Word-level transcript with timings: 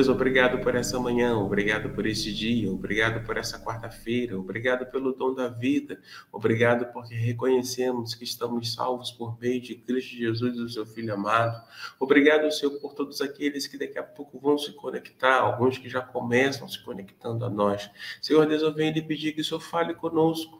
Deus, 0.00 0.08
obrigado 0.08 0.62
por 0.62 0.74
essa 0.74 0.98
manhã, 0.98 1.36
obrigado 1.36 1.90
por 1.90 2.06
este 2.06 2.32
dia, 2.32 2.72
obrigado 2.72 3.22
por 3.22 3.36
essa 3.36 3.62
quarta-feira, 3.62 4.38
obrigado 4.38 4.90
pelo 4.90 5.12
dom 5.12 5.34
da 5.34 5.48
vida, 5.48 6.00
obrigado 6.32 6.90
porque 6.90 7.14
reconhecemos 7.14 8.14
que 8.14 8.24
estamos 8.24 8.72
salvos 8.72 9.10
por 9.10 9.38
meio 9.38 9.60
de 9.60 9.74
Cristo 9.74 10.16
Jesus, 10.16 10.58
o 10.58 10.68
seu 10.70 10.86
Filho 10.86 11.12
amado. 11.12 11.62
Obrigado, 11.98 12.50
Senhor, 12.50 12.80
por 12.80 12.94
todos 12.94 13.20
aqueles 13.20 13.66
que 13.66 13.76
daqui 13.76 13.98
a 13.98 14.02
pouco 14.02 14.40
vão 14.40 14.56
se 14.56 14.72
conectar, 14.72 15.38
alguns 15.38 15.76
que 15.76 15.90
já 15.90 16.00
começam 16.00 16.66
se 16.66 16.82
conectando 16.82 17.44
a 17.44 17.50
nós. 17.50 17.90
Senhor 18.22 18.46
Deus, 18.46 18.62
eu 18.62 18.72
venho 18.72 18.94
lhe 18.94 19.02
pedir 19.02 19.34
que 19.34 19.42
o 19.42 19.44
Senhor 19.44 19.60
fale 19.60 19.92
conosco 19.92 20.59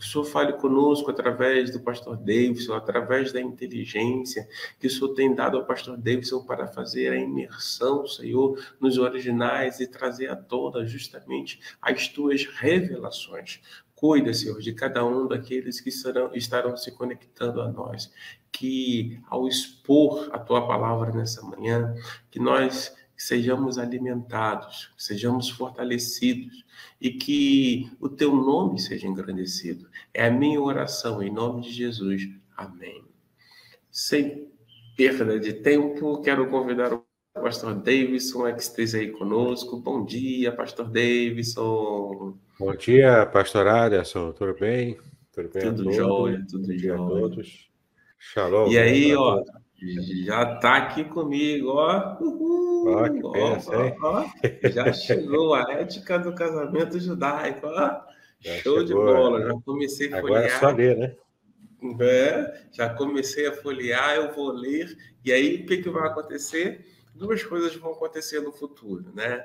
que 0.00 0.06
o 0.06 0.08
Senhor 0.08 0.24
fale 0.24 0.54
conosco 0.54 1.10
através 1.10 1.70
do 1.70 1.78
pastor 1.78 2.16
Davidson, 2.16 2.72
através 2.72 3.32
da 3.32 3.40
inteligência 3.40 4.48
que 4.78 4.86
o 4.86 4.90
Senhor 4.90 5.10
tem 5.10 5.34
dado 5.34 5.58
ao 5.58 5.66
pastor 5.66 5.98
Davidson 5.98 6.42
para 6.44 6.66
fazer 6.66 7.12
a 7.12 7.16
imersão, 7.16 8.06
Senhor, 8.06 8.58
nos 8.80 8.96
originais 8.96 9.78
e 9.78 9.86
trazer 9.86 10.28
à 10.28 10.36
tona 10.36 10.86
justamente 10.86 11.60
as 11.82 12.08
tuas 12.08 12.46
revelações. 12.46 13.60
Cuida, 13.94 14.32
Senhor, 14.32 14.58
de 14.60 14.72
cada 14.72 15.04
um 15.04 15.28
daqueles 15.28 15.78
que 15.78 15.90
estarão, 15.90 16.30
estarão 16.34 16.74
se 16.74 16.90
conectando 16.92 17.60
a 17.60 17.70
nós. 17.70 18.10
Que 18.50 19.20
ao 19.28 19.46
expor 19.46 20.30
a 20.32 20.38
tua 20.38 20.66
palavra 20.66 21.12
nessa 21.12 21.42
manhã, 21.42 21.94
que 22.30 22.40
nós 22.40 22.96
sejamos 23.20 23.76
alimentados, 23.76 24.90
sejamos 24.96 25.50
fortalecidos 25.50 26.64
e 26.98 27.10
que 27.10 27.92
o 28.00 28.08
teu 28.08 28.34
nome 28.34 28.80
seja 28.80 29.06
engrandecido. 29.06 29.86
É 30.14 30.24
a 30.24 30.30
minha 30.30 30.58
oração 30.58 31.22
em 31.22 31.30
nome 31.30 31.60
de 31.60 31.70
Jesus. 31.70 32.30
Amém. 32.56 33.04
Sem 33.90 34.50
perda 34.96 35.38
de 35.38 35.52
tempo, 35.52 36.22
quero 36.22 36.48
convidar 36.48 36.94
o 36.94 37.04
pastor 37.34 37.74
Davidson 37.74 38.54
que 38.54 38.62
esteja 38.62 38.96
aí 38.96 39.10
conosco. 39.10 39.76
Bom 39.76 40.02
dia, 40.02 40.50
pastor 40.50 40.88
Davidson. 40.88 42.38
Bom 42.58 42.74
dia, 42.74 43.26
pastor 43.26 43.68
Aderson. 43.68 44.32
Tudo 44.32 44.56
bem? 44.58 44.96
Tudo 45.30 45.50
bem? 45.50 45.62
Tudo 45.62 45.92
jóia, 45.92 46.46
tudo 46.50 46.78
jóia. 46.78 46.94
a 46.94 46.96
todos. 46.96 47.70
Shalom. 48.18 48.70
E 48.70 48.78
aí, 48.78 49.14
ó, 49.14 49.44
já 50.24 50.54
está 50.54 50.76
aqui 50.76 51.04
comigo, 51.04 51.68
ó. 51.68 52.16
Uhul, 52.20 52.92
ó, 52.92 53.08
que 53.08 53.20
ó, 53.24 53.92
ó, 54.02 54.24
ó, 54.24 54.68
Já 54.68 54.92
chegou 54.92 55.54
a 55.54 55.72
ética 55.72 56.18
do 56.18 56.34
casamento 56.34 56.98
judaico, 57.00 57.66
ó. 57.66 58.00
Já 58.40 58.54
Show 58.58 58.80
chegou, 58.80 58.84
de 58.84 58.94
bola, 58.94 59.42
já 59.42 59.54
comecei 59.64 60.12
a 60.12 60.20
folhear. 60.20 60.44
Agora 60.44 60.46
é 60.46 60.58
só 60.58 60.70
ler, 60.70 60.96
né? 60.96 61.16
É, 61.98 62.62
já 62.72 62.90
comecei 62.90 63.46
a 63.46 63.52
folhear, 63.52 64.16
eu 64.16 64.32
vou 64.34 64.52
ler. 64.52 64.96
E 65.24 65.32
aí, 65.32 65.62
o 65.62 65.66
que, 65.66 65.78
que 65.78 65.88
vai 65.90 66.06
acontecer? 66.08 66.86
Duas 67.14 67.42
coisas 67.42 67.74
vão 67.76 67.92
acontecer 67.92 68.40
no 68.40 68.52
futuro, 68.52 69.12
né? 69.14 69.42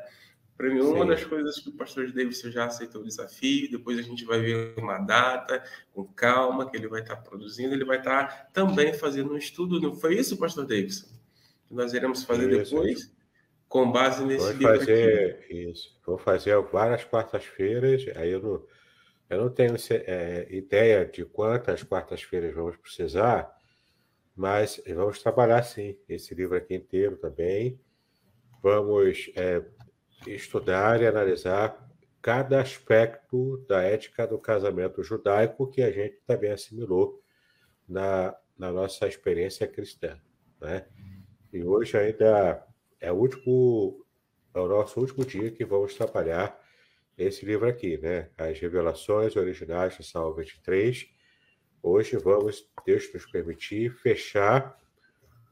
Para 0.57 0.69
mim, 0.69 0.79
uma 0.79 1.01
Sim. 1.01 1.07
das 1.07 1.25
coisas 1.25 1.59
que 1.59 1.67
o 1.67 1.73
pastor 1.73 2.11
Davidson 2.11 2.49
já 2.49 2.65
aceitou 2.65 3.01
o 3.01 3.03
desafio, 3.03 3.69
depois 3.69 3.99
a 3.99 4.01
gente 4.01 4.23
vai 4.23 4.39
ver 4.39 4.73
uma 4.77 4.97
data, 4.99 5.61
com 5.93 6.05
calma, 6.05 6.69
que 6.69 6.77
ele 6.77 6.87
vai 6.87 7.01
estar 7.01 7.17
produzindo, 7.17 7.73
ele 7.73 7.83
vai 7.83 7.97
estar 7.97 8.51
também 8.53 8.93
fazendo 8.93 9.33
um 9.33 9.37
estudo. 9.37 9.81
Não 9.81 9.93
foi 9.93 10.15
isso, 10.17 10.37
pastor 10.37 10.65
Davidson? 10.65 11.07
Que 11.67 11.73
nós 11.73 11.93
iremos 11.93 12.23
fazer 12.23 12.49
isso, 12.53 12.73
depois, 12.73 12.99
isso. 12.99 13.15
com 13.67 13.91
base 13.91 14.23
nesse 14.23 14.45
Vamos 14.45 14.59
livro 14.59 14.79
fazer 14.79 15.35
aqui. 15.43 15.71
Isso. 15.71 15.99
Vou 16.05 16.17
fazer 16.17 16.61
várias 16.61 17.03
quartas-feiras, 17.03 18.05
aí 18.15 18.31
eu 18.31 18.41
não, 18.41 18.65
eu 19.29 19.41
não 19.41 19.49
tenho 19.49 19.75
é, 19.89 20.47
ideia 20.49 21.05
de 21.05 21.25
quantas 21.25 21.83
quartas-feiras 21.83 22.55
vamos 22.55 22.77
precisar, 22.77 23.53
mas 24.33 24.81
vamos 24.87 25.21
trabalhar 25.21 25.63
sim, 25.63 25.97
esse 26.07 26.33
livro 26.33 26.55
aqui 26.55 26.75
inteiro 26.75 27.17
também. 27.17 27.77
Vamos 28.63 29.29
é, 29.35 29.61
estudar 30.27 31.01
e 31.01 31.07
analisar 31.07 31.85
cada 32.21 32.59
aspecto 32.59 33.63
da 33.67 33.83
ética 33.83 34.25
do 34.25 34.39
casamento 34.39 35.03
judaico 35.03 35.67
que 35.67 35.81
a 35.81 35.91
gente 35.91 36.19
também 36.25 36.51
assimilou 36.51 37.21
na, 37.87 38.35
na 38.57 38.71
nossa 38.71 39.07
experiência 39.07 39.67
cristã. 39.67 40.19
Né? 40.59 40.85
E 41.53 41.63
hoje 41.63 41.97
ainda 41.97 42.65
é 42.99 43.11
o 43.11 43.15
último, 43.15 44.05
é 44.53 44.59
o 44.59 44.67
nosso 44.67 44.99
último 44.99 45.23
dia 45.23 45.51
que 45.51 45.63
vamos 45.63 45.93
trabalhar 45.93 46.59
esse 47.17 47.45
livro 47.45 47.67
aqui, 47.67 47.97
né? 47.97 48.29
As 48.37 48.59
revelações 48.59 49.35
originais 49.35 49.95
de 49.95 50.03
Salmo 50.03 50.35
23. 50.35 51.07
Hoje 51.81 52.17
vamos, 52.17 52.67
Deus 52.85 53.13
nos 53.13 53.25
permitir, 53.25 53.91
fechar 53.91 54.77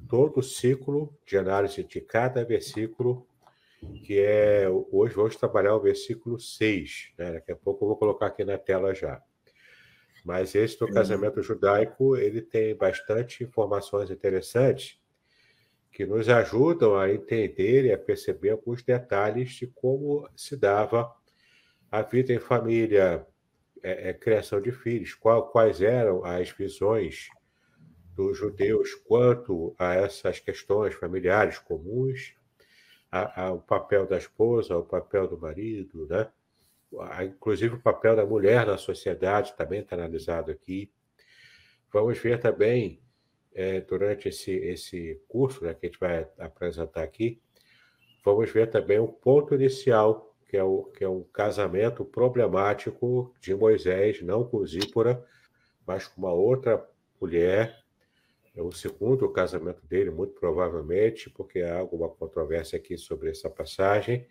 todo 0.10 0.40
o 0.40 0.44
ciclo 0.44 1.16
de 1.26 1.38
análise 1.38 1.84
de 1.84 2.02
cada 2.02 2.44
versículo 2.44 3.26
que 4.06 4.20
é 4.20 4.68
hoje 4.92 5.16
vamos 5.16 5.36
trabalhar 5.36 5.76
o 5.76 5.82
versículo 5.82 6.40
6, 6.40 7.14
né? 7.18 7.34
daqui 7.34 7.52
a 7.52 7.56
pouco 7.56 7.84
eu 7.84 7.90
vou 7.90 7.98
colocar 7.98 8.28
aqui 8.28 8.44
na 8.44 8.58
tela 8.58 8.94
já. 8.94 9.22
Mas 10.24 10.56
esse 10.56 10.80
do 10.80 10.88
casamento 10.88 11.42
judaico, 11.42 12.16
ele 12.16 12.42
tem 12.42 12.76
bastante 12.76 13.44
informações 13.44 14.10
interessantes 14.10 14.98
que 15.92 16.06
nos 16.06 16.28
ajudam 16.30 16.98
a 16.98 17.12
entender 17.12 17.86
e 17.86 17.92
a 17.92 17.98
perceber 17.98 18.52
alguns 18.52 18.82
detalhes 18.82 19.52
de 19.52 19.68
como 19.68 20.28
se 20.36 20.56
dava 20.56 21.14
a 21.92 22.02
vida 22.02 22.34
em 22.34 22.40
família, 22.40 23.28
é, 23.84 24.10
é, 24.10 24.14
criação 24.14 24.60
de 24.62 24.72
filhos, 24.72 25.14
qual, 25.14 25.50
quais 25.50 25.82
eram 25.82 26.26
as 26.26 26.50
visões 26.50 27.28
dos 28.16 28.38
judeus 28.38 28.96
quanto 28.96 29.76
a 29.78 29.94
essas 29.94 30.40
questões 30.40 30.94
familiares 30.96 31.60
comuns 31.60 32.34
a, 33.14 33.44
a, 33.44 33.52
o 33.54 33.62
papel 33.62 34.08
da 34.08 34.18
esposa, 34.18 34.76
o 34.76 34.84
papel 34.84 35.28
do 35.28 35.38
marido, 35.38 36.08
né? 36.08 36.28
A, 37.12 37.24
inclusive 37.24 37.76
o 37.76 37.80
papel 37.80 38.16
da 38.16 38.26
mulher 38.26 38.66
na 38.66 38.76
sociedade 38.76 39.54
também 39.56 39.82
está 39.82 39.96
analisado 39.96 40.52
aqui. 40.52 40.92
Vamos 41.92 42.18
ver 42.18 42.40
também, 42.40 43.00
é, 43.54 43.82
durante 43.82 44.30
esse, 44.30 44.52
esse 44.52 45.22
curso 45.28 45.64
né, 45.64 45.76
que 45.76 45.86
a 45.86 45.90
gente 45.90 46.00
vai 46.00 46.28
apresentar 46.40 47.04
aqui, 47.04 47.40
vamos 48.26 48.50
ver 48.50 48.72
também 48.72 48.98
o 48.98 49.08
ponto 49.08 49.54
inicial, 49.54 50.36
que 50.50 50.58
é, 50.58 50.64
o, 50.64 50.86
que 50.86 51.04
é 51.04 51.10
um 51.10 51.24
casamento 51.24 52.04
problemático 52.04 53.32
de 53.40 53.54
Moisés, 53.54 54.24
não 54.24 54.44
com 54.44 54.66
Zípora, 54.66 55.24
mas 55.86 56.08
com 56.08 56.20
uma 56.20 56.34
outra 56.34 56.84
mulher, 57.22 57.83
é 58.56 58.62
o 58.62 58.72
segundo 58.72 59.28
casamento 59.30 59.86
dele, 59.86 60.12
muito 60.12 60.34
provavelmente, 60.34 61.30
porque 61.30 61.62
há 61.62 61.78
alguma 61.78 62.10
controvérsia 62.10 62.78
aqui 62.78 62.98
sobre 62.98 63.32
essa 63.32 63.50
passagem, 63.50 64.28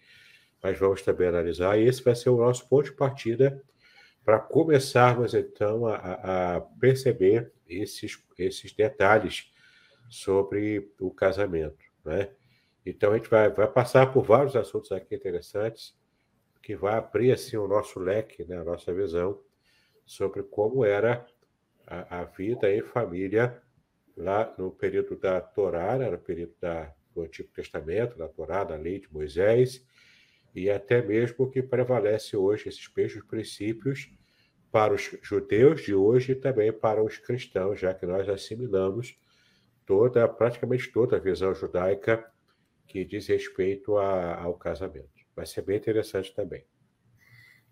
mas 0.63 0.79
vamos 0.79 1.03
também 1.03 1.27
analisar. 1.27 1.79
E 1.79 1.87
esse 1.87 2.03
vai 2.03 2.15
ser 2.15 2.31
o 2.31 2.37
nosso 2.37 2.69
ponto 2.69 2.85
de 2.85 2.93
partida 2.93 3.61
para 4.25 4.39
começarmos, 4.39 5.35
então, 5.35 5.87
a, 5.87 6.57
a 6.57 6.61
perceber 6.61 7.53
esses, 7.69 8.23
esses 8.39 8.73
detalhes 8.73 9.53
sobre 10.09 10.93
o 11.01 11.11
casamento. 11.11 11.85
Né? 12.05 12.31
Então, 12.87 13.13
a 13.13 13.17
gente 13.17 13.29
vai, 13.29 13.51
vai 13.51 13.67
passar 13.67 14.13
por 14.13 14.23
vários 14.23 14.55
assuntos 14.55 14.93
aqui 14.93 15.17
interessantes, 15.17 15.97
que 16.63 16.77
vai 16.77 16.95
abrir 16.95 17.33
assim, 17.33 17.57
o 17.57 17.67
nosso 17.67 17.99
leque, 17.99 18.45
né, 18.45 18.59
a 18.59 18.65
nossa 18.65 18.95
visão 18.95 19.41
sobre 20.07 20.45
como 20.45 20.85
era 20.85 21.27
a, 21.85 22.21
a 22.21 22.25
vida 22.25 22.73
em 22.73 22.83
família 22.83 23.61
lá 24.17 24.55
no 24.59 24.71
período 24.71 25.17
da 25.17 25.41
Torá, 25.41 25.97
né, 25.99 26.11
no 26.11 26.19
período 26.19 26.55
da, 26.61 26.93
do 27.15 27.23
Antigo 27.23 27.49
Testamento, 27.51 28.17
da 28.17 28.29
Torá, 28.29 28.65
da 28.65 28.77
lei 28.77 29.01
de 29.01 29.13
Moisés, 29.13 29.87
e 30.55 30.71
até 30.71 31.01
mesmo 31.01 31.51
que 31.51 31.63
prevalece 31.63 32.37
hoje 32.37 32.69
esses 32.69 32.91
mesmos 32.95 33.25
princípios 33.25 34.11
para 34.71 34.95
os 34.95 35.03
judeus 35.23 35.83
de 35.83 35.95
hoje 35.95 36.33
e 36.33 36.35
também 36.35 36.73
para 36.73 37.03
os 37.03 37.19
cristãos, 37.19 37.79
já 37.79 37.93
que 37.95 38.07
nós 38.07 38.29
assimilamos 38.29 39.19
toda, 39.85 40.27
praticamente 40.29 40.91
toda 40.91 41.17
a 41.17 41.21
visão 41.21 41.55
judaica 41.55 42.31
que 42.87 43.05
diz 43.05 43.27
respeito 43.27 43.97
a, 43.97 44.43
ao 44.43 44.55
casamento. 44.55 45.11
Vai 45.35 45.47
ser 45.47 45.63
bem 45.63 45.77
interessante 45.77 46.35
também. 46.35 46.65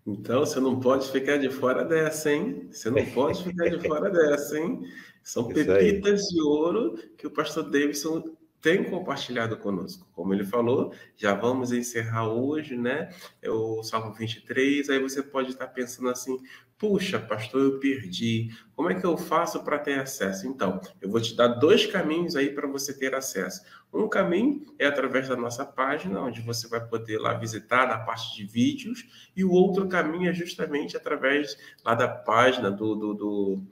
Então, 0.05 0.39
você 0.39 0.59
não 0.59 0.79
pode 0.79 1.11
ficar 1.11 1.37
de 1.37 1.49
fora 1.49 1.85
dessa, 1.85 2.31
hein? 2.31 2.67
Você 2.71 2.89
não 2.89 3.05
pode 3.07 3.43
ficar 3.43 3.69
de 3.69 3.87
fora 3.87 4.09
dessa, 4.09 4.59
hein? 4.59 4.81
São 5.23 5.47
pepitas 5.53 6.21
de 6.21 6.41
ouro 6.41 6.95
que 7.17 7.27
o 7.27 7.31
pastor 7.31 7.69
Davidson 7.69 8.35
tem 8.61 8.83
compartilhado 8.83 9.57
conosco. 9.57 10.07
Como 10.13 10.33
ele 10.33 10.45
falou, 10.45 10.93
já 11.17 11.33
vamos 11.33 11.71
encerrar 11.71 12.27
hoje, 12.27 12.77
né? 12.77 13.09
É 13.41 13.49
o 13.49 13.81
Salmo 13.83 14.13
23. 14.13 14.89
Aí 14.89 14.99
você 14.99 15.23
pode 15.23 15.49
estar 15.49 15.67
pensando 15.67 16.09
assim: 16.09 16.37
puxa, 16.77 17.19
pastor, 17.19 17.61
eu 17.61 17.79
perdi. 17.79 18.49
Como 18.75 18.89
é 18.89 18.95
que 18.95 19.05
eu 19.05 19.17
faço 19.17 19.63
para 19.63 19.79
ter 19.79 19.99
acesso? 19.99 20.47
Então, 20.47 20.79
eu 21.01 21.09
vou 21.09 21.19
te 21.19 21.35
dar 21.35 21.47
dois 21.47 21.85
caminhos 21.85 22.35
aí 22.35 22.49
para 22.49 22.67
você 22.67 22.93
ter 22.93 23.13
acesso. 23.15 23.61
Um 23.93 24.07
caminho 24.07 24.65
é 24.79 24.85
através 24.85 25.27
da 25.27 25.35
nossa 25.35 25.65
página, 25.65 26.21
onde 26.21 26.41
você 26.41 26.67
vai 26.67 26.83
poder 26.83 27.19
lá 27.19 27.33
visitar 27.33 27.87
na 27.87 27.97
parte 27.99 28.35
de 28.35 28.45
vídeos, 28.45 29.29
e 29.35 29.43
o 29.43 29.51
outro 29.51 29.87
caminho 29.87 30.29
é 30.29 30.33
justamente 30.33 30.95
através 30.95 31.57
lá 31.83 31.93
da 31.93 32.07
página 32.07 32.71
do, 32.71 32.95
do, 32.95 33.13
do 33.13 33.63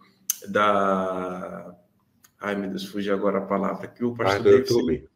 da 0.48 1.76
Ai, 2.40 2.56
meu 2.56 2.70
Deus, 2.70 2.86
fugiu 2.86 3.14
agora 3.14 3.40
a 3.40 3.46
palavra. 3.46 3.88
Que 3.88 4.04
o 4.04 4.16
pastor 4.16 4.48
ah, 4.48 4.58
YouTube. 4.58 5.10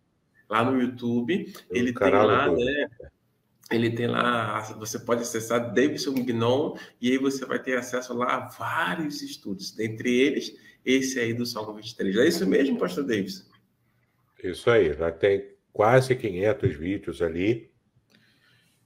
lá 0.50 0.64
no 0.64 0.82
YouTube, 0.82 1.54
ele 1.70 1.94
tem 1.94 2.12
lá, 2.12 2.52
né? 2.52 2.90
Ele 3.72 3.90
tem 3.90 4.08
lá, 4.08 4.60
você 4.78 5.00
pode 5.00 5.22
acessar 5.22 5.74
Davidson 5.74 6.14
Gnon 6.14 6.78
e 7.02 7.12
aí 7.12 7.18
você 7.18 7.46
vai 7.46 7.60
ter 7.62 7.78
acesso 7.78 8.14
lá 8.14 8.36
a 8.36 8.40
vários 8.50 9.22
estudos, 9.22 9.72
dentre 9.72 10.14
eles 10.16 10.54
esse 10.86 11.20
aí 11.20 11.34
do 11.34 11.46
Salmo 11.46 11.74
23. 11.74 12.18
É 12.18 12.28
isso 12.28 12.46
mesmo, 12.46 12.78
pastor 12.78 13.06
Davidson? 13.06 13.46
Isso 14.44 14.70
aí, 14.70 14.94
já 14.94 15.12
tem 15.12 15.56
quase 15.72 16.16
500 16.16 16.76
vídeos 16.76 17.22
ali. 17.22 17.72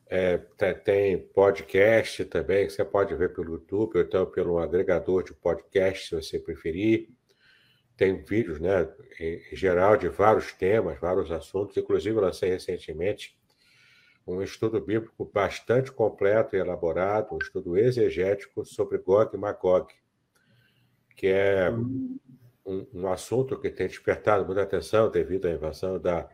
É, 0.10 0.38
tem 0.86 1.18
podcast 1.18 2.24
também, 2.26 2.68
que 2.68 2.74
você 2.74 2.86
pode 2.86 3.14
ver 3.16 3.34
pelo 3.34 3.54
YouTube 3.54 3.98
ou 3.98 4.02
então 4.02 4.26
pelo 4.28 4.60
agregador 4.60 5.24
de 5.24 5.34
podcast, 5.34 6.08
se 6.08 6.16
você 6.16 6.40
preferir 6.40 7.10
tem 7.98 8.24
vídeos, 8.24 8.60
né, 8.60 8.88
em 9.20 9.56
geral, 9.56 9.98
de 9.98 10.08
vários 10.08 10.54
temas, 10.54 11.00
vários 11.00 11.32
assuntos. 11.32 11.76
Inclusive, 11.76 12.20
lancei 12.20 12.52
recentemente 12.52 13.36
um 14.26 14.42
estudo 14.42 14.80
bíblico 14.80 15.26
bastante 15.26 15.92
completo 15.92 16.56
e 16.56 16.60
elaborado, 16.60 17.34
um 17.34 17.40
estudo 17.40 17.78
exegético 17.78 18.64
sobre 18.64 19.00
Gog 19.00 19.36
e 19.36 19.40
Magog, 19.40 19.92
que 21.16 21.28
é 21.28 21.72
um, 21.72 22.88
um 22.94 23.08
assunto 23.08 23.60
que 23.60 23.72
tem 23.72 23.88
despertado 23.88 24.46
muita 24.46 24.62
atenção 24.62 25.10
devido 25.10 25.48
à 25.48 25.52
invasão 25.52 25.98
da, 25.98 26.30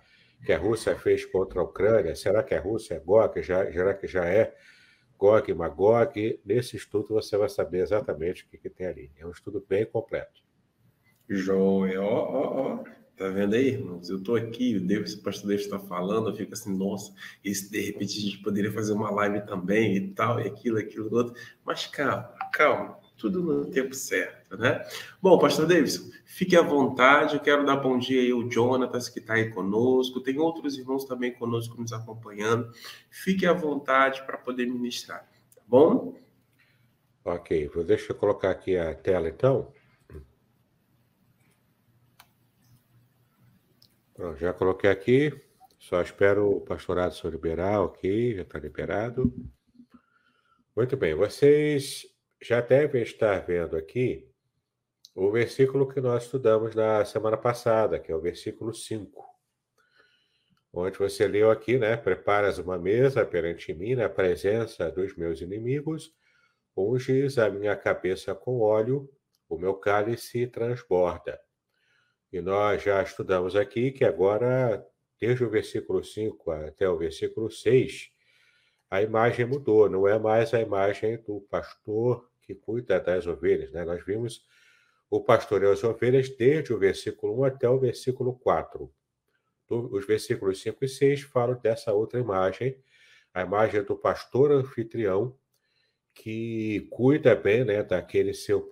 que 0.45 0.51
a 0.51 0.57
Rússia 0.57 0.98
fez 0.98 1.24
contra 1.24 1.62
a 1.62 1.63
Ucrânia. 1.63 2.15
Será 2.15 2.44
que 2.44 2.54
a 2.54 2.60
Rússia 2.60 2.95
é 2.95 3.00
Gog? 3.00 3.42
Já, 3.42 3.71
será 3.71 3.94
que 3.94 4.07
já 4.07 4.25
é 4.25 4.54
Gog 5.18 5.50
e 5.50 5.54
Magog? 5.54 6.42
Nesse 6.44 6.75
estudo 6.75 7.10
você 7.13 7.38
vai 7.38 7.48
saber 7.48 7.80
exatamente 7.80 8.44
o 8.44 8.48
que, 8.48 8.57
que 8.57 8.69
tem 8.69 8.88
ali. 8.88 9.12
É 9.18 9.25
um 9.25 9.31
estudo 9.31 9.63
bem 9.69 9.86
completo. 9.86 10.42
Joia, 11.29 12.01
ó, 12.01 12.05
ó, 12.05 12.61
ó. 12.61 12.83
Tá 13.15 13.29
vendo 13.29 13.53
aí, 13.53 13.67
irmãos? 13.67 14.09
Eu 14.09 14.21
tô 14.21 14.35
aqui, 14.35 14.75
o 14.75 14.81
Deus, 14.81 15.13
o 15.13 15.21
pastor 15.21 15.49
Deus 15.49 15.61
está 15.61 15.79
falando, 15.79 16.29
eu 16.29 16.35
fico 16.35 16.53
assim, 16.53 16.75
nossa, 16.75 17.13
esse 17.45 17.69
de 17.69 17.79
repente 17.79 18.17
a 18.17 18.21
gente 18.21 18.37
poderia 18.39 18.71
fazer 18.71 18.91
uma 18.93 19.11
live 19.11 19.45
também 19.45 19.95
e 19.95 20.07
tal, 20.09 20.39
e 20.39 20.47
aquilo, 20.47 20.79
aquilo, 20.79 21.15
outro. 21.15 21.35
Mas 21.63 21.85
calma, 21.85 22.33
calma, 22.51 22.97
tudo 23.15 23.43
no 23.43 23.65
tempo 23.69 23.93
certo, 23.93 24.57
né? 24.57 24.83
Bom, 25.21 25.37
pastor 25.37 25.67
Davidson, 25.67 26.09
fique 26.25 26.55
à 26.55 26.63
vontade, 26.63 27.35
eu 27.35 27.39
quero 27.39 27.63
dar 27.65 27.77
bom 27.77 27.99
dia 27.99 28.19
aí 28.19 28.31
ao 28.31 28.49
Jonatas, 28.49 29.07
que 29.07 29.19
está 29.19 29.35
aí 29.35 29.51
conosco, 29.51 30.19
tem 30.19 30.39
outros 30.39 30.77
irmãos 30.77 31.05
também 31.05 31.31
conosco 31.31 31.79
nos 31.79 31.93
acompanhando. 31.93 32.71
Fique 33.11 33.45
à 33.45 33.53
vontade 33.53 34.23
para 34.25 34.37
poder 34.39 34.65
ministrar, 34.65 35.29
tá 35.55 35.61
bom? 35.67 36.15
Ok, 37.23 37.69
deixa 37.85 38.11
eu 38.11 38.15
colocar 38.17 38.49
aqui 38.49 38.75
a 38.75 38.93
tela 38.95 39.29
então. 39.29 39.71
Pronto, 44.23 44.39
já 44.39 44.53
coloquei 44.53 44.89
aqui. 44.89 45.33
Só 45.77 46.01
espero 46.01 46.49
o 46.49 46.61
pastorado 46.61 47.13
se 47.13 47.27
liberar, 47.27 47.81
ok, 47.81 48.37
já 48.37 48.43
está 48.43 48.57
liberado. 48.57 49.35
Muito 50.73 50.95
bem, 50.95 51.13
vocês 51.13 52.05
já 52.41 52.61
devem 52.61 53.01
estar 53.03 53.45
vendo 53.45 53.75
aqui 53.75 54.25
o 55.13 55.29
versículo 55.29 55.89
que 55.89 55.99
nós 55.99 56.23
estudamos 56.23 56.73
na 56.73 57.03
semana 57.03 57.35
passada, 57.35 57.99
que 57.99 58.13
é 58.13 58.15
o 58.15 58.21
versículo 58.21 58.73
5. 58.73 59.25
Onde 60.71 60.97
você 60.97 61.27
leu 61.27 61.51
aqui, 61.51 61.77
né? 61.77 61.97
Preparas 61.97 62.59
uma 62.59 62.77
mesa 62.77 63.25
perante 63.25 63.73
mim 63.73 63.93
na 63.93 64.07
presença 64.07 64.89
dos 64.89 65.17
meus 65.17 65.41
inimigos, 65.41 66.15
unges 66.77 67.37
a 67.37 67.49
minha 67.49 67.75
cabeça 67.75 68.33
com 68.33 68.61
óleo, 68.61 69.09
o 69.49 69.57
meu 69.57 69.73
cálice 69.73 70.47
transborda. 70.47 71.42
E 72.33 72.41
nós 72.41 72.81
já 72.81 73.00
estudamos 73.03 73.56
aqui 73.56 73.91
que 73.91 74.03
agora, 74.03 74.83
desde 75.21 75.44
o 75.44 75.50
versículo 75.51 76.03
5 76.03 76.50
até 76.50 76.89
o 76.89 76.97
versículo 76.97 77.51
6, 77.51 78.09
a 78.89 79.03
imagem 79.03 79.45
mudou, 79.45 79.88
não 79.88 80.07
é 80.07 80.18
mais 80.18 80.51
a 80.51 80.59
imagem 80.59 81.21
do 81.21 81.41
pastor 81.41 82.27
que 82.41 82.56
cuida 82.56 83.00
das 83.00 83.27
ovelhas. 83.27 83.71
Né? 83.71 83.85
Nós 83.85 84.03
vimos 84.03 84.44
o 85.12 85.21
pastor 85.24 85.62
e 85.62 85.68
as 85.68 85.83
ovelhas 85.83 86.27
desde 86.27 86.74
o 86.74 86.80
versículo 86.80 87.41
1 87.41 87.44
até 87.44 87.69
o 87.69 87.77
versículo 87.77 88.33
4. 88.39 88.91
Os 89.69 90.07
versículos 90.07 90.59
5 90.59 90.83
e 90.86 90.89
6 90.89 91.21
falam 91.21 91.59
dessa 91.62 91.94
outra 91.94 92.19
imagem, 92.19 92.75
a 93.31 93.44
imagem 93.44 93.83
do 93.83 93.95
pastor 93.95 94.51
anfitrião 94.51 95.38
que 96.15 96.88
cuida 96.89 97.36
bem 97.36 97.63
né, 97.63 97.84
daquele 97.84 98.34
seu, 98.34 98.67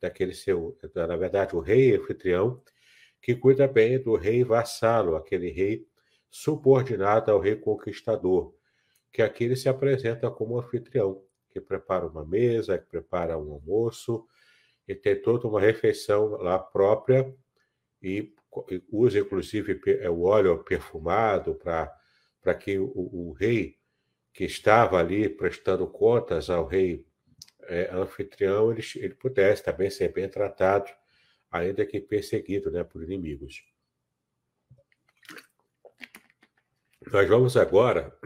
daquele 0.00 0.34
seu, 0.34 0.76
na 0.92 1.16
verdade, 1.16 1.54
o 1.54 1.60
rei 1.60 1.94
anfitrião, 1.94 2.60
que 3.20 3.34
cuida 3.34 3.68
bem 3.68 3.98
do 3.98 4.16
rei 4.16 4.42
vassalo, 4.42 5.16
aquele 5.16 5.50
rei 5.50 5.86
subordinado 6.30 7.30
ao 7.30 7.40
rei 7.40 7.56
conquistador, 7.56 8.54
que 9.12 9.20
aqui 9.20 9.44
ele 9.44 9.56
se 9.56 9.68
apresenta 9.68 10.30
como 10.30 10.58
anfitrião, 10.58 11.22
que 11.50 11.60
prepara 11.60 12.06
uma 12.06 12.24
mesa, 12.24 12.78
que 12.78 12.86
prepara 12.86 13.36
um 13.36 13.52
almoço, 13.52 14.26
e 14.86 14.94
tem 14.94 15.20
toda 15.20 15.48
uma 15.48 15.60
refeição 15.60 16.30
lá 16.36 16.58
própria, 16.58 17.34
e 18.02 18.32
usa 18.90 19.18
inclusive 19.18 19.80
é, 20.00 20.08
o 20.08 20.22
óleo 20.22 20.64
perfumado 20.64 21.54
para 21.54 22.54
que 22.54 22.78
o, 22.78 22.90
o, 22.94 23.32
rei 23.32 23.76
que 24.32 24.44
estava 24.44 24.98
ali 24.98 25.28
prestando 25.28 25.86
contas 25.86 26.48
ao 26.48 26.66
rei 26.66 27.04
é, 27.64 27.90
anfitrião, 27.92 28.72
ele, 28.72 28.82
ele 28.96 29.14
pudesse 29.14 29.62
também 29.62 29.90
ser 29.90 30.12
bem 30.12 30.28
tratado 30.28 30.90
ainda 31.50 31.84
que 31.84 32.00
perseguido 32.00 32.70
né, 32.70 32.84
por 32.84 33.02
inimigos. 33.02 33.64
Nós 37.12 37.28
vamos 37.28 37.56
agora, 37.56 38.16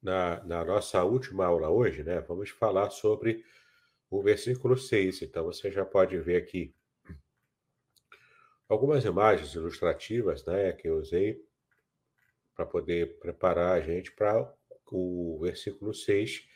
na, 0.00 0.42
na 0.44 0.64
nossa 0.64 1.02
última 1.02 1.46
aula 1.46 1.70
hoje, 1.70 2.04
né, 2.04 2.20
vamos 2.20 2.50
falar 2.50 2.90
sobre 2.90 3.44
o 4.08 4.22
versículo 4.22 4.76
6. 4.76 5.22
Então, 5.22 5.44
você 5.44 5.70
já 5.72 5.84
pode 5.84 6.16
ver 6.18 6.36
aqui 6.36 6.74
algumas 8.68 9.04
imagens 9.04 9.54
ilustrativas 9.54 10.44
né, 10.44 10.72
que 10.72 10.88
eu 10.88 10.98
usei 10.98 11.44
para 12.54 12.66
poder 12.66 13.18
preparar 13.18 13.76
a 13.76 13.80
gente 13.80 14.12
para 14.12 14.54
o 14.86 15.38
versículo 15.40 15.92
6, 15.92 16.46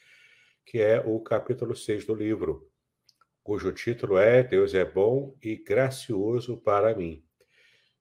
que 0.65 0.79
é 0.79 1.01
o 1.01 1.19
capítulo 1.21 1.75
6 1.75 2.07
do 2.07 2.15
livro 2.15 2.71
cujo 3.47 3.71
título 3.73 4.19
é 4.19 4.43
Deus 4.43 4.75
é 4.75 4.85
bom 4.85 5.39
e 5.41 5.55
gracioso 5.55 6.57
para 6.57 6.97
mim. 6.97 7.25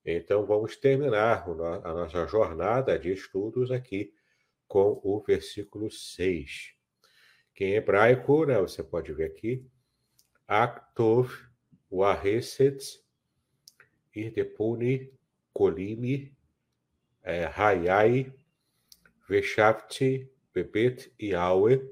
Então, 0.04 0.44
vamos 0.44 0.76
terminar 0.76 1.48
a 1.84 1.94
nossa 1.94 2.26
jornada 2.26 2.98
de 2.98 3.12
estudos 3.12 3.70
aqui 3.70 4.12
com 4.68 5.00
o 5.04 5.24
versículo 5.24 5.92
6, 5.92 6.74
que 7.54 7.64
em 7.64 7.74
hebraico, 7.76 8.44
né, 8.48 8.60
você 8.60 8.84
pode 8.84 9.14
ver 9.14 9.26
aqui, 9.26 9.64
Aktov 10.48 11.32
Waheset 11.92 13.00
Irdepuni 14.16 15.14
Kolimi 15.54 16.36
é, 17.22 17.46
Hayai 17.46 18.34
Veshavti 19.30 20.28
Bebet 20.52 21.14
Iaue 21.20 21.88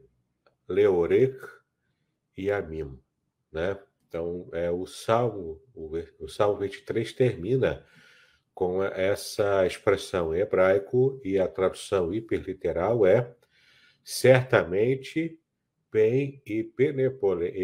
Leorek 0.67 1.38
Yamim 2.36 3.02
né? 3.53 3.79
Então, 4.07 4.50
é, 4.51 4.69
o 4.69 4.86
Salmo, 4.86 5.62
o, 5.74 5.91
o 6.19 6.27
Salmo 6.27 6.60
23 6.60 7.13
termina 7.13 7.86
com 8.53 8.83
essa 8.83 9.65
expressão 9.65 10.36
em 10.36 10.39
hebraico 10.39 11.19
e 11.24 11.39
a 11.39 11.48
tradução 11.48 12.13
hiperliteral 12.13 13.05
é 13.05 13.33
certamente 14.03 15.39
bem 15.91 16.41
e 16.45 16.63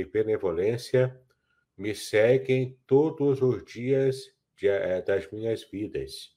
benevolência 0.05 1.19
me 1.77 1.93
seguem 1.95 2.77
todos 2.85 3.41
os 3.41 3.63
dias 3.63 4.33
de, 4.55 4.67
é, 4.67 5.01
das 5.01 5.29
minhas 5.31 5.63
vidas. 5.63 6.35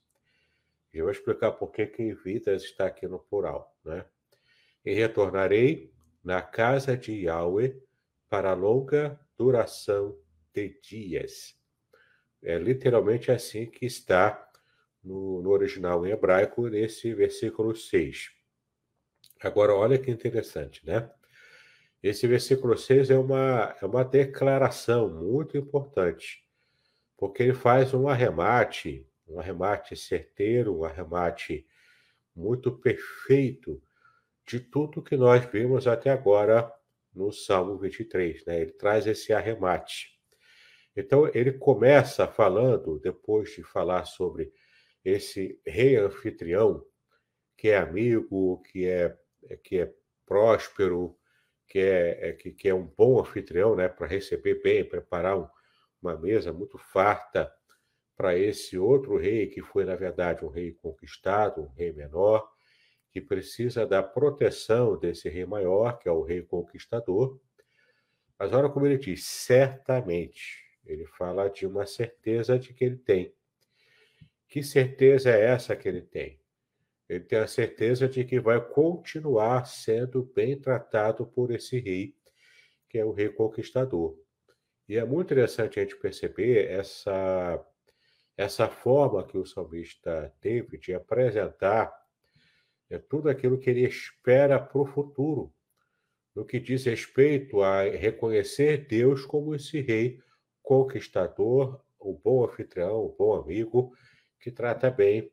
Eu 0.92 1.04
vou 1.04 1.12
explicar 1.12 1.52
por 1.52 1.72
que, 1.72 1.86
que 1.86 2.14
vidas 2.14 2.64
está 2.64 2.86
aqui 2.86 3.08
no 3.08 3.18
plural. 3.18 3.74
Né? 3.84 4.04
E 4.84 4.92
retornarei 4.92 5.92
na 6.22 6.42
casa 6.42 6.96
de 6.96 7.12
Yahweh 7.24 7.80
para 8.28 8.52
longa 8.54 9.18
duração 9.38 10.18
de 10.52 10.78
dias. 10.80 11.54
É 12.42 12.58
literalmente 12.58 13.30
assim 13.30 13.66
que 13.70 13.86
está 13.86 14.50
no, 15.02 15.42
no 15.42 15.50
original 15.50 16.06
em 16.06 16.10
hebraico, 16.10 16.68
nesse 16.68 17.14
versículo 17.14 17.74
6. 17.74 18.30
Agora, 19.40 19.74
olha 19.74 19.98
que 19.98 20.10
interessante, 20.10 20.86
né? 20.86 21.10
Esse 22.02 22.26
versículo 22.26 22.76
6 22.76 23.10
é 23.10 23.18
uma, 23.18 23.76
é 23.80 23.86
uma 23.86 24.04
declaração 24.04 25.08
muito 25.08 25.56
importante, 25.56 26.44
porque 27.16 27.44
ele 27.44 27.54
faz 27.54 27.94
um 27.94 28.08
arremate, 28.08 29.06
um 29.26 29.38
arremate 29.38 29.96
certeiro, 29.96 30.76
um 30.76 30.84
arremate 30.84 31.66
muito 32.34 32.72
perfeito 32.72 33.80
de 34.46 34.58
tudo 34.58 35.02
que 35.02 35.16
nós 35.16 35.44
vimos 35.46 35.86
até 35.86 36.10
agora 36.10 36.72
no 37.14 37.32
Salmo 37.32 37.78
23. 37.78 38.44
Né? 38.46 38.60
Ele 38.60 38.72
traz 38.72 39.06
esse 39.06 39.32
arremate. 39.32 40.10
Então, 40.96 41.30
ele 41.34 41.52
começa 41.52 42.26
falando, 42.28 42.98
depois 42.98 43.50
de 43.50 43.62
falar 43.62 44.04
sobre 44.04 44.52
esse 45.04 45.60
rei 45.66 45.96
anfitrião, 45.96 46.84
que 47.56 47.68
é 47.68 47.78
amigo, 47.78 48.62
que 48.70 48.86
é, 48.86 49.16
que 49.64 49.78
é 49.80 49.92
próspero, 50.26 51.16
que 51.66 51.78
é, 51.78 52.28
é 52.28 52.32
que, 52.32 52.52
que 52.52 52.68
é 52.68 52.74
um 52.74 52.86
bom 52.86 53.18
anfitrião 53.20 53.74
né? 53.74 53.88
para 53.88 54.06
receber 54.06 54.62
bem, 54.62 54.84
preparar 54.84 55.38
um, 55.38 55.48
uma 56.02 56.16
mesa 56.16 56.52
muito 56.52 56.76
farta 56.76 57.52
para 58.16 58.36
esse 58.36 58.76
outro 58.76 59.16
rei, 59.16 59.46
que 59.46 59.62
foi, 59.62 59.84
na 59.84 59.96
verdade, 59.96 60.44
um 60.44 60.48
rei 60.48 60.72
conquistado, 60.72 61.62
um 61.62 61.72
rei 61.72 61.92
menor, 61.92 62.51
que 63.12 63.20
precisa 63.20 63.86
da 63.86 64.02
proteção 64.02 64.98
desse 64.98 65.28
rei 65.28 65.44
maior, 65.44 65.98
que 65.98 66.08
é 66.08 66.12
o 66.12 66.22
rei 66.22 66.40
conquistador. 66.40 67.38
Mas 68.38 68.52
olha 68.54 68.70
como 68.70 68.86
ele 68.86 68.96
diz, 68.96 69.24
certamente. 69.24 70.64
Ele 70.86 71.06
fala 71.06 71.48
de 71.50 71.66
uma 71.66 71.84
certeza 71.84 72.58
de 72.58 72.72
que 72.72 72.84
ele 72.84 72.96
tem. 72.96 73.32
Que 74.48 74.62
certeza 74.62 75.30
é 75.30 75.44
essa 75.44 75.76
que 75.76 75.86
ele 75.86 76.00
tem? 76.00 76.40
Ele 77.06 77.24
tem 77.24 77.38
a 77.38 77.46
certeza 77.46 78.08
de 78.08 78.24
que 78.24 78.40
vai 78.40 78.60
continuar 78.60 79.66
sendo 79.66 80.24
bem 80.34 80.58
tratado 80.58 81.26
por 81.26 81.50
esse 81.50 81.78
rei, 81.78 82.16
que 82.88 82.98
é 82.98 83.04
o 83.04 83.12
rei 83.12 83.28
conquistador. 83.28 84.18
E 84.88 84.96
é 84.96 85.04
muito 85.04 85.26
interessante 85.26 85.78
a 85.78 85.82
gente 85.82 85.96
perceber 85.96 86.70
essa, 86.70 87.62
essa 88.36 88.68
forma 88.68 89.26
que 89.26 89.36
o 89.36 89.44
salmista 89.44 90.34
teve 90.40 90.78
de 90.78 90.94
apresentar 90.94 92.01
é 92.92 92.98
tudo 92.98 93.30
aquilo 93.30 93.58
que 93.58 93.70
ele 93.70 93.86
espera 93.86 94.60
para 94.60 94.80
o 94.80 94.86
futuro, 94.86 95.52
no 96.34 96.44
que 96.44 96.60
diz 96.60 96.84
respeito 96.84 97.62
a 97.62 97.82
reconhecer 97.82 98.86
Deus 98.86 99.24
como 99.24 99.54
esse 99.54 99.80
rei 99.80 100.20
conquistador, 100.62 101.82
o 101.98 102.12
bom 102.12 102.44
anfitrião, 102.44 103.04
o 103.04 103.14
bom 103.16 103.34
amigo, 103.34 103.94
que 104.38 104.50
trata 104.50 104.90
bem 104.90 105.32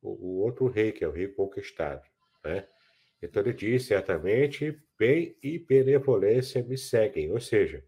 o, 0.00 0.10
o 0.10 0.38
outro 0.40 0.68
rei, 0.68 0.92
que 0.92 1.02
é 1.02 1.08
o 1.08 1.12
rei 1.12 1.26
conquistado. 1.26 2.02
Né? 2.44 2.68
Então 3.20 3.42
ele 3.42 3.52
diz, 3.52 3.86
certamente, 3.86 4.80
bem 4.96 5.36
e 5.42 5.58
benevolência 5.58 6.62
me 6.62 6.78
seguem, 6.78 7.32
ou 7.32 7.40
seja, 7.40 7.84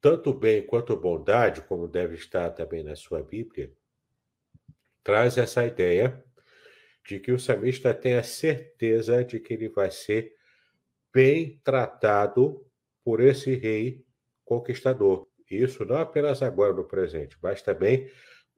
tanto 0.00 0.34
bem 0.34 0.64
quanto 0.64 0.94
bondade, 0.94 1.62
como 1.62 1.88
deve 1.88 2.16
estar 2.16 2.50
também 2.50 2.84
na 2.84 2.94
sua 2.94 3.22
Bíblia, 3.22 3.72
traz 5.02 5.38
essa 5.38 5.64
ideia 5.64 6.22
de 7.06 7.20
que 7.20 7.30
o 7.30 7.38
samista 7.38 7.94
tenha 7.94 8.22
certeza 8.22 9.24
de 9.24 9.38
que 9.38 9.54
ele 9.54 9.68
vai 9.68 9.90
ser 9.90 10.34
bem 11.12 11.60
tratado 11.62 12.66
por 13.04 13.20
esse 13.20 13.54
rei 13.54 14.04
conquistador. 14.44 15.28
Isso 15.48 15.84
não 15.84 15.96
apenas 15.96 16.42
agora 16.42 16.72
no 16.72 16.84
presente, 16.84 17.38
mas 17.40 17.62
também 17.62 18.10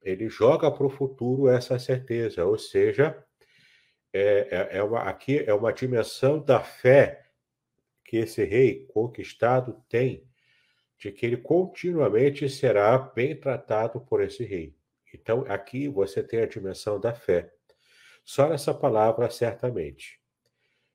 ele 0.03 0.29
joga 0.29 0.71
para 0.71 0.87
o 0.87 0.91
futuro 0.91 1.49
essa 1.49 1.79
certeza, 1.79 2.47
ou 2.47 2.57
seja, 2.57 3.23
é, 4.13 4.49
é, 4.51 4.79
é 4.79 4.83
uma, 4.83 5.03
aqui 5.03 5.39
é 5.39 5.53
uma 5.53 5.73
dimensão 5.73 6.43
da 6.43 6.61
fé 6.61 7.27
que 8.05 8.17
esse 8.17 8.43
rei 8.45 8.87
conquistado 8.87 9.85
tem, 9.89 10.27
de 10.99 11.13
que 11.13 11.27
ele 11.27 11.37
continuamente 11.37 12.49
será 12.49 12.97
bem 12.99 13.37
tratado 13.37 14.01
por 14.01 14.23
esse 14.23 14.45
rei. 14.45 14.75
Então, 15.13 15.45
aqui 15.47 15.89
você 15.89 16.23
tem 16.23 16.41
a 16.41 16.47
dimensão 16.47 16.99
da 16.99 17.13
fé. 17.13 17.53
Só 18.29 18.47
nessa 18.47 18.75
palavra, 18.75 19.31
certamente. 19.31 20.21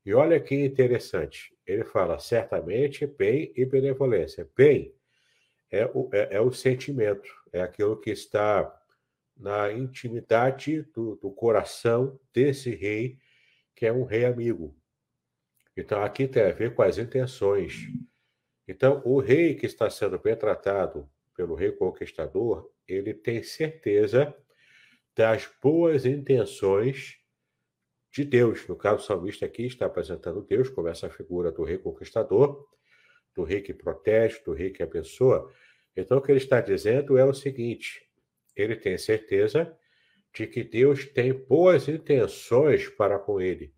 E 0.06 0.14
olha 0.14 0.40
que 0.40 0.54
interessante. 0.54 1.52
Ele 1.66 1.84
fala 1.84 2.20
certamente, 2.20 3.08
bem 3.08 3.52
e 3.56 3.66
benevolência. 3.66 4.48
Bem 4.56 4.94
é 5.72 5.84
o, 5.96 6.12
é, 6.14 6.36
é 6.36 6.40
o 6.40 6.52
sentimento, 6.52 7.28
é 7.52 7.60
aquilo 7.60 8.00
que 8.00 8.12
está 8.12 8.72
na 9.36 9.74
intimidade 9.74 10.84
do, 10.94 11.16
do 11.16 11.32
coração 11.32 12.20
desse 12.32 12.70
rei, 12.76 13.18
que 13.76 13.88
é 13.88 13.92
um 13.92 14.04
rei 14.04 14.26
amigo. 14.26 14.78
Então, 15.76 16.04
aqui 16.04 16.28
tem 16.28 16.44
a 16.44 16.52
ver 16.52 16.76
com 16.76 16.84
as 16.84 17.00
intenções. 17.00 17.88
Então, 18.68 19.02
o 19.04 19.20
rei 19.20 19.56
que 19.56 19.66
está 19.66 19.90
sendo 19.90 20.20
bem 20.20 20.36
tratado 20.36 21.10
pelo 21.36 21.56
rei 21.56 21.72
conquistador, 21.72 22.72
ele 22.88 23.12
tem 23.12 23.42
certeza 23.42 24.38
das 25.16 25.50
boas 25.60 26.06
intenções 26.06 27.23
de 28.14 28.24
Deus. 28.24 28.68
No 28.68 28.76
caso, 28.76 28.98
o 28.98 29.06
salmista 29.06 29.46
aqui 29.46 29.66
está 29.66 29.88
apresentando 29.88 30.44
Deus 30.44 30.70
como 30.70 30.88
essa 30.88 31.10
figura 31.10 31.52
do 31.52 31.64
rei 31.64 31.80
conquistador, 31.80 32.64
do 33.36 33.44
rei 33.44 33.60
que 33.60 33.74
protege, 33.74 34.40
do 34.46 34.54
rei 34.54 34.70
que 34.70 34.84
abençoa. 34.84 35.52
Então, 35.98 36.20
o 36.20 36.22
que 36.22 36.32
ele 36.32 36.40
está 36.40 36.62
dizendo 36.62 37.18
é 37.18 37.26
o 37.26 37.34
seguinte: 37.34 38.08
ele 38.56 38.76
tem 38.76 38.98
certeza 39.00 39.76
de 40.32 40.46
que 40.46 40.64
Deus 40.64 41.06
tem 41.08 41.34
boas 41.34 41.88
intenções 41.88 42.88
para 42.90 43.18
com 43.18 43.42
ele. 43.42 43.74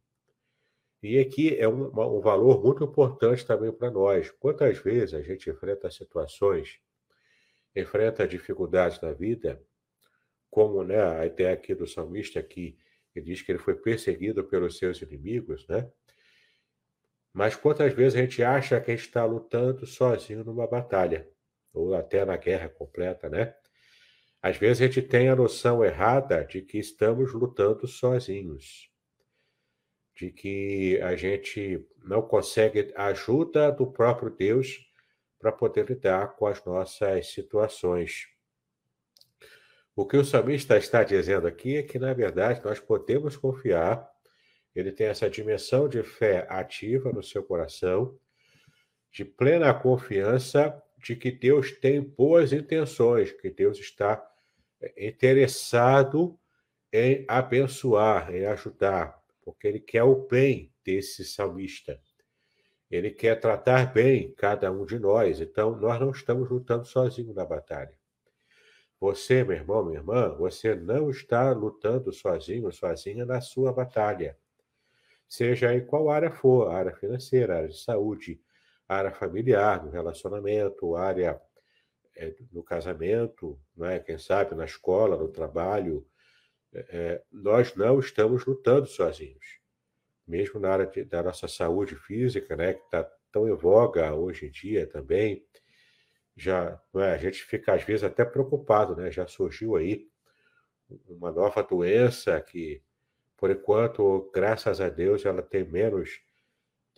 E 1.02 1.18
aqui 1.20 1.56
é 1.58 1.68
um, 1.68 1.86
um 1.88 2.20
valor 2.20 2.62
muito 2.62 2.84
importante 2.84 3.46
também 3.46 3.72
para 3.72 3.92
nós. 3.92 4.32
Quantas 4.32 4.80
vezes 4.80 5.14
a 5.14 5.22
gente 5.22 5.50
enfrenta 5.50 5.90
situações, 5.90 6.80
enfrenta 7.74 8.28
dificuldades 8.28 9.00
na 9.00 9.14
vida, 9.14 9.62
como 10.50 10.84
né, 10.84 11.02
a 11.02 11.26
ideia 11.26 11.54
aqui 11.54 11.76
do 11.76 11.86
salmista 11.86 12.42
que 12.42 12.78
ele 13.20 13.26
diz 13.26 13.42
que 13.42 13.52
ele 13.52 13.60
foi 13.60 13.76
perseguido 13.76 14.44
pelos 14.44 14.78
seus 14.78 15.02
inimigos, 15.02 15.68
né? 15.68 15.90
Mas 17.34 17.56
quantas 17.56 17.94
vezes 17.94 18.18
a 18.18 18.22
gente 18.22 18.44
acha 18.44 18.80
que 18.80 18.92
a 18.92 18.96
gente 18.96 19.06
está 19.06 19.26
lutando 19.26 19.86
sozinho 19.86 20.44
numa 20.44 20.68
batalha, 20.68 21.30
ou 21.74 21.94
até 21.94 22.24
na 22.24 22.38
guerra 22.38 22.70
completa, 22.70 23.30
né? 23.30 23.54
Às 24.42 24.58
vezes 24.58 24.82
a 24.82 24.86
gente 24.86 25.02
tem 25.02 25.28
a 25.28 25.36
noção 25.36 25.84
errada 25.84 26.46
de 26.46 26.62
que 26.62 26.78
estamos 26.78 27.34
lutando 27.34 27.88
sozinhos, 27.88 28.90
de 30.16 30.32
que 30.32 31.00
a 31.02 31.16
gente 31.16 31.86
não 32.04 32.22
consegue 32.22 32.94
a 32.96 33.08
ajuda 33.08 33.72
do 33.72 33.92
próprio 33.92 34.30
Deus 34.30 34.80
para 35.40 35.52
poder 35.52 35.90
lidar 35.90 36.36
com 36.36 36.48
as 36.48 36.64
nossas 36.64 37.34
situações. 37.34 38.28
O 39.96 40.06
que 40.06 40.18
o 40.18 40.26
salmista 40.26 40.78
está 40.78 41.06
dizendo 41.06 41.48
aqui 41.48 41.78
é 41.78 41.84
que, 41.84 41.98
na 41.98 42.14
verdade, 42.14 42.62
nós 42.66 42.82
podemos 42.82 43.38
confiar, 43.38 44.06
ele 44.76 44.92
tem 44.92 45.08
essa 45.08 45.30
dimensão 45.30 45.88
de 45.88 46.04
fé 46.04 46.46
ativa 46.50 47.14
no 47.14 47.24
seu 47.24 47.42
coração, 47.42 48.20
de 49.10 49.24
plena 49.24 49.74
confiança 49.74 50.84
de 50.98 51.16
que 51.16 51.32
Deus 51.32 51.72
tem 51.72 52.02
boas 52.02 52.52
intenções, 52.52 53.32
que 53.32 53.50
Deus 53.50 53.80
está 53.80 54.22
eh, 54.82 55.08
interessado 55.08 56.38
em 56.92 57.24
abençoar, 57.26 58.36
em 58.36 58.46
ajudar, 58.48 59.18
porque 59.42 59.66
ele 59.66 59.80
quer 59.80 60.04
o 60.04 60.28
bem 60.28 60.74
desse 60.84 61.24
salmista. 61.24 61.98
Ele 62.92 63.12
quer 63.12 63.40
tratar 63.40 63.94
bem 63.94 64.34
cada 64.34 64.70
um 64.72 64.86
de 64.86 65.00
nós. 65.00 65.40
Então, 65.40 65.76
nós 65.78 66.00
não 66.02 66.12
estamos 66.12 66.50
lutando 66.50 66.86
sozinhos 66.86 67.34
na 67.34 67.46
batalha. 67.46 67.98
Você, 69.00 69.44
meu 69.44 69.58
irmão, 69.58 69.84
minha 69.86 70.00
irmã, 70.00 70.30
você 70.36 70.74
não 70.74 71.10
está 71.10 71.52
lutando 71.52 72.12
sozinho, 72.14 72.72
sozinha 72.72 73.26
na 73.26 73.42
sua 73.42 73.74
batalha. 73.74 74.38
Seja 75.28 75.74
em 75.74 75.86
qual 75.86 76.10
área 76.10 76.32
for, 76.32 76.70
área 76.70 76.96
financeira, 76.96 77.58
área 77.58 77.68
de 77.68 77.78
saúde, 77.78 78.40
área 78.88 79.12
familiar, 79.12 79.84
no 79.84 79.92
relacionamento, 79.92 80.96
área 80.96 81.42
é, 82.16 82.34
no 82.52 82.64
casamento, 82.64 83.60
é? 83.82 84.00
quem 84.00 84.18
sabe 84.18 84.56
na 84.56 84.66
escola, 84.66 85.18
no 85.18 85.28
trabalho. 85.28 86.08
É, 86.74 87.22
nós 87.32 87.76
não 87.76 88.00
estamos 88.00 88.46
lutando 88.46 88.86
sozinhos. 88.86 89.60
Mesmo 90.28 90.60
na 90.60 90.70
área 90.70 90.88
de, 90.88 91.04
da 91.04 91.22
nossa 91.22 91.48
saúde 91.48 91.96
física, 91.96 92.56
né, 92.56 92.74
que 92.74 92.84
está 92.84 93.04
tão 93.32 93.48
em 93.48 93.56
voga 93.56 94.14
hoje 94.14 94.48
em 94.48 94.52
dia 94.52 94.88
também, 94.88 95.46
já 96.36 96.82
é? 96.96 97.12
a 97.14 97.18
gente 97.18 97.44
fica 97.44 97.74
às 97.74 97.84
vezes 97.84 98.04
até 98.04 98.26
preocupado, 98.26 98.96
né? 98.96 99.10
Já 99.10 99.26
surgiu 99.28 99.76
aí 99.76 100.08
uma 101.08 101.32
nova 101.32 101.64
doença 101.64 102.40
que, 102.42 102.84
por 103.38 103.50
enquanto, 103.50 104.30
graças 104.34 104.82
a 104.82 104.90
Deus, 104.90 105.26
ela 105.26 105.42
tem 105.42 105.64
menos, 105.64 106.22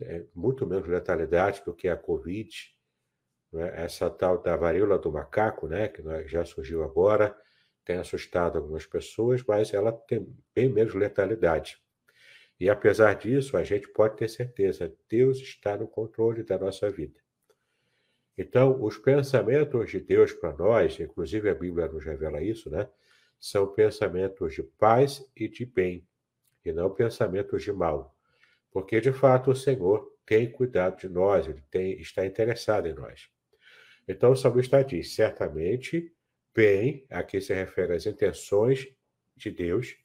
é, 0.01 0.25
muito 0.34 0.65
menos 0.65 0.88
letalidade 0.88 1.63
do 1.63 1.74
que 1.74 1.88
a 1.88 1.96
Covid. 1.96 2.50
Né? 3.51 3.84
Essa 3.84 4.10
tal 4.10 4.41
da 4.41 4.56
varíola 4.56 4.98
do 4.98 5.12
macaco, 5.12 5.67
né? 5.67 5.88
Que 5.88 6.01
já 6.27 6.44
surgiu 6.44 6.84
agora, 6.84 7.36
tem 7.86 7.98
assustado 7.98 8.58
algumas 8.58 8.86
pessoas, 8.86 9.44
mas 9.44 9.74
ela 9.74 9.91
tem 9.91 10.27
bem 10.53 10.67
menos 10.67 10.94
letalidade. 10.94 11.79
E 12.60 12.70
apesar 12.70 13.13
disso, 13.13 13.56
a 13.56 13.63
gente 13.63 13.88
pode 13.89 14.17
ter 14.17 14.27
certeza, 14.27 14.94
Deus 15.08 15.38
está 15.38 15.77
no 15.77 15.88
controle 15.88 16.44
da 16.44 16.58
nossa 16.58 16.89
vida. 16.89 17.26
Então, 18.38 18.84
os 18.84 18.98
pensamentos 18.98 19.89
de 19.89 20.00
Deus 20.00 20.32
para 20.32 20.53
nós, 20.53 21.00
inclusive 21.00 21.50
a 21.50 21.56
Bíblia 21.56 21.88
nos 21.88 22.06
revela 22.06 22.41
isso, 22.41 22.70
né? 22.70 22.88
São 23.39 23.67
pensamentos 23.74 24.53
de 24.53 24.62
paz 24.62 25.27
e 25.36 25.48
de 25.48 25.65
bem, 25.65 26.08
e 26.63 26.72
não 26.72 26.94
pensamentos 26.94 27.63
de 27.63 27.74
mal. 27.74 28.15
Porque, 28.72 29.01
de 29.01 29.12
fato, 29.12 29.51
o 29.51 29.56
Senhor 29.56 30.08
tem 30.24 30.51
cuidado 30.51 31.00
de 31.00 31.10
nós, 31.10 31.48
ele 31.48 31.63
tem, 31.72 32.00
está 32.00 32.25
interessado 32.25 32.88
em 32.88 32.94
nós. 32.94 33.27
Então, 34.08 34.32
o 34.32 34.36
salmista 34.36 34.84
diz: 34.84 35.15
certamente, 35.15 36.13
bem, 36.53 37.06
aqui 37.10 37.41
se 37.41 37.53
refere 37.56 37.94
às 37.94 38.06
intenções 38.06 38.88
de 39.36 39.50
Deus. 39.50 39.96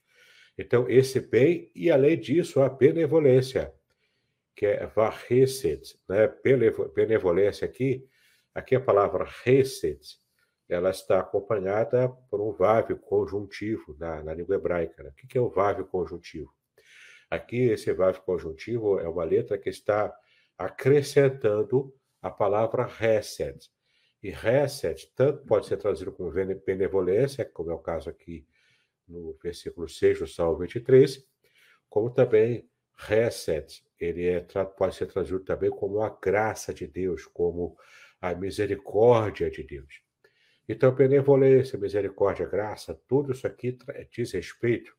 Então, 0.56 0.88
esse 0.88 1.20
bem, 1.20 1.70
e 1.74 1.90
além 1.90 2.18
disso, 2.18 2.62
a 2.62 2.68
benevolência, 2.68 3.74
que 4.54 4.64
é 4.64 4.86
varreset, 4.86 5.98
né? 6.08 6.32
Benevolência 6.94 7.66
aqui 7.66 8.06
Aqui 8.54 8.74
a 8.74 8.80
palavra 8.80 9.26
reset, 9.44 10.00
ela 10.68 10.90
está 10.90 11.20
acompanhada 11.20 12.08
por 12.30 12.40
um 12.40 12.52
vávio 12.52 12.98
conjuntivo 12.98 13.96
na, 13.98 14.22
na 14.22 14.34
língua 14.34 14.56
hebraica. 14.56 15.02
Né? 15.02 15.10
O 15.10 15.14
que 15.14 15.38
é 15.38 15.40
o 15.40 15.48
vávio 15.48 15.86
conjuntivo? 15.86 16.52
Aqui, 17.30 17.70
esse 17.70 17.92
vávio 17.92 18.20
conjuntivo 18.22 18.98
é 19.00 19.08
uma 19.08 19.24
letra 19.24 19.56
que 19.56 19.70
está 19.70 20.14
acrescentando 20.58 21.94
a 22.20 22.30
palavra 22.30 22.84
reset. 22.84 23.70
E 24.22 24.30
reset 24.30 25.10
tanto 25.16 25.44
pode 25.46 25.66
ser 25.66 25.78
traduzido 25.78 26.12
como 26.12 26.30
benevolência, 26.64 27.44
como 27.44 27.70
é 27.70 27.74
o 27.74 27.78
caso 27.78 28.10
aqui 28.10 28.46
no 29.08 29.36
versículo 29.42 29.88
6 29.88 30.20
do 30.20 30.26
Salmo 30.26 30.58
23, 30.58 31.26
como 31.88 32.10
também 32.10 32.68
reset, 32.96 33.84
ele 33.98 34.26
é, 34.26 34.40
pode 34.76 34.94
ser 34.94 35.06
traduzido 35.06 35.40
também 35.40 35.70
como 35.70 36.02
a 36.02 36.10
graça 36.10 36.72
de 36.72 36.86
Deus, 36.86 37.26
como 37.26 37.76
a 38.22 38.34
misericórdia 38.36 39.50
de 39.50 39.64
Deus. 39.64 40.00
Então, 40.68 40.94
benevolência, 40.94 41.76
misericórdia, 41.76 42.46
graça, 42.46 42.98
tudo 43.08 43.32
isso 43.32 43.46
aqui 43.46 43.76
diz 44.12 44.30
respeito 44.32 44.94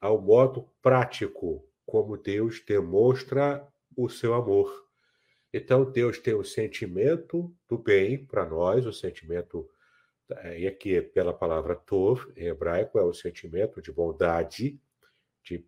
ao 0.00 0.20
modo 0.20 0.68
prático 0.80 1.68
como 1.84 2.16
Deus 2.16 2.62
demonstra 2.66 3.66
o 3.94 4.08
seu 4.08 4.32
amor. 4.34 4.86
Então, 5.52 5.90
Deus 5.90 6.18
tem 6.18 6.34
o 6.34 6.42
sentimento 6.42 7.54
do 7.68 7.78
bem 7.78 8.24
para 8.24 8.46
nós, 8.46 8.86
o 8.86 8.92
sentimento, 8.92 9.68
eh, 10.30 10.60
e 10.60 10.66
aqui 10.66 11.00
pela 11.00 11.32
palavra 11.32 11.76
tov, 11.76 12.26
em 12.36 12.46
hebraico, 12.46 12.98
é 12.98 13.02
o 13.02 13.12
sentimento 13.12 13.80
de 13.80 13.92
bondade, 13.92 14.80
de, 15.44 15.64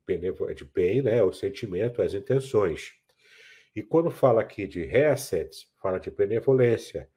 de 0.54 0.64
bem, 0.64 1.02
né? 1.02 1.22
o 1.22 1.32
sentimento, 1.32 2.02
as 2.02 2.14
intenções. 2.14 2.97
E 3.74 3.82
quando 3.82 4.10
fala 4.10 4.40
aqui 4.40 4.66
de 4.66 4.84
reset, 4.84 5.68
fala 5.80 5.98
de 5.98 6.10
benevolência, 6.10 7.08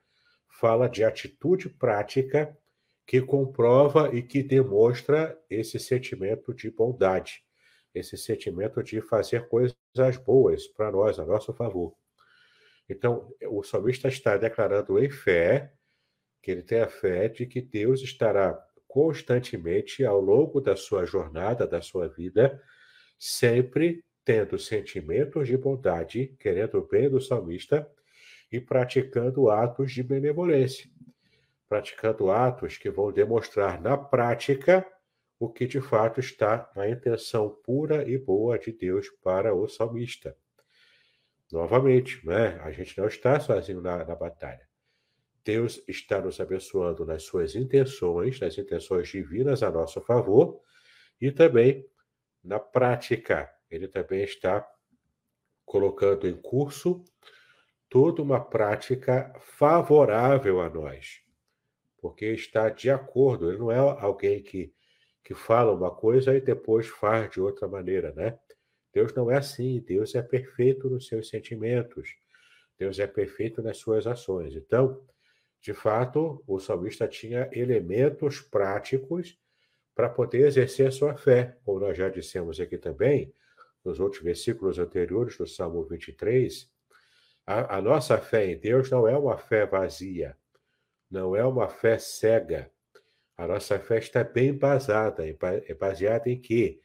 fala 0.48 0.88
de 0.88 1.04
atitude 1.04 1.70
prática 1.70 2.56
que 3.06 3.22
comprova 3.22 4.14
e 4.14 4.22
que 4.22 4.44
demonstra 4.44 5.38
esse 5.50 5.80
sentimento 5.80 6.54
de 6.54 6.70
bondade, 6.70 7.44
esse 7.94 8.18
sentimento 8.18 8.84
de 8.84 9.02
fazer 9.02 9.48
coisas 9.48 9.76
boas 10.24 10.68
para 10.68 10.92
nós, 10.92 11.20
a 11.20 11.26
nosso 11.26 11.54
favor. 11.54 11.94
Então, 12.88 13.34
o 13.50 13.64
salmista 13.64 14.08
está 14.08 14.38
declarando 14.38 15.00
em 15.04 15.10
fé, 15.10 15.74
que 16.42 16.52
ele 16.52 16.62
tem 16.62 16.82
a 16.82 16.88
fé 16.88 17.28
de 17.28 17.46
que 17.46 17.62
Deus 17.62 18.02
estará 18.02 18.58
constantemente 18.88 20.04
ao 20.04 20.20
longo 20.20 20.60
da 20.60 20.76
sua 20.76 21.06
jornada, 21.06 21.66
da 21.66 21.82
sua 21.82 22.10
vida, 22.10 22.62
sempre 23.18 24.04
tendo 24.24 24.58
sentimentos 24.60 25.48
de 25.48 25.58
bondade, 25.58 26.36
querendo 26.40 26.78
o 26.78 26.88
bem 26.88 27.10
do 27.10 27.20
salmista 27.20 27.90
e 28.52 28.60
praticando 28.60 29.50
atos 29.50 29.92
de 29.92 30.04
benevolência, 30.04 30.90
praticando 31.68 32.30
atos 32.30 32.78
que 32.78 32.90
vão 32.90 33.12
demonstrar 33.12 33.82
na 33.82 33.98
prática 33.98 34.86
o 35.40 35.50
que 35.50 35.66
de 35.66 35.82
fato 35.82 36.20
está 36.20 36.72
na 36.76 36.88
intenção 36.88 37.50
pura 37.64 38.08
e 38.08 38.18
boa 38.18 38.60
de 38.60 38.72
Deus 38.72 39.10
para 39.24 39.56
o 39.56 39.68
salmista. 39.68 40.38
Novamente, 41.52 42.26
né? 42.26 42.60
a 42.62 42.72
gente 42.72 42.98
não 42.98 43.08
está 43.08 43.40
sozinho 43.40 43.82
na, 43.82 44.06
na 44.06 44.16
batalha. 44.16 44.70
Deus 45.44 45.84
está 45.88 46.22
nos 46.22 46.40
abençoando 46.40 47.06
nas 47.06 47.24
suas 47.24 47.56
intenções, 47.56 48.40
nas 48.40 48.58
intenções 48.58 49.10
divinas 49.10 49.64
a 49.64 49.72
nosso 49.72 50.00
favor, 50.02 50.62
e 51.20 51.32
também 51.32 51.86
na 52.44 52.60
prática 52.60 53.52
ele 53.72 53.88
também 53.88 54.24
está 54.24 54.68
colocando 55.66 56.28
em 56.28 56.36
curso 56.36 57.04
toda 57.90 58.22
uma 58.22 58.40
prática 58.40 59.34
favorável 59.40 60.62
a 60.62 60.70
nós, 60.70 61.22
porque 61.98 62.26
está 62.26 62.70
de 62.70 62.90
acordo, 62.90 63.50
ele 63.50 63.60
não 63.60 63.72
é 63.72 63.78
alguém 63.78 64.44
que, 64.44 64.74
que 65.24 65.34
fala 65.34 65.74
uma 65.74 65.90
coisa 65.90 66.36
e 66.36 66.42
depois 66.42 66.88
faz 66.88 67.32
de 67.32 67.42
outra 67.42 67.68
maneira, 67.68 68.14
né? 68.14 68.38
Deus 68.94 69.14
não 69.14 69.32
é 69.32 69.38
assim, 69.38 69.80
Deus 69.80 70.16
é 70.16 70.22
perfeito 70.22 70.90
nos 70.90 71.08
seus 71.08 71.30
sentimentos, 71.30 72.16
Deus 72.78 73.00
é 73.00 73.08
perfeito 73.08 73.62
nas 73.62 73.78
suas 73.78 74.06
ações. 74.06 74.56
Então, 74.56 75.02
de 75.62 75.74
fato, 75.74 76.44
o 76.48 76.60
salmista 76.60 77.08
tinha 77.08 77.50
elementos 77.54 78.42
práticos 78.42 79.38
para 79.94 80.10
poder 80.10 80.48
exercer 80.48 80.88
a 80.88 80.92
sua 80.92 81.16
fé, 81.16 81.58
como 81.64 81.80
nós 81.80 81.98
já 81.98 82.10
dissemos 82.10 82.60
aqui 82.60 82.78
também, 82.78 83.34
nos 83.84 84.00
outros 84.00 84.22
versículos 84.22 84.80
anteriores 84.80 85.38
do 85.38 85.48
Salmo 85.48 85.84
23, 85.84 86.70
a, 87.46 87.78
a 87.78 87.82
nossa 87.82 88.18
fé 88.18 88.46
em 88.46 88.58
Deus 88.58 88.90
não 88.90 89.08
é 89.08 89.18
uma 89.18 89.38
fé 89.38 89.66
vazia, 89.66 90.38
não 91.10 91.36
é 91.36 91.46
uma 91.46 91.68
fé 91.68 91.98
cega. 91.98 92.72
A 93.36 93.48
nossa 93.48 93.80
fé 93.80 93.98
está 93.98 94.24
bem 94.24 94.50
embasada, 94.50 95.24
é 95.28 95.74
baseada 95.74 96.30
em 96.30 96.40
quê? 96.40 96.80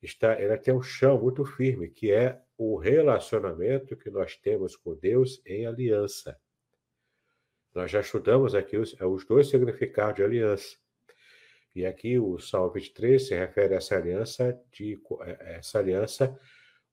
Está, 0.00 0.34
ela 0.34 0.56
tem 0.56 0.72
um 0.72 0.82
chão 0.82 1.20
muito 1.20 1.44
firme, 1.44 1.88
que 1.88 2.12
é 2.12 2.40
o 2.56 2.76
relacionamento 2.76 3.96
que 3.96 4.10
nós 4.10 4.36
temos 4.36 4.76
com 4.76 4.94
Deus 4.94 5.42
em 5.44 5.66
aliança. 5.66 6.38
Nós 7.74 7.90
já 7.90 8.00
estudamos 8.00 8.54
aqui 8.54 8.76
os, 8.76 8.94
os 9.00 9.26
dois 9.26 9.48
significados 9.48 10.16
de 10.16 10.22
aliança. 10.22 10.76
E 11.76 11.84
aqui 11.84 12.18
o 12.18 12.38
Salmo 12.38 12.72
23 12.72 13.28
se 13.28 13.34
refere 13.34 13.74
a 13.74 13.76
essa 13.76 13.96
aliança, 13.96 14.58
de, 14.72 14.98
é, 15.20 15.56
essa 15.58 15.78
aliança 15.78 16.34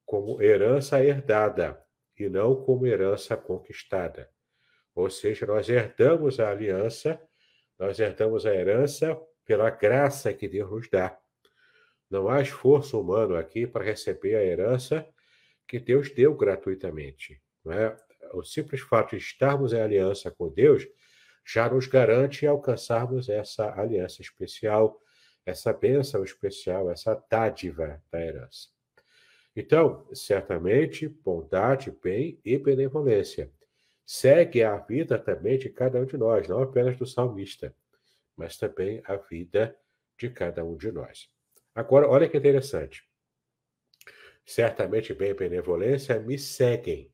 como 0.05 0.41
herança 0.41 1.01
herdada 1.01 1.81
e 2.19 2.27
não 2.27 2.53
como 2.53 2.85
herança 2.85 3.37
conquistada. 3.37 4.29
Ou 4.93 5.09
seja, 5.09 5.45
nós 5.45 5.69
herdamos 5.69 6.37
a 6.37 6.49
aliança, 6.49 7.17
nós 7.79 7.97
herdamos 7.97 8.45
a 8.45 8.53
herança 8.53 9.17
pela 9.45 9.69
graça 9.69 10.33
que 10.33 10.49
Deus 10.49 10.69
nos 10.69 10.89
dá. 10.89 11.17
Não 12.09 12.27
há 12.27 12.41
esforço 12.41 12.99
humano 12.99 13.37
aqui 13.37 13.65
para 13.65 13.85
receber 13.85 14.35
a 14.35 14.43
herança 14.43 15.07
que 15.65 15.79
Deus 15.79 16.11
deu 16.13 16.35
gratuitamente. 16.35 17.41
Não 17.63 17.71
é? 17.71 17.95
O 18.33 18.43
simples 18.43 18.81
fato 18.81 19.11
de 19.11 19.23
estarmos 19.23 19.71
em 19.71 19.79
aliança 19.79 20.29
com 20.29 20.49
Deus 20.49 20.85
já 21.45 21.69
nos 21.69 21.87
garante 21.87 22.47
alcançarmos 22.47 23.29
essa 23.29 23.73
aliança 23.79 24.21
especial, 24.21 25.01
essa 25.45 25.73
bênção 25.73 26.23
especial, 26.23 26.89
essa 26.89 27.21
dádiva 27.29 28.01
da 28.11 28.21
herança. 28.21 28.69
Então, 29.55 30.07
certamente, 30.13 31.07
bondade, 31.07 31.91
bem 31.91 32.39
e 32.43 32.57
benevolência. 32.57 33.51
Segue 34.05 34.63
a 34.63 34.77
vida 34.77 35.19
também 35.19 35.57
de 35.57 35.69
cada 35.69 35.99
um 35.99 36.05
de 36.05 36.17
nós, 36.17 36.47
não 36.47 36.61
apenas 36.61 36.97
do 36.97 37.05
salmista, 37.05 37.75
mas 38.35 38.57
também 38.57 39.01
a 39.05 39.15
vida 39.15 39.77
de 40.17 40.29
cada 40.29 40.63
um 40.63 40.75
de 40.75 40.91
nós. 40.91 41.29
Agora, 41.75 42.07
olha 42.07 42.27
que 42.27 42.37
interessante. 42.37 43.03
Certamente, 44.45 45.13
bem 45.13 45.29
e 45.29 45.33
benevolência 45.33 46.19
me 46.19 46.37
seguem 46.37 47.12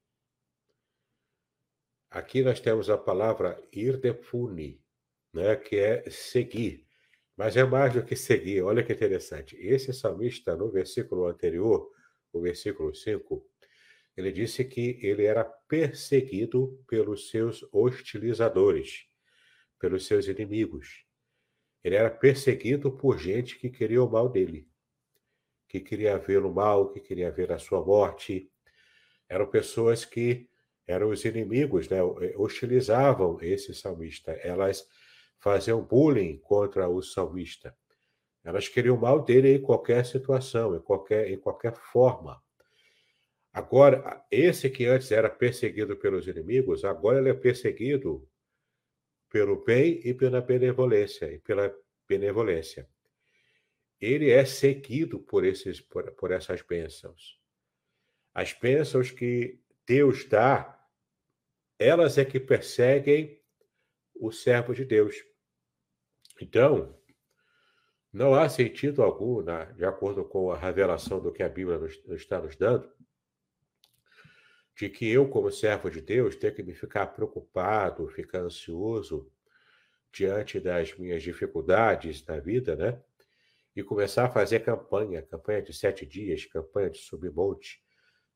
aqui 2.09 2.41
nós 2.41 2.59
temos 2.59 2.89
a 2.89 2.97
palavra 2.97 3.61
irdefuni, 3.71 4.81
né, 5.33 5.55
que 5.55 5.77
é 5.77 6.09
seguir. 6.09 6.85
Mas 7.35 7.55
é 7.55 7.63
mais 7.63 7.93
do 7.93 8.03
que 8.03 8.15
seguir, 8.15 8.61
olha 8.61 8.83
que 8.83 8.91
interessante. 8.91 9.55
Esse 9.55 9.93
salmista, 9.93 10.55
no 10.55 10.69
versículo 10.69 11.25
anterior, 11.25 11.89
o 12.33 12.41
versículo 12.41 12.93
5, 12.93 13.45
ele 14.17 14.31
disse 14.31 14.65
que 14.65 14.99
ele 15.01 15.23
era 15.23 15.45
perseguido 15.45 16.83
pelos 16.85 17.29
seus 17.29 17.65
hostilizadores, 17.71 19.07
pelos 19.79 20.05
seus 20.05 20.27
inimigos. 20.27 21.05
Ele 21.81 21.95
era 21.95 22.09
perseguido 22.09 22.91
por 22.91 23.17
gente 23.17 23.57
que 23.57 23.69
queria 23.69 24.03
o 24.03 24.11
mal 24.11 24.27
dele, 24.27 24.67
que 25.69 25.79
queria 25.79 26.17
vê-lo 26.17 26.53
mal, 26.53 26.89
que 26.89 26.99
queria 26.99 27.31
ver 27.31 27.53
a 27.53 27.59
sua 27.59 27.81
morte. 27.81 28.51
Eram 29.29 29.47
pessoas 29.47 30.03
que 30.03 30.48
eram 30.89 31.09
os 31.09 31.23
inimigos, 31.23 31.87
né? 31.87 32.01
hostilizavam 32.35 33.37
esse 33.41 33.75
salmista. 33.75 34.31
Elas 34.31 34.87
faziam 35.37 35.83
bullying 35.83 36.39
contra 36.39 36.89
o 36.89 36.99
salmista. 37.03 37.77
Elas 38.43 38.67
queriam 38.67 38.95
o 38.95 38.99
mal 38.99 39.23
dele 39.23 39.53
em 39.53 39.61
qualquer 39.61 40.03
situação, 40.03 40.75
em 40.75 40.79
qualquer, 40.79 41.29
em 41.29 41.37
qualquer 41.37 41.75
forma. 41.75 42.41
Agora, 43.53 44.25
esse 44.31 44.67
que 44.67 44.87
antes 44.87 45.11
era 45.11 45.29
perseguido 45.29 45.95
pelos 45.95 46.27
inimigos, 46.27 46.83
agora 46.83 47.19
ele 47.19 47.29
é 47.29 47.33
perseguido 47.35 48.27
pelo 49.29 49.63
bem 49.63 50.01
e 50.03 50.11
pela 50.11 50.41
benevolência, 50.41 51.31
e 51.31 51.37
pela 51.37 51.71
benevolência. 52.07 52.89
Ele 54.01 54.31
é 54.31 54.43
seguido 54.43 55.19
por, 55.19 55.45
esses, 55.45 55.79
por, 55.79 56.11
por 56.13 56.31
essas 56.31 56.63
bênçãos. 56.63 57.39
As 58.33 58.53
bênçãos 58.53 59.11
que 59.11 59.59
Deus 59.85 60.25
dá, 60.25 60.78
elas 61.79 62.17
é 62.17 62.25
que 62.25 62.39
perseguem 62.39 63.41
o 64.13 64.31
servo 64.31 64.75
de 64.75 64.83
Deus. 64.83 65.15
Então, 66.41 66.99
não 68.11 68.33
há 68.33 68.49
sentido 68.49 69.01
algum, 69.01 69.41
né, 69.41 69.65
de 69.77 69.85
acordo 69.85 70.25
com 70.25 70.51
a 70.51 70.57
revelação 70.57 71.21
do 71.21 71.31
que 71.31 71.41
a 71.41 71.49
Bíblia 71.49 71.77
nos, 71.77 71.93
está 72.09 72.41
nos 72.41 72.55
dando, 72.55 72.91
de 74.75 74.89
que 74.89 75.09
eu, 75.09 75.29
como 75.29 75.51
servo 75.51 75.89
de 75.89 76.01
Deus, 76.01 76.35
tenho 76.35 76.55
que 76.55 76.63
me 76.63 76.73
ficar 76.73 77.07
preocupado, 77.07 78.07
ficar 78.09 78.39
ansioso 78.39 79.31
diante 80.11 80.59
das 80.59 80.97
minhas 80.97 81.21
dificuldades 81.21 82.25
na 82.25 82.39
vida, 82.39 82.75
né? 82.75 83.01
E 83.75 83.83
começar 83.83 84.25
a 84.25 84.29
fazer 84.29 84.61
campanha, 84.61 85.21
campanha 85.21 85.61
de 85.61 85.73
sete 85.73 86.05
dias, 86.05 86.45
campanha 86.45 86.89
de 86.89 86.97
subir 86.97 87.31
monte, 87.31 87.83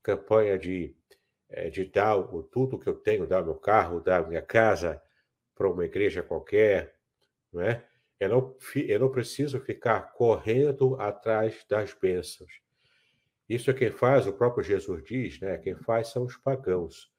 campanha 0.03 0.59
de, 0.59 0.95
eh, 1.53 1.69
de 1.69 1.85
dar 1.85 2.17
o, 2.17 2.41
tudo 2.41 2.79
que 2.79 2.87
eu 2.89 2.95
tenho, 2.95 3.27
dar 3.27 3.43
meu 3.43 3.55
carro, 3.55 4.01
dar 4.01 4.27
minha 4.27 4.41
casa 4.41 5.01
para 5.55 5.69
uma 5.69 5.85
igreja 5.85 6.23
qualquer, 6.23 6.95
não 7.51 7.61
é? 7.61 7.85
Eu 8.19 8.29
não, 8.29 8.55
eu 8.75 8.99
não 8.99 9.11
preciso 9.11 9.59
ficar 9.59 10.13
correndo 10.13 10.95
atrás 10.99 11.63
das 11.69 11.93
bênçãos. 11.93 12.61
Isso 13.47 13.69
é 13.69 13.73
quem 13.73 13.91
faz, 13.91 14.25
o 14.25 14.33
próprio 14.33 14.63
Jesus 14.63 15.03
diz, 15.03 15.39
né? 15.39 15.57
Quem 15.57 15.75
faz 15.75 16.07
são 16.07 16.23
os 16.23 16.37
pagãos. 16.37 17.11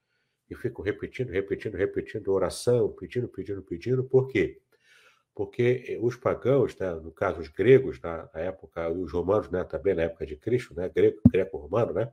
E 0.50 0.54
fico 0.54 0.82
repetindo, 0.82 1.30
repetindo, 1.30 1.76
repetindo 1.76 2.32
oração, 2.32 2.90
pedindo, 2.92 3.28
pedindo, 3.28 3.62
pedindo. 3.62 4.04
Por 4.04 4.28
quê? 4.28 4.60
Porque 5.34 5.84
eh, 5.88 5.98
os 6.00 6.16
pagãos, 6.16 6.76
né, 6.76 6.92
no 6.94 7.12
caso 7.12 7.40
os 7.40 7.48
gregos, 7.48 8.00
na, 8.00 8.28
na 8.34 8.40
época, 8.40 8.88
e 8.88 8.98
os 8.98 9.12
romanos 9.12 9.48
né, 9.50 9.62
também 9.64 9.94
na 9.94 10.02
época 10.02 10.26
de 10.26 10.36
Cristo, 10.36 10.74
né, 10.74 10.88
grego, 10.88 11.20
greco-romano, 11.30 11.92
né, 11.92 12.12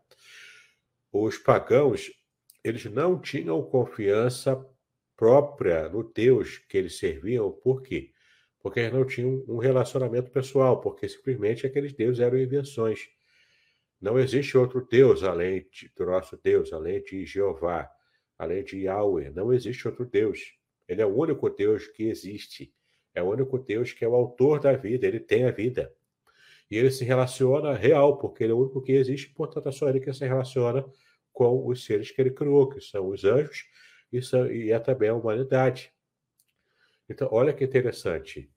os 1.12 1.38
pagãos, 1.38 2.12
eles 2.64 2.86
não 2.86 3.20
tinham 3.20 3.62
confiança 3.64 4.66
própria 5.18 5.90
no 5.90 6.04
Deus 6.04 6.58
que 6.58 6.78
eles 6.78 6.98
serviam. 6.98 7.52
Por 7.52 7.82
quê? 7.82 8.12
Porque 8.60 8.80
eles 8.80 8.94
não 8.94 9.06
tinham 9.06 9.44
um 9.48 9.58
relacionamento 9.58 10.32
pessoal, 10.32 10.80
porque 10.80 11.10
simplesmente 11.10 11.66
aqueles 11.66 11.94
deuses 11.94 12.20
eram 12.20 12.38
invenções. 12.38 13.10
Não 14.00 14.18
existe 14.18 14.58
outro 14.58 14.88
Deus 14.90 15.24
além 15.24 15.68
de, 15.72 15.92
do 15.96 16.06
nosso 16.06 16.40
Deus, 16.42 16.74
além 16.74 17.04
de 17.04 17.26
Jeová, 17.26 17.90
além 18.38 18.64
de 18.64 18.80
Yahweh. 18.80 19.30
Não 19.32 19.54
existe 19.54 19.88
outro 19.88 20.06
Deus. 20.06 20.40
Ele 20.88 21.02
é 21.02 21.06
o 21.06 21.16
único 21.16 21.50
Deus 21.50 21.88
que 21.88 22.04
existe. 22.04 22.74
É 23.14 23.22
o 23.22 23.30
único 23.30 23.60
Deus 23.60 23.94
que 23.94 24.04
é 24.04 24.08
o 24.08 24.16
autor 24.16 24.60
da 24.60 24.74
vida. 24.74 25.06
Ele 25.06 25.20
tem 25.20 25.46
a 25.46 25.52
vida. 25.52 25.94
E 26.72 26.78
ele 26.78 26.90
se 26.90 27.04
relaciona 27.04 27.76
real, 27.76 28.18
porque 28.18 28.46
ele 28.46 28.54
é 28.54 28.56
o 28.56 28.60
único 28.60 28.82
que 28.82 28.94
existe, 28.94 29.30
portanto, 29.34 29.68
é 29.68 29.72
só 29.74 29.90
ele 29.90 30.00
que 30.00 30.14
se 30.14 30.26
relaciona 30.26 30.86
com 31.34 31.68
os 31.68 31.84
seres 31.84 32.12
que 32.12 32.22
ele 32.22 32.32
criou, 32.32 32.70
que 32.70 32.80
são 32.80 33.10
os 33.10 33.26
anjos 33.26 33.66
e, 34.12 34.22
são, 34.22 34.50
e 34.50 34.72
é 34.72 34.80
também 34.80 35.10
a 35.10 35.14
humanidade. 35.14 35.92
Então, 37.10 37.28
olha 37.30 37.54
que 37.54 37.66
interessante. 37.66 38.50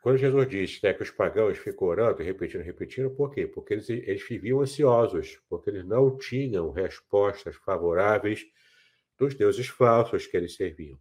Quando 0.00 0.16
Jesus 0.16 0.48
disse 0.48 0.80
né, 0.82 0.94
que 0.94 1.02
os 1.02 1.10
pagãos 1.10 1.58
ficam 1.58 1.88
orando, 1.88 2.22
repetindo, 2.22 2.62
repetindo, 2.62 3.10
por 3.10 3.30
quê? 3.30 3.46
Porque 3.46 3.74
eles, 3.74 3.90
eles 3.90 4.26
viviam 4.26 4.60
ansiosos, 4.60 5.38
porque 5.48 5.68
eles 5.68 5.84
não 5.84 6.16
tinham 6.16 6.70
respostas 6.70 7.56
favoráveis 7.56 8.46
dos 9.18 9.34
deuses 9.34 9.66
falsos 9.66 10.26
que 10.26 10.36
eles 10.36 10.54
serviam. 10.54 10.98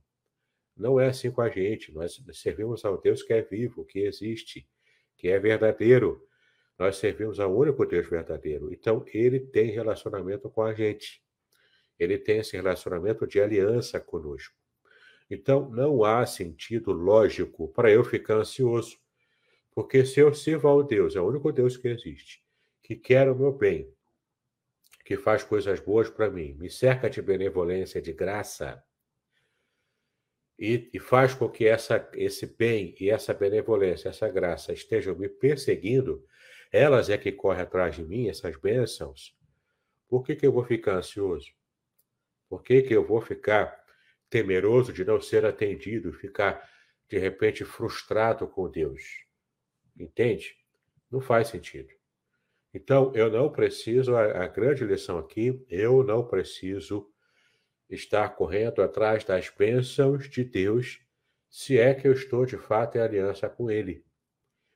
Não 0.76 1.00
é 1.00 1.08
assim 1.08 1.32
com 1.32 1.42
a 1.42 1.50
gente. 1.50 1.94
Nós 1.94 2.22
servimos 2.34 2.84
ao 2.84 3.00
Deus 3.00 3.24
que 3.24 3.32
é 3.32 3.42
vivo, 3.42 3.86
que 3.86 4.00
existe, 4.00 4.68
que 5.18 5.30
é 5.30 5.40
verdadeiro. 5.40 6.24
Nós 6.78 6.98
servimos 6.98 7.40
ao 7.40 7.56
único 7.56 7.86
Deus 7.86 8.08
verdadeiro. 8.08 8.72
Então, 8.72 9.04
ele 9.12 9.40
tem 9.40 9.72
relacionamento 9.72 10.50
com 10.50 10.62
a 10.62 10.74
gente. 10.74 11.22
Ele 11.98 12.18
tem 12.18 12.40
esse 12.40 12.56
relacionamento 12.56 13.26
de 13.26 13.42
aliança 13.42 14.00
conosco. 14.00 14.56
Então, 15.30 15.70
não 15.70 16.04
há 16.04 16.26
sentido 16.26 16.92
lógico 16.92 17.68
para 17.70 17.92
eu 17.92 18.04
ficar 18.04 18.36
ansioso. 18.36 18.98
Porque 19.72 20.06
se 20.06 20.20
eu 20.20 20.34
sirvo 20.34 20.68
ao 20.68 20.84
Deus, 20.84 21.16
é 21.16 21.22
o 21.22 21.28
único 21.28 21.52
Deus 21.52 21.76
que 21.78 21.88
existe, 21.88 22.42
que 22.82 22.96
quer 22.96 23.30
o 23.30 23.36
meu 23.36 23.52
bem, 23.52 23.92
que 25.04 25.18
faz 25.18 25.44
coisas 25.44 25.80
boas 25.80 26.10
para 26.10 26.30
mim, 26.30 26.54
me 26.56 26.70
cerca 26.70 27.10
de 27.10 27.22
benevolência, 27.22 28.02
de 28.02 28.12
graça, 28.12 28.84
e, 30.58 30.90
e, 30.94 31.00
faz 31.00 31.34
com 31.34 31.48
que 31.48 31.68
essa, 31.68 32.10
esse 32.14 32.46
bem 32.46 32.96
e 33.00 33.10
essa 33.10 33.34
benevolência, 33.34 34.10
essa 34.10 34.28
graça 34.28 34.74
estejam 34.74 35.16
me 35.16 35.30
perseguindo, 35.30 36.26
elas 36.72 37.10
é 37.10 37.18
que 37.18 37.32
correm 37.32 37.62
atrás 37.62 37.96
de 37.96 38.04
mim, 38.04 38.28
essas 38.28 38.56
bênçãos, 38.58 39.36
por 40.08 40.24
que, 40.24 40.36
que 40.36 40.48
eu 40.48 40.52
vou 40.52 40.64
ficar 40.64 40.96
ansioso? 40.96 41.52
Por 42.50 42.64
que, 42.64 42.82
que 42.82 42.94
eu 42.94 43.06
vou 43.06 43.22
ficar 43.22 43.78
temeroso 44.30 44.92
de 44.92 45.06
não 45.06 45.22
ser 45.22 45.46
atendido, 45.46 46.14
ficar 46.14 46.68
de 47.10 47.18
repente 47.18 47.64
frustrado 47.64 48.48
com 48.48 48.70
Deus. 48.70 49.26
Entende? 49.98 50.56
Não 51.10 51.22
faz 51.22 51.48
sentido. 51.48 51.90
Então, 52.74 53.12
eu 53.16 53.32
não 53.32 53.52
preciso, 53.52 54.16
a, 54.16 54.44
a 54.44 54.48
grande 54.48 54.84
lição 54.84 55.18
aqui, 55.18 55.66
eu 55.70 56.04
não 56.04 56.26
preciso 56.26 57.10
estar 57.90 58.30
correndo 58.30 58.82
atrás 58.82 59.24
das 59.24 59.50
bênçãos 59.50 60.30
de 60.30 60.44
Deus, 60.44 61.00
se 61.50 61.80
é 61.80 61.94
que 61.94 62.08
eu 62.08 62.12
estou 62.12 62.46
de 62.46 62.58
fato 62.58 62.98
em 62.98 63.02
aliança 63.02 63.50
com 63.50 63.72
Ele. 63.72 64.06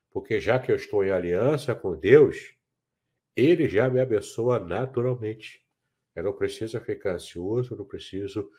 Porque 0.09 0.39
já 0.39 0.59
que 0.59 0.71
eu 0.71 0.75
estou 0.75 1.03
em 1.03 1.11
aliança 1.11 1.75
com 1.75 1.95
Deus, 1.95 2.55
Ele 3.35 3.67
já 3.67 3.89
me 3.89 3.99
abençoa 3.99 4.59
naturalmente. 4.59 5.65
Eu 6.15 6.23
não 6.23 6.33
preciso 6.33 6.79
ficar 6.81 7.13
ansioso, 7.13 7.75
não 7.75 7.85
preciso 7.85 8.49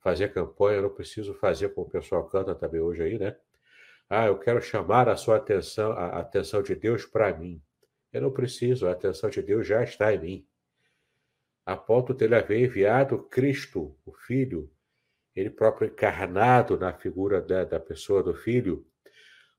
fazer 0.00 0.32
campanha, 0.32 0.78
eu 0.78 0.82
não 0.82 0.90
preciso 0.90 1.34
fazer 1.34 1.70
como 1.70 1.86
o 1.86 1.90
pessoal 1.90 2.26
canta 2.28 2.54
também 2.54 2.80
hoje 2.80 3.02
aí, 3.02 3.18
né? 3.18 3.36
Ah, 4.08 4.26
eu 4.26 4.38
quero 4.38 4.60
chamar 4.60 5.08
a 5.08 5.16
sua 5.16 5.36
atenção, 5.36 5.92
a 5.92 6.18
atenção 6.18 6.62
de 6.62 6.74
Deus 6.74 7.04
para 7.04 7.32
mim. 7.36 7.62
Eu 8.12 8.22
não 8.22 8.32
preciso, 8.32 8.88
a 8.88 8.92
atenção 8.92 9.30
de 9.30 9.40
Deus 9.40 9.66
já 9.66 9.84
está 9.84 10.12
em 10.12 10.18
mim. 10.18 10.48
A 11.70 11.76
ponto 11.76 12.12
dele 12.12 12.34
haver 12.34 12.64
enviado 12.64 13.22
Cristo, 13.28 13.96
o 14.04 14.12
Filho, 14.12 14.68
ele 15.36 15.48
próprio 15.48 15.86
encarnado 15.86 16.76
na 16.76 16.92
figura 16.92 17.40
da, 17.40 17.64
da 17.64 17.78
pessoa 17.78 18.24
do 18.24 18.34
Filho, 18.34 18.84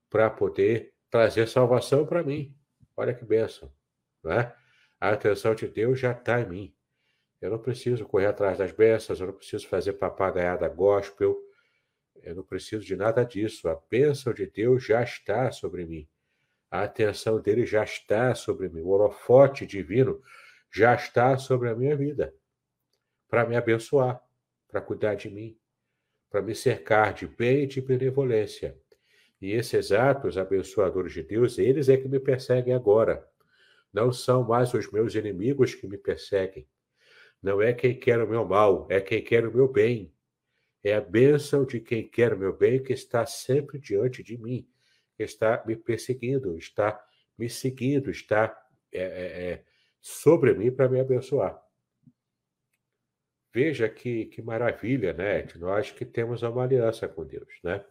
para 0.10 0.30
poder 0.30 0.94
trazer 1.10 1.48
salvação 1.48 2.06
para 2.06 2.22
mim. 2.22 2.54
Olha 2.98 3.14
que 3.14 3.24
bênção, 3.24 3.72
não 4.22 4.34
é? 4.34 4.54
A 5.00 5.12
atenção 5.12 5.56
de 5.56 5.70
Deus 5.70 6.02
já 6.02 6.12
está 6.12 6.42
em 6.42 6.50
mim. 6.50 6.76
Eu 7.40 7.50
não 7.50 7.60
preciso 7.60 8.06
correr 8.06 8.26
atrás 8.26 8.58
das 8.58 8.74
bênçãos, 8.74 9.22
eu 9.22 9.28
não 9.28 9.34
preciso 9.34 9.70
fazer 9.70 9.94
papagaiada 9.94 10.68
gospel, 10.68 11.42
eu 12.22 12.36
não 12.36 12.44
preciso 12.44 12.84
de 12.84 12.98
nada 12.98 13.24
disso. 13.24 13.70
A 13.70 13.82
bênção 13.90 14.34
de 14.34 14.48
Deus 14.48 14.84
já 14.84 15.02
está 15.02 15.50
sobre 15.50 15.86
mim. 15.86 16.10
A 16.70 16.84
atenção 16.84 17.40
dele 17.40 17.66
já 17.66 17.86
está 17.86 18.36
sobre 18.36 18.68
mim. 18.68 18.82
O 18.82 18.90
holofote 18.90 19.66
divino 19.66 20.22
já 20.74 20.96
está 20.96 21.38
sobre 21.38 21.70
a 21.70 21.76
minha 21.76 21.96
vida 21.96 22.34
para 23.30 23.46
me 23.46 23.56
abençoar, 23.56 24.22
para 24.68 24.82
cuidar 24.82 25.16
de 25.16 25.30
mim, 25.30 25.58
para 26.30 26.42
me 26.42 26.54
cercar 26.54 27.14
de 27.14 27.28
bem 27.28 27.64
e 27.64 27.68
de 27.68 27.82
benevolência. 27.82 28.78
E 29.42 29.54
esses 29.54 29.92
atos 29.92 30.38
abençoadores 30.38 31.14
de 31.14 31.24
Deus, 31.24 31.58
eles 31.58 31.90
é 31.90 31.98
que 31.98 32.08
me 32.08 32.20
perseguem 32.20 32.74
agora. 32.74 33.26
Não 33.92 34.12
são 34.12 34.44
mais 34.44 34.74
os 34.74 34.92
meus 34.92 35.16
inimigos 35.16 35.76
que 35.76 35.88
me 35.88 35.98
perseguem 35.98 36.68
Não 37.42 37.62
é 37.62 37.74
quem 37.74 37.98
quer 37.98 38.22
o 38.22 38.28
meu 38.28 38.46
mal, 38.46 38.88
é 38.90 39.02
quem 39.02 39.24
quer 39.24 39.48
o 39.48 39.54
meu 39.54 39.68
bem. 39.68 40.14
É 40.84 40.96
a 40.96 41.02
bênção 41.02 41.66
de 41.66 41.80
quem 41.80 42.08
quer 42.08 42.34
o 42.34 42.38
meu 42.38 42.56
bem 42.56 42.82
que 42.82 42.94
está 42.94 43.26
sempre 43.26 43.80
diante 43.80 44.24
de 44.24 44.38
mim, 44.38 44.68
que 45.16 45.24
está 45.24 45.64
me 45.66 45.76
perseguindo, 45.76 46.58
está 46.58 47.04
me 47.38 47.50
seguindo, 47.50 48.12
está 48.12 48.56
é, 48.92 49.02
é, 49.02 49.64
sobre 50.02 50.54
mim 50.54 50.72
para 50.72 50.90
me 50.90 51.00
abençoar. 51.00 51.62
Veja 53.54 53.88
que, 53.90 54.26
que 54.28 54.42
maravilha, 54.42 55.14
né? 55.14 55.42
De 55.42 55.60
nós 55.60 55.92
que 55.92 56.06
temos 56.06 56.42
uma 56.42 56.64
aliança 56.64 57.08
com 57.08 57.26
Deus, 57.26 57.54
né? 57.64 57.86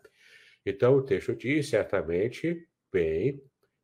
Então 0.65 0.97
o 0.97 1.03
texto 1.03 1.35
diz: 1.35 1.69
certamente, 1.69 2.67
bem 2.93 3.43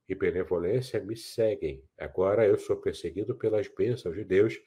e 0.08 0.14
benevolência 0.14 1.00
me 1.00 1.16
seguem. 1.16 1.84
Agora 1.98 2.46
eu 2.46 2.58
sou 2.58 2.76
perseguido 2.76 3.34
pelas 3.36 3.68
bênçãos 3.68 4.14
de 4.14 4.24
Deus 4.24 4.58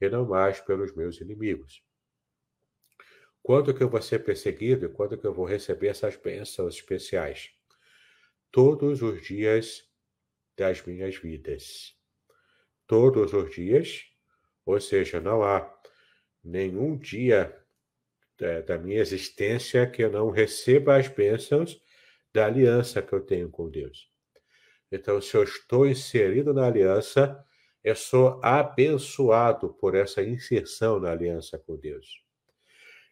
e 0.00 0.08
não 0.08 0.26
mais 0.26 0.60
pelos 0.60 0.94
meus 0.94 1.20
inimigos. 1.20 1.82
Quando 3.42 3.74
que 3.74 3.82
eu 3.82 3.90
vou 3.90 4.00
ser 4.00 4.20
perseguido 4.20 4.86
e 4.86 4.88
quando 4.88 5.18
que 5.18 5.26
eu 5.26 5.34
vou 5.34 5.44
receber 5.44 5.88
essas 5.88 6.16
bênçãos 6.16 6.76
especiais? 6.76 7.50
Todos 8.50 9.02
os 9.02 9.20
dias 9.20 9.84
das 10.56 10.84
minhas 10.86 11.16
vidas. 11.16 11.93
Todos 12.86 13.32
os 13.32 13.54
dias, 13.54 14.04
ou 14.64 14.80
seja, 14.80 15.20
não 15.20 15.42
há 15.42 15.72
nenhum 16.42 16.96
dia 16.96 17.56
da, 18.38 18.60
da 18.60 18.78
minha 18.78 19.00
existência 19.00 19.86
que 19.86 20.02
eu 20.02 20.10
não 20.10 20.30
receba 20.30 20.96
as 20.96 21.08
bênçãos 21.08 21.80
da 22.32 22.46
aliança 22.46 23.00
que 23.00 23.12
eu 23.12 23.20
tenho 23.20 23.48
com 23.48 23.70
Deus. 23.70 24.10
Então, 24.90 25.20
se 25.20 25.36
eu 25.36 25.42
estou 25.42 25.86
inserido 25.86 26.52
na 26.52 26.66
aliança, 26.66 27.44
eu 27.82 27.94
sou 27.94 28.40
abençoado 28.42 29.74
por 29.74 29.94
essa 29.94 30.22
inserção 30.22 30.98
na 30.98 31.10
aliança 31.10 31.58
com 31.58 31.76
Deus. 31.76 32.24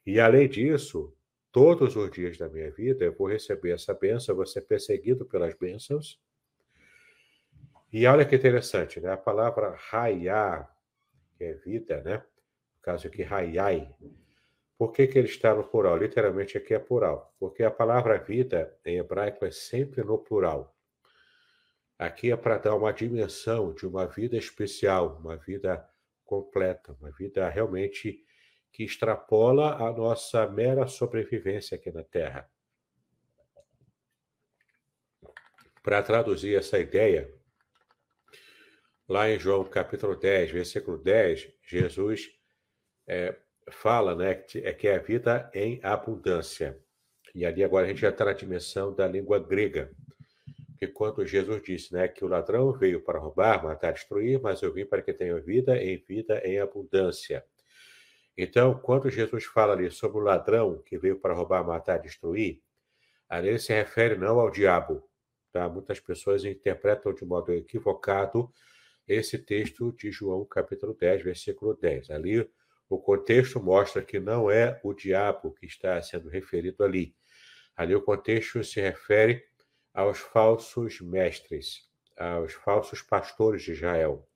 E 0.04 0.18
além 0.18 0.48
disso, 0.48 1.14
todos 1.52 1.94
os 1.94 2.10
dias 2.10 2.36
da 2.36 2.48
minha 2.48 2.70
vida 2.70 3.04
eu 3.04 3.12
vou 3.12 3.28
receber 3.28 3.72
essa 3.72 3.94
bênção, 3.94 4.34
vou 4.34 4.46
ser 4.46 4.62
perseguido 4.62 5.24
pelas 5.26 5.54
bênçãos. 5.54 6.18
E 7.92 8.06
olha 8.06 8.24
que 8.24 8.36
interessante, 8.36 9.00
né? 9.00 9.12
A 9.12 9.16
palavra 9.16 9.76
raiar, 9.90 10.74
que 11.36 11.44
é 11.44 11.52
vida, 11.52 12.00
né? 12.02 12.16
No 12.16 12.80
caso 12.80 13.06
aqui, 13.06 13.22
raiai, 13.22 13.94
por 14.78 14.92
que, 14.92 15.06
que 15.06 15.18
ele 15.18 15.28
está 15.28 15.54
no 15.54 15.62
plural? 15.62 15.98
Literalmente 15.98 16.56
aqui 16.56 16.72
é 16.72 16.78
plural. 16.78 17.34
Porque 17.38 17.62
a 17.62 17.70
palavra 17.70 18.18
vida 18.18 18.76
em 18.84 18.96
hebraico 18.96 19.44
é 19.44 19.50
sempre 19.50 20.02
no 20.02 20.18
plural. 20.18 20.74
Aqui 21.98 22.32
é 22.32 22.36
para 22.36 22.58
dar 22.58 22.74
uma 22.74 22.92
dimensão 22.92 23.74
de 23.74 23.86
uma 23.86 24.06
vida 24.06 24.36
especial, 24.36 25.18
uma 25.18 25.36
vida 25.36 25.86
completa, 26.24 26.96
uma 26.98 27.10
vida 27.12 27.48
realmente 27.48 28.24
que 28.72 28.82
extrapola 28.82 29.76
a 29.76 29.92
nossa 29.92 30.48
mera 30.48 30.86
sobrevivência 30.86 31.76
aqui 31.76 31.92
na 31.92 32.02
Terra. 32.02 32.50
Para 35.82 36.02
traduzir 36.02 36.56
essa 36.56 36.78
ideia, 36.78 37.30
lá 39.08 39.30
em 39.30 39.38
João 39.38 39.64
capítulo 39.64 40.16
10, 40.16 40.50
versículo 40.50 40.98
10, 40.98 41.48
Jesus 41.66 42.30
é, 43.06 43.36
fala 43.70 44.14
né, 44.14 44.34
que 44.34 44.58
é 44.58 44.72
que 44.72 44.88
é 44.88 44.96
a 44.96 45.02
vida 45.02 45.50
em 45.54 45.80
abundância. 45.82 46.78
E 47.34 47.46
ali 47.46 47.64
agora 47.64 47.86
a 47.86 47.88
gente 47.88 48.00
já 48.00 48.10
está 48.10 48.24
na 48.24 48.32
dimensão 48.32 48.94
da 48.94 49.06
língua 49.06 49.38
grega. 49.38 49.90
Que 50.78 50.86
quando 50.86 51.24
Jesus 51.24 51.62
disse 51.62 51.94
né, 51.94 52.08
que 52.08 52.24
o 52.24 52.28
ladrão 52.28 52.72
veio 52.72 53.00
para 53.00 53.18
roubar, 53.18 53.62
matar, 53.62 53.92
destruir, 53.92 54.40
mas 54.40 54.62
eu 54.62 54.72
vim 54.72 54.84
para 54.84 55.00
que 55.00 55.12
tenha 55.12 55.38
vida 55.40 55.76
em 55.76 55.96
vida 55.96 56.40
em 56.44 56.58
abundância. 56.58 57.44
Então, 58.36 58.78
quando 58.78 59.10
Jesus 59.10 59.44
fala 59.44 59.74
ali 59.74 59.90
sobre 59.90 60.18
o 60.18 60.22
ladrão 60.24 60.82
que 60.82 60.98
veio 60.98 61.20
para 61.20 61.34
roubar, 61.34 61.64
matar, 61.64 61.98
destruir, 61.98 62.60
ali 63.28 63.48
ele 63.48 63.58
se 63.58 63.72
refere 63.72 64.16
não 64.16 64.40
ao 64.40 64.50
diabo. 64.50 65.08
Tá? 65.52 65.68
Muitas 65.68 66.00
pessoas 66.00 66.44
interpretam 66.44 67.14
de 67.14 67.24
modo 67.24 67.52
equivocado 67.52 68.52
esse 69.14 69.38
texto 69.38 69.92
de 69.92 70.10
João 70.10 70.44
capítulo 70.44 70.94
10, 70.94 71.22
versículo 71.22 71.74
10. 71.74 72.10
Ali 72.10 72.48
o 72.88 72.98
contexto 72.98 73.62
mostra 73.62 74.02
que 74.02 74.20
não 74.20 74.50
é 74.50 74.78
o 74.82 74.92
diabo 74.92 75.52
que 75.52 75.66
está 75.66 76.00
sendo 76.02 76.28
referido 76.28 76.84
ali. 76.84 77.14
Ali 77.76 77.94
o 77.94 78.02
contexto 78.02 78.62
se 78.62 78.80
refere 78.80 79.44
aos 79.94 80.18
falsos 80.18 81.00
mestres, 81.00 81.88
aos 82.16 82.52
falsos 82.52 83.02
pastores 83.02 83.62
de 83.62 83.72
Israel. 83.72 84.28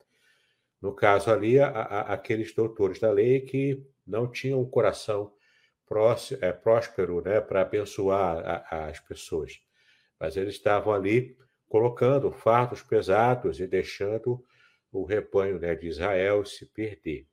No 0.80 0.94
caso 0.94 1.30
ali, 1.30 1.58
a, 1.58 1.68
a, 1.68 2.00
aqueles 2.12 2.54
doutores 2.54 2.98
da 2.98 3.10
lei 3.10 3.40
que 3.40 3.84
não 4.06 4.30
tinham 4.30 4.60
um 4.60 4.68
coração 4.68 5.32
é, 6.40 6.52
próspero 6.52 7.22
né, 7.22 7.40
para 7.40 7.62
abençoar 7.62 8.64
a, 8.70 8.86
as 8.86 9.00
pessoas. 9.00 9.60
Mas 10.18 10.36
eles 10.36 10.54
estavam 10.54 10.92
ali 10.92 11.36
colocando 11.68 12.30
fardos 12.30 12.82
pesados 12.82 13.60
e 13.60 13.66
deixando 13.66 14.44
o 15.00 15.04
rebanho 15.04 15.58
né, 15.58 15.74
de 15.74 15.88
Israel 15.88 16.44
se 16.44 16.66
perder. 16.66 17.26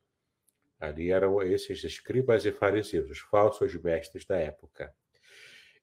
Ali 0.80 1.12
eram 1.12 1.42
esses 1.42 1.84
escribas 1.84 2.46
e 2.46 2.52
fariseus, 2.52 3.10
os 3.10 3.20
falsos 3.20 3.74
mestres 3.76 4.26
da 4.26 4.38
época. 4.38 4.94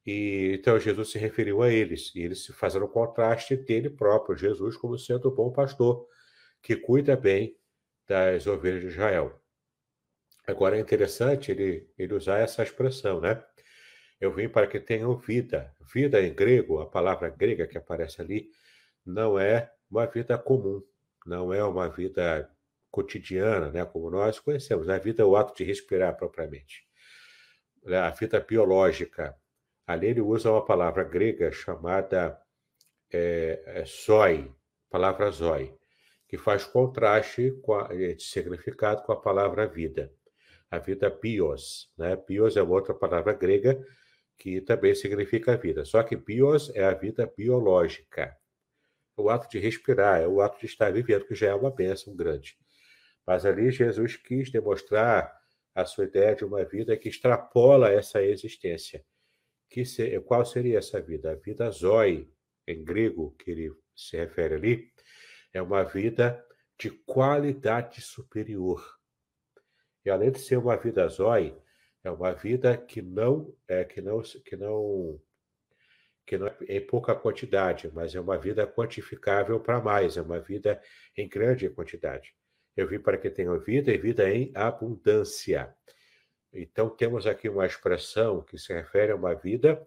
E 0.04 0.56
então 0.58 0.78
Jesus 0.78 1.10
se 1.10 1.18
referiu 1.18 1.62
a 1.62 1.70
eles, 1.70 2.14
e 2.14 2.20
eles 2.20 2.44
se 2.44 2.52
fazendo 2.52 2.84
o 2.84 2.88
contraste 2.88 3.56
dele 3.56 3.88
próprio, 3.88 4.36
Jesus, 4.36 4.76
como 4.76 4.98
sendo 4.98 5.28
o 5.28 5.34
bom 5.34 5.50
pastor, 5.50 6.06
que 6.62 6.76
cuida 6.76 7.16
bem 7.16 7.56
das 8.06 8.46
ovelhas 8.46 8.82
de 8.82 8.88
Israel. 8.88 9.40
Agora 10.46 10.76
é 10.76 10.80
interessante 10.80 11.50
ele, 11.50 11.88
ele 11.96 12.14
usar 12.14 12.38
essa 12.38 12.62
expressão, 12.62 13.20
né? 13.20 13.42
Eu 14.20 14.34
vim 14.34 14.48
para 14.48 14.66
que 14.66 14.78
tenham 14.78 15.16
vida. 15.16 15.74
Vida 15.94 16.20
em 16.20 16.34
grego, 16.34 16.80
a 16.80 16.86
palavra 16.86 17.30
grega 17.30 17.66
que 17.66 17.78
aparece 17.78 18.20
ali, 18.20 18.50
não 19.04 19.38
é 19.38 19.72
uma 19.90 20.06
vida 20.06 20.36
comum, 20.36 20.82
não 21.26 21.52
é 21.52 21.62
uma 21.64 21.88
vida 21.88 22.50
cotidiana, 22.90 23.70
né, 23.70 23.84
como 23.84 24.10
nós 24.10 24.38
conhecemos. 24.38 24.88
A 24.88 24.98
vida 24.98 25.22
é 25.22 25.24
o 25.24 25.36
ato 25.36 25.54
de 25.54 25.64
respirar 25.64 26.16
propriamente. 26.16 26.86
A 27.86 28.10
vida 28.10 28.40
biológica. 28.40 29.34
Ali 29.86 30.08
ele 30.08 30.20
usa 30.20 30.50
uma 30.50 30.64
palavra 30.64 31.04
grega 31.04 31.50
chamada 31.50 32.40
é, 33.12 33.62
é, 33.66 33.84
zoi, 33.84 34.52
palavra 34.88 35.30
zoi, 35.30 35.74
que 36.28 36.38
faz 36.38 36.64
contraste 36.64 37.52
a, 37.68 37.94
de 37.94 38.22
significado 38.22 39.02
com 39.02 39.12
a 39.12 39.20
palavra 39.20 39.66
vida. 39.66 40.12
A 40.70 40.78
vida 40.78 41.10
bios. 41.10 41.90
Né? 41.98 42.16
Bios 42.16 42.56
é 42.56 42.62
outra 42.62 42.94
palavra 42.94 43.32
grega 43.32 43.84
que 44.38 44.60
também 44.60 44.94
significa 44.94 45.56
vida. 45.56 45.84
Só 45.84 46.02
que 46.02 46.16
bios 46.16 46.74
é 46.74 46.84
a 46.84 46.94
vida 46.94 47.30
biológica. 47.36 48.36
O 49.20 49.30
ato 49.30 49.48
de 49.48 49.58
respirar, 49.58 50.20
é 50.20 50.26
o 50.26 50.40
ato 50.40 50.58
de 50.58 50.66
estar 50.66 50.92
vivendo, 50.92 51.26
que 51.26 51.34
já 51.34 51.48
é 51.48 51.54
uma 51.54 51.70
bênção 51.70 52.14
grande. 52.14 52.56
Mas 53.26 53.44
ali 53.44 53.70
Jesus 53.70 54.16
quis 54.16 54.50
demonstrar 54.50 55.32
a 55.74 55.84
sua 55.84 56.04
ideia 56.04 56.34
de 56.34 56.44
uma 56.44 56.64
vida 56.64 56.96
que 56.96 57.08
extrapola 57.08 57.90
essa 57.90 58.22
existência. 58.22 59.04
Que 59.68 59.84
se, 59.84 60.18
qual 60.20 60.44
seria 60.44 60.78
essa 60.78 61.00
vida? 61.00 61.32
A 61.32 61.36
vida 61.36 61.70
zoe, 61.70 62.32
em 62.66 62.84
grego, 62.84 63.34
que 63.38 63.50
ele 63.50 63.72
se 63.94 64.16
refere 64.16 64.54
ali, 64.54 64.92
é 65.52 65.62
uma 65.62 65.84
vida 65.84 66.44
de 66.78 66.90
qualidade 66.90 68.00
superior. 68.00 68.84
E 70.04 70.10
além 70.10 70.30
de 70.30 70.40
ser 70.40 70.56
uma 70.56 70.76
vida 70.76 71.06
zoe, 71.08 71.54
é 72.02 72.10
uma 72.10 72.32
vida 72.32 72.76
que 72.76 73.02
não 73.02 73.54
é 73.68 73.84
que 73.84 74.00
não 74.00 74.22
que 74.22 74.56
não 74.56 75.20
que 76.30 76.38
não 76.38 76.46
é 76.46 76.54
em 76.68 76.80
pouca 76.80 77.12
quantidade, 77.12 77.90
mas 77.92 78.14
é 78.14 78.20
uma 78.20 78.38
vida 78.38 78.64
quantificável 78.64 79.58
para 79.58 79.80
mais, 79.80 80.16
é 80.16 80.22
uma 80.22 80.38
vida 80.38 80.80
em 81.16 81.28
grande 81.28 81.68
quantidade. 81.68 82.32
Eu 82.76 82.86
vim 82.86 83.00
para 83.00 83.18
que 83.18 83.28
tenham 83.28 83.58
vida 83.58 83.92
e 83.92 83.98
vida 83.98 84.32
em 84.32 84.52
abundância. 84.54 85.74
Então, 86.52 86.88
temos 86.88 87.26
aqui 87.26 87.48
uma 87.48 87.66
expressão 87.66 88.42
que 88.42 88.56
se 88.56 88.72
refere 88.72 89.10
a 89.10 89.16
uma 89.16 89.34
vida 89.34 89.84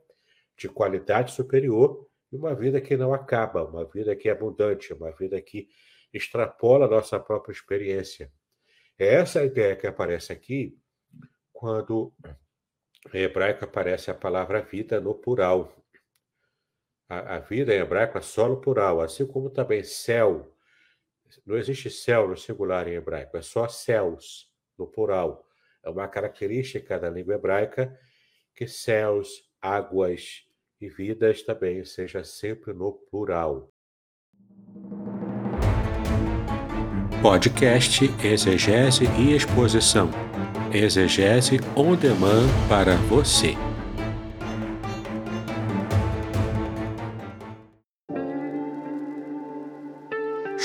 de 0.58 0.68
qualidade 0.68 1.32
superior 1.32 2.06
e 2.30 2.36
uma 2.36 2.54
vida 2.54 2.82
que 2.82 2.98
não 2.98 3.14
acaba, 3.14 3.64
uma 3.64 3.86
vida 3.86 4.14
que 4.14 4.28
é 4.28 4.34
abundante, 4.34 4.94
uma 4.94 5.12
vida 5.12 5.42
que 5.42 5.70
extrapola 6.14 6.88
a 6.88 6.90
nossa 6.90 7.18
própria 7.22 7.54
experiência. 7.54 8.30
É 9.00 9.14
essa 9.14 9.40
a 9.40 9.46
ideia 9.46 9.78
que 9.78 9.88
aparece 9.88 10.34
aqui 10.34 10.78
quando 11.54 12.14
em 13.14 13.22
hebraico 13.22 13.64
aparece 13.64 14.12
a 14.12 14.14
palavra 14.14 14.62
vida 14.62 15.00
no 15.00 15.16
plural. 15.16 15.83
A, 17.14 17.36
a 17.36 17.40
vida 17.40 17.74
em 17.74 17.80
hebraico 17.80 18.18
é 18.18 18.22
só 18.22 18.54
plural, 18.56 19.02
assim 19.02 19.26
como 19.26 19.50
também 19.50 19.84
céu 19.84 20.54
não 21.46 21.58
existe 21.58 21.90
céu 21.90 22.28
no 22.28 22.38
singular 22.38 22.88
em 22.88 22.96
hebraico, 22.96 23.38
é 23.38 23.42
só 23.42 23.68
céus 23.68 24.48
no 24.78 24.86
plural. 24.88 25.46
É 25.84 25.90
uma 25.90 26.08
característica 26.08 27.00
da 27.00 27.10
língua 27.10 27.36
hebraica 27.36 27.98
que 28.56 28.68
céus, 28.68 29.50
águas 29.62 30.44
e 30.80 30.88
vidas 30.88 31.42
também 31.42 31.84
seja 31.84 32.24
sempre 32.24 32.74
no 32.74 32.94
plural. 32.94 33.70
Podcast 37.22 38.04
Exegese 38.24 39.06
e 39.18 39.36
Exposição. 39.36 40.10
Exegese 40.74 41.58
on 41.76 41.96
demand 41.96 42.48
para 42.68 42.96
você. 43.08 43.56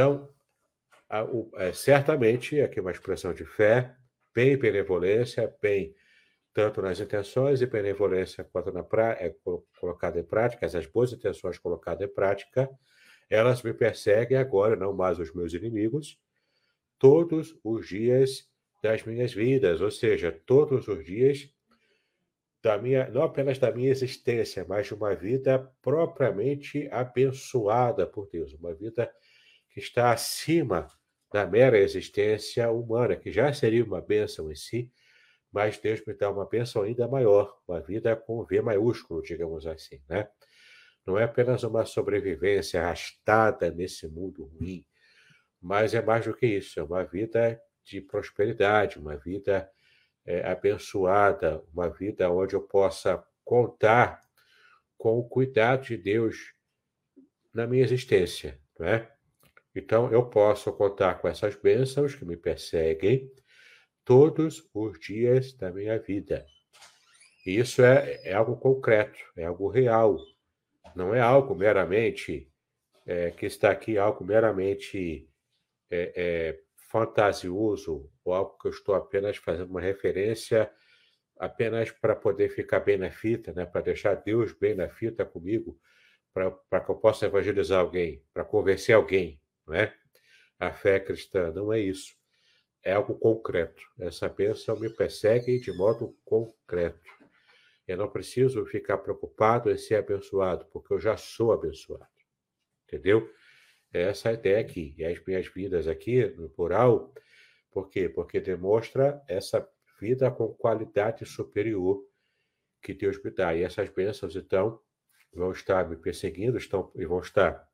Então, 0.00 0.30
a, 1.10 1.22
o, 1.24 1.50
é, 1.56 1.74
certamente 1.74 2.58
aqui 2.58 2.80
uma 2.80 2.90
expressão 2.90 3.34
de 3.34 3.44
fé, 3.44 3.94
bem 4.34 4.56
benevolência, 4.56 5.54
bem 5.60 5.94
tanto 6.54 6.80
nas 6.80 6.98
intenções 6.98 7.60
e 7.60 7.66
benevolência 7.66 8.42
quanto 8.42 8.72
na 8.72 8.82
pra, 8.82 9.10
é, 9.20 9.34
colocada 9.78 10.18
em 10.18 10.24
prática, 10.24 10.64
essas 10.64 10.86
boas 10.86 11.12
intenções 11.12 11.58
colocadas 11.58 12.08
em 12.08 12.10
prática, 12.10 12.66
elas 13.28 13.62
me 13.62 13.74
perseguem 13.74 14.38
agora, 14.38 14.74
não 14.74 14.94
mais 14.94 15.18
os 15.18 15.34
meus 15.34 15.52
inimigos, 15.52 16.18
todos 16.98 17.54
os 17.62 17.86
dias 17.86 18.48
das 18.82 19.04
minhas 19.04 19.34
vidas, 19.34 19.82
ou 19.82 19.90
seja, 19.90 20.32
todos 20.46 20.88
os 20.88 21.04
dias 21.04 21.52
da 22.62 22.78
minha, 22.78 23.06
não 23.10 23.22
apenas 23.22 23.58
da 23.58 23.70
minha 23.70 23.90
existência, 23.90 24.64
mas 24.66 24.86
de 24.86 24.94
uma 24.94 25.14
vida 25.14 25.70
propriamente 25.82 26.88
abençoada 26.90 28.06
por 28.06 28.30
Deus, 28.30 28.54
uma 28.54 28.72
vida 28.72 29.12
que 29.70 29.80
está 29.80 30.12
acima 30.12 30.88
da 31.32 31.46
mera 31.46 31.78
existência 31.78 32.70
humana, 32.70 33.16
que 33.16 33.30
já 33.30 33.52
seria 33.52 33.84
uma 33.84 34.00
bênção 34.00 34.50
em 34.50 34.54
si, 34.54 34.90
mas 35.52 35.78
Deus 35.78 36.04
me 36.06 36.14
dá 36.14 36.30
uma 36.30 36.46
bênção 36.46 36.82
ainda 36.82 37.08
maior, 37.08 37.56
uma 37.66 37.80
vida 37.80 38.14
com 38.16 38.44
V 38.44 38.60
maiúsculo, 38.62 39.22
digamos 39.22 39.66
assim, 39.66 40.00
né? 40.08 40.28
Não 41.06 41.18
é 41.18 41.24
apenas 41.24 41.62
uma 41.62 41.84
sobrevivência 41.84 42.82
arrastada 42.82 43.70
nesse 43.70 44.06
mundo 44.06 44.44
ruim, 44.44 44.84
mas 45.60 45.94
é 45.94 46.02
mais 46.02 46.26
do 46.26 46.34
que 46.34 46.46
isso, 46.46 46.78
é 46.78 46.82
uma 46.82 47.04
vida 47.04 47.60
de 47.84 48.00
prosperidade, 48.00 48.98
uma 48.98 49.16
vida 49.16 49.68
é, 50.24 50.48
abençoada, 50.48 51.62
uma 51.72 51.88
vida 51.88 52.30
onde 52.30 52.54
eu 52.54 52.62
possa 52.62 53.24
contar 53.44 54.20
com 54.96 55.18
o 55.18 55.28
cuidado 55.28 55.86
de 55.86 55.96
Deus 55.96 56.54
na 57.52 57.66
minha 57.66 57.82
existência, 57.82 58.60
não 58.78 58.86
é? 58.86 59.10
Então, 59.74 60.10
eu 60.12 60.28
posso 60.28 60.72
contar 60.72 61.20
com 61.20 61.28
essas 61.28 61.54
bênçãos 61.54 62.14
que 62.14 62.24
me 62.24 62.36
perseguem 62.36 63.30
todos 64.04 64.68
os 64.74 64.98
dias 64.98 65.52
da 65.52 65.70
minha 65.70 65.98
vida. 65.98 66.44
E 67.46 67.58
isso 67.58 67.82
é, 67.82 68.20
é 68.24 68.32
algo 68.32 68.56
concreto, 68.56 69.18
é 69.36 69.44
algo 69.44 69.68
real. 69.68 70.18
Não 70.94 71.14
é 71.14 71.20
algo 71.20 71.54
meramente 71.54 72.50
é, 73.06 73.30
que 73.30 73.46
está 73.46 73.70
aqui, 73.70 73.96
algo 73.96 74.24
meramente 74.24 75.28
é, 75.90 76.12
é, 76.16 76.60
fantasioso, 76.90 78.10
ou 78.24 78.34
algo 78.34 78.58
que 78.58 78.68
eu 78.68 78.72
estou 78.72 78.94
apenas 78.94 79.36
fazendo 79.36 79.70
uma 79.70 79.80
referência 79.80 80.70
apenas 81.38 81.90
para 81.90 82.14
poder 82.14 82.50
ficar 82.50 82.80
bem 82.80 82.98
na 82.98 83.10
fita, 83.10 83.52
né? 83.52 83.64
para 83.64 83.80
deixar 83.80 84.14
Deus 84.14 84.52
bem 84.52 84.74
na 84.74 84.90
fita 84.90 85.24
comigo, 85.24 85.80
para 86.34 86.80
que 86.80 86.90
eu 86.90 86.96
possa 86.96 87.26
evangelizar 87.26 87.80
alguém, 87.80 88.22
para 88.32 88.44
convencer 88.44 88.94
alguém. 88.94 89.40
Não 89.70 89.76
é? 89.76 89.94
A 90.58 90.72
fé 90.72 90.98
cristã 90.98 91.52
não 91.52 91.72
é 91.72 91.78
isso. 91.78 92.12
É 92.82 92.92
algo 92.92 93.14
concreto. 93.14 93.80
Essa 94.00 94.28
bênção 94.28 94.76
me 94.76 94.90
persegue 94.90 95.60
de 95.60 95.72
modo 95.72 96.18
concreto. 96.24 97.08
Eu 97.86 97.96
não 97.96 98.10
preciso 98.10 98.66
ficar 98.66 98.98
preocupado 98.98 99.70
em 99.70 99.78
ser 99.78 99.96
abençoado, 99.96 100.66
porque 100.72 100.92
eu 100.92 100.98
já 100.98 101.16
sou 101.16 101.52
abençoado. 101.52 102.04
Entendeu? 102.84 103.32
Essa 103.92 104.30
é 104.30 104.32
a 104.32 104.34
ideia 104.34 104.60
aqui. 104.60 104.92
E 104.98 105.04
as 105.04 105.24
minhas 105.24 105.46
vidas 105.46 105.86
aqui, 105.86 106.26
no 106.30 106.50
plural, 106.50 107.14
por 107.70 107.88
quê? 107.88 108.08
Porque 108.08 108.40
demonstra 108.40 109.22
essa 109.28 109.68
vida 110.00 110.32
com 110.32 110.52
qualidade 110.54 111.24
superior 111.24 112.04
que 112.82 112.92
Deus 112.92 113.22
me 113.22 113.30
dá. 113.30 113.54
E 113.54 113.62
essas 113.62 113.88
bênçãos, 113.88 114.34
então, 114.34 114.80
vão 115.32 115.52
estar 115.52 115.88
me 115.88 115.96
perseguindo, 115.96 116.58
estão 116.58 116.90
e 116.96 117.06
vão 117.06 117.20
estar 117.20 117.70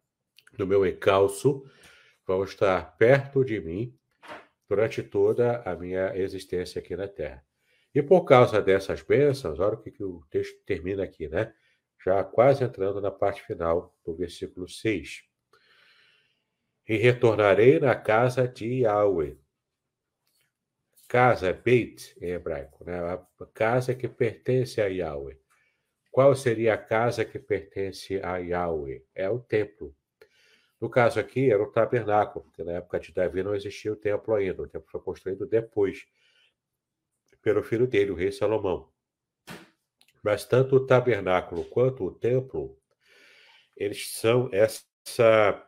no 0.58 0.66
meu 0.66 0.86
encalço, 0.86 1.64
vão 2.26 2.42
estar 2.42 2.96
perto 2.96 3.44
de 3.44 3.60
mim 3.60 3.96
durante 4.68 5.02
toda 5.02 5.62
a 5.62 5.76
minha 5.76 6.16
existência 6.16 6.80
aqui 6.80 6.96
na 6.96 7.06
Terra. 7.06 7.44
E 7.94 8.02
por 8.02 8.24
causa 8.24 8.60
dessas 8.60 9.00
bênçãos, 9.00 9.58
olha 9.58 9.74
o 9.74 9.80
que, 9.80 9.90
que 9.90 10.04
o 10.04 10.22
texto 10.28 10.62
termina 10.66 11.04
aqui, 11.04 11.28
né? 11.28 11.54
Já 12.04 12.22
quase 12.22 12.62
entrando 12.62 13.00
na 13.00 13.10
parte 13.10 13.42
final 13.42 13.96
do 14.04 14.14
versículo 14.14 14.68
6. 14.68 15.22
E 16.88 16.96
retornarei 16.96 17.80
na 17.80 17.94
casa 17.94 18.46
de 18.46 18.82
Yahweh. 18.82 19.38
Casa, 21.08 21.52
Beit, 21.52 22.14
em 22.20 22.30
hebraico, 22.30 22.84
né? 22.84 22.98
A 22.98 23.46
casa 23.54 23.94
que 23.94 24.08
pertence 24.08 24.80
a 24.80 24.86
Yahweh. 24.86 25.38
Qual 26.10 26.34
seria 26.34 26.74
a 26.74 26.78
casa 26.78 27.24
que 27.24 27.38
pertence 27.38 28.20
a 28.22 28.36
Yahweh? 28.38 29.04
É 29.14 29.30
o 29.30 29.38
templo. 29.38 29.96
No 30.80 30.90
caso 30.90 31.18
aqui, 31.18 31.50
era 31.50 31.62
o 31.62 31.70
tabernáculo, 31.70 32.44
porque 32.44 32.62
na 32.62 32.72
época 32.72 33.00
de 33.00 33.12
Davi 33.12 33.42
não 33.42 33.54
existia 33.54 33.92
o 33.92 33.96
templo 33.96 34.34
ainda. 34.34 34.62
O 34.62 34.68
templo 34.68 34.88
foi 34.90 35.00
construído 35.00 35.46
depois, 35.46 36.06
pelo 37.40 37.62
filho 37.62 37.86
dele, 37.86 38.10
o 38.10 38.14
rei 38.14 38.30
Salomão. 38.30 38.90
Mas 40.22 40.44
tanto 40.44 40.76
o 40.76 40.86
tabernáculo 40.86 41.64
quanto 41.64 42.04
o 42.04 42.12
templo, 42.12 42.78
eles 43.76 44.12
são 44.12 44.50
essa, 44.52 45.66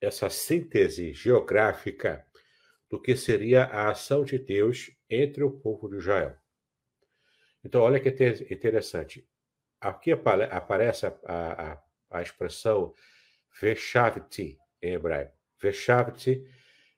essa 0.00 0.28
síntese 0.30 1.12
geográfica 1.12 2.26
do 2.90 3.00
que 3.00 3.16
seria 3.16 3.64
a 3.64 3.90
ação 3.90 4.24
de 4.24 4.38
Deus 4.38 4.90
entre 5.08 5.44
o 5.44 5.50
povo 5.50 5.88
de 5.88 5.96
Israel. 5.96 6.36
Então, 7.64 7.80
olha 7.80 8.00
que 8.00 8.08
interessante. 8.52 9.26
Aqui 9.80 10.10
aparece 10.12 11.06
a, 11.06 11.12
a, 11.24 11.82
a 12.10 12.22
expressão 12.22 12.92
Veshavti 13.60 14.58
em 14.80 14.94
hebraico. 14.94 15.32
Veshavti 15.60 16.44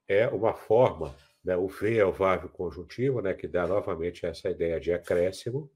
é 0.09 0.27
uma 0.29 0.55
forma, 0.55 1.15
né, 1.45 1.57
o 1.57 1.69
V 1.69 1.99
é 1.99 2.05
o 2.05 2.13
vávio 2.13 2.49
conjuntivo, 2.49 3.21
né, 3.21 3.35
que 3.35 3.47
dá 3.47 3.67
novamente 3.67 4.27
essa 4.27 4.51
ideia 4.51 4.81
de 4.81 4.93
acréscimo. 4.93 5.71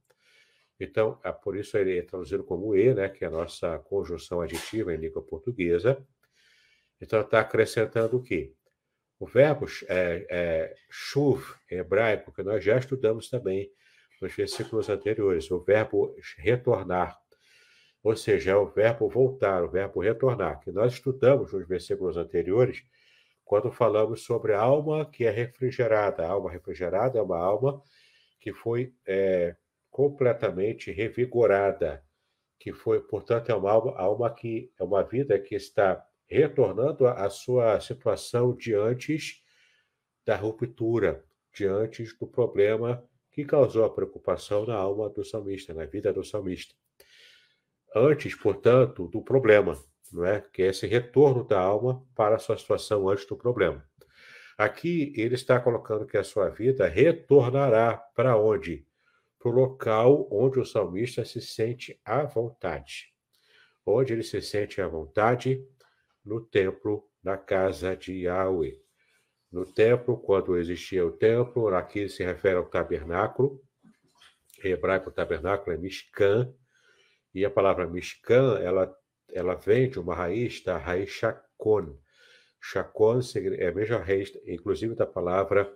Então, 0.81 1.21
é 1.25 1.33
por 1.33 1.57
isso 1.57 1.77
ele 1.77 1.99
é 1.99 2.03
traduzido 2.03 2.45
como 2.45 2.75
E, 2.77 2.95
né, 2.95 3.09
que 3.09 3.25
é 3.25 3.29
a 3.29 3.31
nossa 3.31 3.79
conjunção 3.81 4.41
aditiva 4.41 4.95
em 4.95 4.97
língua 4.97 5.23
portuguesa. 5.23 6.07
Então, 7.01 7.21
está 7.21 7.41
acrescentando 7.41 8.17
o 8.17 8.23
quê? 8.23 8.55
O 9.19 9.27
verbo 9.27 9.67
é, 9.89 10.27
é, 10.31 10.75
shuv, 10.91 11.43
em 11.71 11.79
hebraico, 11.79 12.33
que 12.33 12.43
nós 12.43 12.63
já 12.63 12.79
estudamos 12.79 13.29
também 13.29 13.71
nos 14.21 14.35
versículos 14.35 14.89
anteriores, 14.89 15.51
o 15.51 15.61
verbo 15.61 16.15
retornar, 16.37 17.19
ou 18.03 18.17
seja, 18.17 18.53
é 18.53 18.57
o 18.57 18.67
verbo 18.67 19.09
voltar, 19.09 19.65
o 19.65 19.71
verbo 19.71 20.01
retornar, 20.01 20.61
que 20.61 20.71
nós 20.71 20.95
estudamos 20.95 21.53
nos 21.53 21.67
versículos 21.67 22.17
anteriores, 22.17 22.83
quando 23.45 23.73
falamos 23.73 24.25
sobre 24.25 24.53
a 24.53 24.61
alma 24.61 25.05
que 25.11 25.25
é 25.25 25.31
refrigerada. 25.31 26.25
A 26.25 26.31
alma 26.31 26.51
refrigerada 26.51 27.19
é 27.19 27.23
uma 27.23 27.39
alma 27.39 27.83
que 28.39 28.53
foi 28.53 28.95
é, 29.07 29.57
completamente 29.91 30.93
revigorada, 30.93 32.05
que 32.59 32.73
foi, 32.73 33.01
portanto, 33.01 33.51
é 33.51 33.55
uma 33.55 33.71
alma, 33.71 33.97
alma 33.97 34.35
que 34.35 34.71
é 34.79 34.85
uma 34.85 35.03
vida 35.03 35.39
que 35.39 35.55
está 35.55 36.05
retornando 36.27 37.07
à 37.07 37.29
sua 37.31 37.81
situação 37.81 38.55
de 38.55 38.75
antes 38.75 39.43
da 40.27 40.37
ruptura, 40.37 41.25
de 41.55 41.67
antes 41.67 42.17
do 42.19 42.27
problema 42.27 43.03
que 43.33 43.45
causou 43.45 43.85
a 43.85 43.91
preocupação 43.91 44.67
na 44.67 44.75
alma 44.75 45.09
do 45.09 45.25
salmista, 45.25 45.73
na 45.73 45.87
vida 45.87 46.13
do 46.13 46.23
salmista. 46.23 46.75
Antes, 47.95 48.35
portanto, 48.35 49.09
do 49.09 49.23
problema, 49.23 49.77
não 50.13 50.25
é? 50.25 50.41
Que 50.53 50.63
é 50.63 50.67
esse 50.67 50.87
retorno 50.87 51.45
da 51.45 51.61
alma 51.61 52.05
para 52.15 52.37
a 52.37 52.39
sua 52.39 52.57
situação 52.57 53.09
antes 53.09 53.27
do 53.27 53.37
problema. 53.37 53.85
Aqui 54.57 55.13
ele 55.17 55.35
está 55.35 55.61
colocando 55.61 56.07
que 56.07 56.17
a 56.17 56.25
sua 56.25 56.49
vida 56.49 56.87
retornará 56.87 57.97
para 57.97 58.37
onde? 58.37 58.87
Para 59.39 59.51
o 59.51 59.55
local 59.55 60.29
onde 60.31 60.59
o 60.59 60.65
salmista 60.65 61.25
se 61.25 61.41
sente 61.41 62.01
à 62.05 62.25
vontade. 62.25 63.13
Onde 63.87 64.13
ele 64.13 64.23
se 64.23 64.43
sente 64.43 64.81
à 64.81 64.89
vontade? 64.89 65.65
No 66.25 66.41
templo, 66.41 67.09
na 67.23 67.37
casa 67.37 67.97
de 67.97 68.25
Yahweh 68.25 68.79
no 69.51 69.65
templo, 69.65 70.19
quando 70.19 70.59
existia 70.59 71.07
o 71.07 71.11
templo, 71.11 71.69
aqui 71.75 72.09
se 72.09 72.23
refere 72.23 72.57
ao 72.57 72.67
tabernáculo. 72.67 73.63
Em 74.63 74.73
hebraico, 74.73 75.11
tabernáculo 75.11 75.75
é 75.75 75.79
Mishkan, 75.79 76.53
e 77.35 77.45
a 77.45 77.51
palavra 77.51 77.87
Mishkan, 77.87 78.59
ela, 78.61 78.95
ela 79.33 79.55
vem 79.55 79.89
de 79.89 79.99
uma 79.99 80.15
raiz, 80.15 80.63
da 80.63 80.77
raiz 80.77 81.11
Shakon. 81.11 81.99
Shakon 82.61 83.21
é 83.59 83.69
a 83.69 83.75
mesma 83.75 83.99
raiz, 83.99 84.33
inclusive 84.47 84.95
da 84.95 85.07
palavra, 85.07 85.73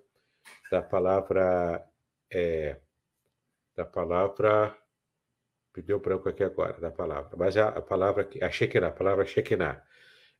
da 0.70 0.82
palavra, 0.82 1.84
é, 2.30 2.80
da 3.76 3.84
palavra, 3.84 4.76
me 5.76 5.82
deu 5.82 6.00
branco 6.00 6.28
aqui 6.28 6.42
agora, 6.42 6.80
da 6.80 6.90
palavra, 6.90 7.36
mas 7.36 7.56
a, 7.56 7.68
a 7.68 7.82
palavra, 7.82 8.28
a 8.40 8.50
Shekinah, 8.50 8.88
a 8.88 8.92
palavra 8.92 9.24
Shekinah, 9.24 9.82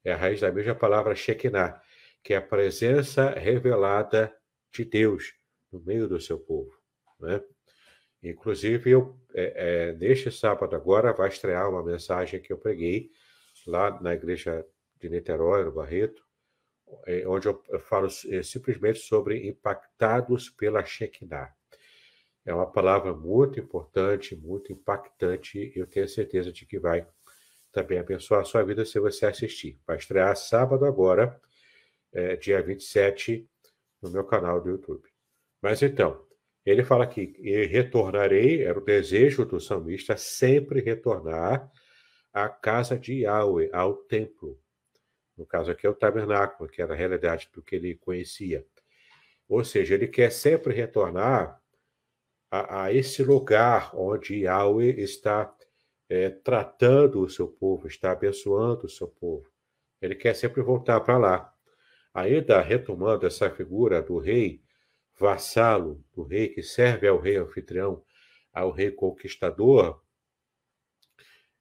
é 0.05 0.13
a 0.13 0.17
raiz 0.17 0.41
da 0.41 0.51
mesma 0.51 0.75
palavra 0.75 1.15
Shekinah, 1.15 1.81
que 2.23 2.35
é 2.35 2.37
a 2.37 2.43
presença 2.43 3.31
revelada 3.31 4.35
de 4.73 4.85
Deus 4.85 5.35
no 5.71 5.81
meio 5.81 6.09
do 6.09 6.21
seu 6.21 6.39
povo. 6.39 6.73
Né? 7.21 7.41
Inclusive, 8.23 8.91
eu, 8.91 9.19
é, 9.35 9.89
é, 9.89 9.93
neste 9.95 10.31
sábado 10.31 10.77
agora, 10.77 11.13
vai 11.13 11.29
estrear 11.29 11.69
uma 11.69 11.83
mensagem 11.83 12.41
que 12.41 12.53
eu 12.53 12.59
preguei 12.59 13.11
lá 13.67 14.01
na 14.01 14.15
igreja 14.15 14.65
de 15.01 15.09
Niterói, 15.09 15.65
no 15.65 15.73
Barreto, 15.73 16.23
é, 17.07 17.27
onde 17.27 17.49
eu 17.49 17.63
falo 17.81 18.09
é, 18.29 18.43
simplesmente 18.43 19.01
sobre 19.01 19.49
impactados 19.49 20.51
pela 20.51 20.85
Shekinah. 20.85 21.53
É 22.45 22.55
uma 22.55 22.71
palavra 22.71 23.15
muito 23.15 23.59
importante, 23.59 24.37
muito 24.37 24.73
impactante, 24.73 25.73
eu 25.75 25.87
tenho 25.87 26.09
certeza 26.09 26.53
de 26.53 26.67
que 26.67 26.79
vai 26.79 27.07
também 27.73 27.99
abençoar 27.99 28.43
a 28.43 28.45
sua 28.45 28.63
vida 28.63 28.85
se 28.85 29.01
você 29.01 29.27
assistir. 29.27 29.81
Vai 29.87 29.97
estrear 29.97 30.37
sábado 30.37 30.85
agora, 30.85 31.41
é, 32.13 32.37
dia 32.37 32.63
27, 32.63 33.49
no 34.01 34.11
meu 34.11 34.25
canal 34.25 34.61
do 34.61 34.71
YouTube. 34.71 35.09
Mas 35.61 35.83
então, 35.83 36.25
ele 36.65 36.85
fala 36.85 37.07
que 37.07 37.25
retornarei, 37.67 38.63
era 38.63 38.79
o 38.79 38.85
desejo 38.85 39.45
do 39.45 39.61
salmista 39.61 40.17
sempre 40.17 40.81
retornar 40.81 41.71
à 42.33 42.49
casa 42.49 42.97
de 42.99 43.23
Yahweh, 43.23 43.69
ao 43.73 43.95
templo. 43.95 44.59
No 45.37 45.45
caso 45.45 45.71
aqui 45.71 45.87
é 45.87 45.91
o 45.91 45.95
tabernáculo, 45.95 46.69
que 46.69 46.81
era 46.81 46.95
a 46.95 46.97
realidade 46.97 47.49
do 47.53 47.63
que 47.63 47.75
ele 47.75 47.97
conhecia. 47.97 48.65
Ou 49.49 49.65
seja, 49.65 49.95
ele 49.95 50.07
quer 50.07 50.31
sempre 50.31 50.73
retornar 50.73 51.61
a, 52.51 52.85
a 52.85 52.93
esse 52.93 53.25
lugar 53.25 53.91
onde 53.95 54.43
Yahweh 54.43 55.01
está 55.01 55.53
é, 56.09 56.31
tratando 56.31 57.23
o 57.23 57.29
seu 57.29 57.49
povo, 57.49 57.89
está 57.89 58.13
abençoando 58.13 58.87
o 58.87 58.91
seu 58.91 59.09
povo. 59.09 59.51
Ele 60.01 60.15
quer 60.15 60.35
sempre 60.35 60.63
voltar 60.63 61.01
para 61.01 61.19
lá. 61.19 61.55
Ainda 62.15 62.61
retomando 62.61 63.27
essa 63.27 63.51
figura 63.51 64.03
do 64.03 64.19
rei 64.19 64.63
vassalo, 65.19 66.03
do 66.15 66.23
rei 66.23 66.49
que 66.49 66.63
serve 66.63 67.07
ao 67.09 67.19
rei 67.19 67.37
anfitrião, 67.37 68.03
ao 68.53 68.71
rei 68.71 68.91
conquistador, 68.91 70.03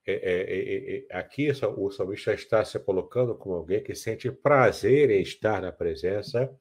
é, 0.05 0.13
é, 0.13 0.97
é, 0.99 1.05
é 1.09 1.17
aqui 1.17 1.49
o 1.77 1.91
salmista 1.91 2.33
está 2.33 2.65
se 2.65 2.79
colocando 2.79 3.35
como 3.35 3.55
alguém 3.55 3.83
que 3.83 3.93
sente 3.93 4.31
prazer 4.31 5.11
em 5.11 5.21
estar 5.21 5.61
na 5.61 5.71
presença 5.71 6.51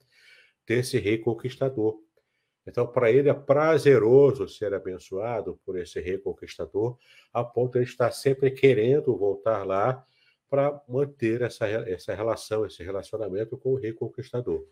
desse 0.66 0.98
rei 0.98 1.18
conquistador. 1.18 1.98
Então, 2.66 2.86
para 2.86 3.10
ele 3.10 3.28
é 3.28 3.34
prazeroso 3.34 4.48
ser 4.48 4.74
abençoado 4.74 5.58
por 5.64 5.78
esse 5.78 5.98
rei 6.00 6.18
conquistador, 6.18 6.98
a 7.32 7.42
ponto 7.42 7.72
de 7.72 7.78
ele 7.78 7.84
estar 7.86 8.10
sempre 8.12 8.50
querendo 8.50 9.16
voltar 9.16 9.66
lá 9.66 10.04
para 10.48 10.80
manter 10.88 11.42
essa, 11.42 11.66
essa 11.66 12.14
relação, 12.14 12.66
esse 12.66 12.82
relacionamento 12.82 13.56
com 13.56 13.70
o 13.70 13.76
rei 13.76 13.92
conquistador. 13.92 14.66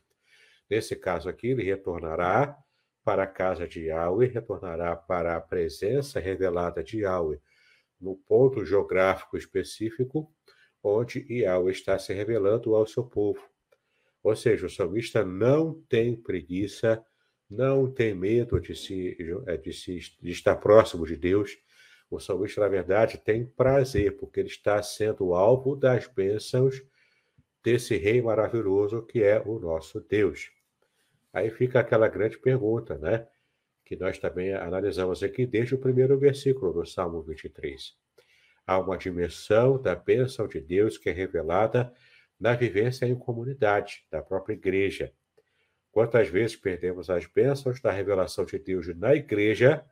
Nesse 0.68 0.94
caso 0.96 1.28
aqui, 1.28 1.48
ele 1.48 1.62
retornará 1.62 2.56
para 3.04 3.22
a 3.22 3.26
casa 3.26 3.66
de 3.66 3.86
Yahweh, 3.86 4.26
retornará 4.26 4.94
para 4.94 5.36
a 5.36 5.40
presença 5.40 6.20
revelada 6.20 6.82
de 6.82 7.00
Yahweh, 7.00 7.40
no 8.00 8.16
ponto 8.16 8.64
geográfico 8.64 9.36
específico 9.36 10.30
onde 10.82 11.26
Yahweh 11.28 11.72
está 11.72 11.98
se 11.98 12.12
revelando 12.12 12.74
ao 12.74 12.86
seu 12.86 13.04
povo. 13.04 13.40
Ou 14.22 14.36
seja, 14.36 14.66
o 14.66 14.70
salmista 14.70 15.24
não 15.24 15.80
tem 15.88 16.14
preguiça, 16.14 17.04
não 17.48 17.90
tem 17.90 18.14
medo 18.14 18.60
de, 18.60 18.74
se, 18.74 19.16
de, 19.62 19.72
se, 19.72 19.98
de 20.20 20.30
estar 20.30 20.56
próximo 20.56 21.06
de 21.06 21.16
Deus, 21.16 21.56
o 22.10 22.18
salmista, 22.18 22.62
na 22.62 22.68
verdade, 22.68 23.18
tem 23.18 23.44
prazer, 23.44 24.16
porque 24.16 24.40
ele 24.40 24.48
está 24.48 24.82
sendo 24.82 25.34
alvo 25.34 25.76
das 25.76 26.06
bênçãos 26.06 26.82
desse 27.62 27.96
rei 27.96 28.22
maravilhoso 28.22 29.02
que 29.02 29.22
é 29.22 29.42
o 29.44 29.58
nosso 29.58 30.00
Deus. 30.00 30.50
Aí 31.32 31.50
fica 31.50 31.80
aquela 31.80 32.08
grande 32.08 32.38
pergunta, 32.38 32.96
né? 32.98 33.26
Que 33.84 33.96
nós 33.96 34.18
também 34.18 34.54
analisamos 34.54 35.22
aqui 35.22 35.46
desde 35.46 35.74
o 35.74 35.78
primeiro 35.78 36.18
versículo 36.18 36.72
do 36.72 36.86
Salmo 36.86 37.22
23. 37.22 37.94
Há 38.66 38.78
uma 38.78 38.96
dimensão 38.96 39.80
da 39.80 39.94
bênção 39.94 40.46
de 40.46 40.60
Deus 40.60 40.98
que 40.98 41.08
é 41.08 41.12
revelada 41.12 41.92
na 42.38 42.54
vivência 42.54 43.06
em 43.06 43.14
comunidade, 43.14 44.06
da 44.10 44.22
própria 44.22 44.54
igreja. 44.54 45.12
Quantas 45.90 46.28
vezes 46.28 46.54
perdemos 46.54 47.10
as 47.10 47.26
bênçãos 47.26 47.80
da 47.80 47.90
revelação 47.90 48.44
de 48.44 48.58
Deus 48.58 48.86
na 48.96 49.14
igreja 49.14 49.84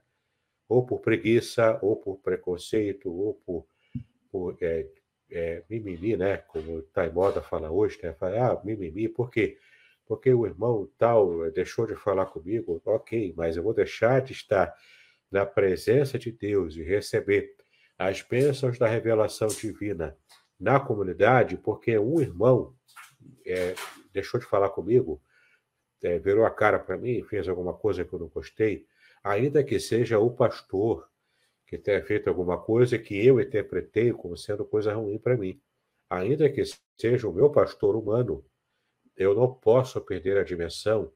ou 0.69 0.85
por 0.85 1.01
preguiça, 1.01 1.79
ou 1.81 1.97
por 1.97 2.19
preconceito, 2.19 3.11
ou 3.11 3.35
por, 3.35 3.67
por 4.31 4.57
é, 4.61 4.87
é, 5.31 5.63
mimimi, 5.69 6.17
né? 6.17 6.39
Como 6.39 6.79
o 6.79 6.83
Taimoda 6.83 7.41
fala 7.41 7.71
hoje, 7.71 7.99
né? 8.03 8.13
Fala, 8.15 8.53
ah, 8.53 8.61
mimimi, 8.65 9.09
por 9.09 9.31
quê? 9.31 9.57
Porque 9.57 9.76
o 10.09 10.47
irmão 10.47 10.89
tal 10.97 11.51
deixou 11.51 11.87
de 11.87 11.97
falar 11.97 12.27
comigo, 12.27 12.81
ok, 12.85 13.35
mas 13.37 13.57
eu 13.57 13.63
vou 13.63 13.75
deixar 13.75 14.21
de 14.23 14.33
estar 14.33 14.75
na 15.31 15.45
presença 15.45 16.19
de 16.19 16.31
Deus 16.31 16.77
e 16.77 16.83
receber 16.83 17.55
as 17.99 18.23
bênçãos 18.23 18.79
da 18.79 18.87
revelação 18.87 19.49
divina 19.49 20.17
na 20.59 20.79
comunidade, 20.79 21.57
porque 21.57 21.99
um 21.99 22.21
irmão 22.21 22.75
é, 23.45 23.75
deixou 24.13 24.39
de 24.41 24.47
falar 24.47 24.71
comigo, 24.71 25.21
é, 26.03 26.19
virou 26.19 26.45
a 26.45 26.51
cara 26.51 26.79
para 26.79 26.97
mim, 26.97 27.23
fez 27.25 27.49
alguma 27.49 27.75
coisa 27.75 28.05
que 28.05 28.13
eu 28.13 28.19
não 28.19 28.29
gostei, 28.29 28.87
ainda 29.23 29.65
que 29.65 29.81
seja 29.81 30.19
o 30.19 30.31
pastor, 30.31 31.09
que 31.67 31.77
tenha 31.77 32.03
feito 32.05 32.29
alguma 32.29 32.59
coisa 32.59 32.99
que 32.99 33.27
eu 33.27 33.41
interpretei 33.41 34.13
como 34.13 34.37
sendo 34.37 34.65
coisa 34.65 34.95
ruim 34.95 35.19
para 35.19 35.37
mim. 35.37 35.61
Ainda 36.09 36.49
que 36.49 36.63
seja 36.97 37.29
o 37.29 37.33
meu 37.33 37.51
pastor 37.51 37.97
humano, 37.97 38.45
eu 39.17 39.35
não 39.35 39.53
posso 39.53 40.01
perder 40.01 40.37
a 40.37 40.45
dimensão 40.45 41.13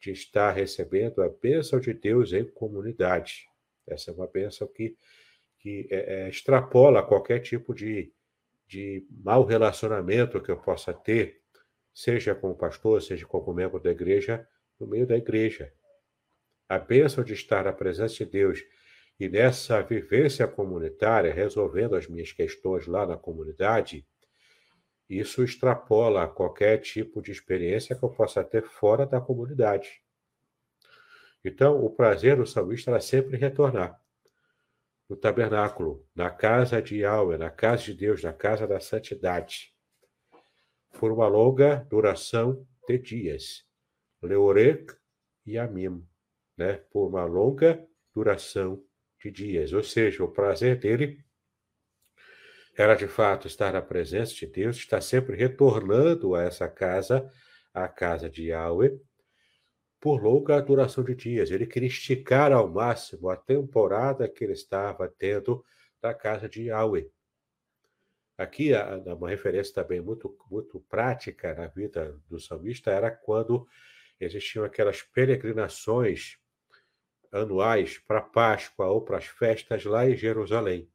de 0.00 0.12
estar 0.12 0.50
recebendo 0.52 1.22
a 1.22 1.28
bênção 1.28 1.80
de 1.80 1.94
Deus 1.94 2.32
em 2.32 2.44
comunidade. 2.44 3.46
Essa 3.86 4.10
é 4.10 4.14
uma 4.14 4.26
bênção 4.26 4.66
que, 4.66 4.96
que 5.58 5.86
é, 5.90 6.24
é, 6.24 6.28
extrapola 6.28 7.06
qualquer 7.06 7.40
tipo 7.40 7.74
de, 7.74 8.12
de 8.66 9.06
mau 9.10 9.44
relacionamento 9.44 10.42
que 10.42 10.50
eu 10.50 10.58
possa 10.58 10.92
ter, 10.92 11.40
seja 11.94 12.34
com 12.34 12.50
o 12.50 12.56
pastor, 12.56 13.00
seja 13.00 13.26
com 13.26 13.36
algum 13.36 13.54
membro 13.54 13.80
da 13.80 13.90
igreja, 13.90 14.46
no 14.78 14.86
meio 14.86 15.06
da 15.06 15.16
igreja. 15.16 15.72
A 16.68 16.78
bênção 16.78 17.24
de 17.24 17.32
estar 17.32 17.64
na 17.64 17.72
presença 17.72 18.16
de 18.16 18.26
Deus 18.26 18.62
e 19.18 19.28
nessa 19.28 19.80
vivência 19.82 20.46
comunitária, 20.46 21.32
resolvendo 21.32 21.96
as 21.96 22.06
minhas 22.06 22.32
questões 22.32 22.86
lá 22.86 23.06
na 23.06 23.16
comunidade, 23.16 24.06
isso 25.08 25.42
extrapola 25.42 26.28
qualquer 26.28 26.78
tipo 26.78 27.22
de 27.22 27.30
experiência 27.30 27.94
que 27.94 28.02
eu 28.02 28.10
possa 28.10 28.42
ter 28.42 28.62
fora 28.62 29.06
da 29.06 29.20
comunidade. 29.20 30.02
Então, 31.44 31.84
o 31.84 31.90
prazer 31.90 32.36
do 32.36 32.46
salmista 32.46 32.90
era 32.90 33.00
sempre 33.00 33.36
retornar 33.36 34.00
no 35.08 35.16
tabernáculo, 35.16 36.04
na 36.14 36.30
casa 36.30 36.82
de 36.82 36.98
Yahweh, 36.98 37.38
na 37.38 37.50
casa 37.50 37.84
de 37.84 37.94
Deus, 37.94 38.22
na 38.22 38.32
casa 38.32 38.66
da 38.66 38.80
santidade, 38.80 39.72
por 40.98 41.12
uma 41.12 41.28
longa 41.28 41.86
duração 41.88 42.66
de 42.88 42.98
dias. 42.98 43.64
Leorek 44.20 44.94
e 45.44 45.58
Amim, 45.58 46.04
né? 46.56 46.74
por 46.90 47.06
uma 47.06 47.24
longa 47.24 47.86
duração 48.12 48.82
de 49.22 49.30
dias. 49.30 49.72
Ou 49.72 49.82
seja, 49.82 50.24
o 50.24 50.32
prazer 50.32 50.78
dele 50.78 51.24
era 52.76 52.94
de 52.94 53.08
fato 53.08 53.46
estar 53.46 53.72
na 53.72 53.80
presença 53.80 54.34
de 54.34 54.46
Deus, 54.46 54.76
estar 54.76 55.00
sempre 55.00 55.36
retornando 55.36 56.34
a 56.34 56.42
essa 56.42 56.68
casa, 56.68 57.30
a 57.72 57.88
casa 57.88 58.28
de 58.28 58.48
Yahweh, 58.48 59.00
por 59.98 60.22
longa 60.22 60.60
duração 60.60 61.02
de 61.02 61.14
dias. 61.14 61.50
Ele 61.50 61.66
queria 61.66 61.88
esticar 61.88 62.52
ao 62.52 62.68
máximo 62.68 63.30
a 63.30 63.36
temporada 63.36 64.28
que 64.28 64.44
ele 64.44 64.52
estava 64.52 65.08
tendo 65.08 65.64
na 66.02 66.12
casa 66.12 66.48
de 66.48 66.64
Yahweh. 66.64 67.10
Aqui, 68.36 68.72
uma 69.06 69.30
referência 69.30 69.74
também 69.74 70.00
muito, 70.00 70.36
muito 70.50 70.78
prática 70.80 71.54
na 71.54 71.66
vida 71.68 72.20
do 72.28 72.38
salmista 72.38 72.90
era 72.90 73.10
quando 73.10 73.66
existiam 74.20 74.64
aquelas 74.64 75.00
peregrinações 75.02 76.38
anuais 77.32 77.98
para 77.98 78.20
Páscoa 78.20 78.88
ou 78.88 79.00
para 79.00 79.16
as 79.16 79.26
festas 79.26 79.84
lá 79.86 80.06
em 80.06 80.14
Jerusalém. 80.14 80.90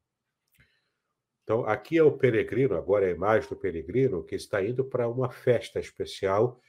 Então, 1.51 1.65
aqui 1.65 1.97
é 1.97 2.03
o 2.03 2.17
peregrino, 2.17 2.77
agora 2.77 3.05
é 3.05 3.09
a 3.09 3.13
imagem 3.13 3.49
do 3.49 3.57
peregrino, 3.57 4.23
que 4.23 4.35
está 4.35 4.63
indo 4.63 4.85
para 4.85 5.09
uma 5.09 5.29
festa 5.29 5.81
especial 5.81 6.61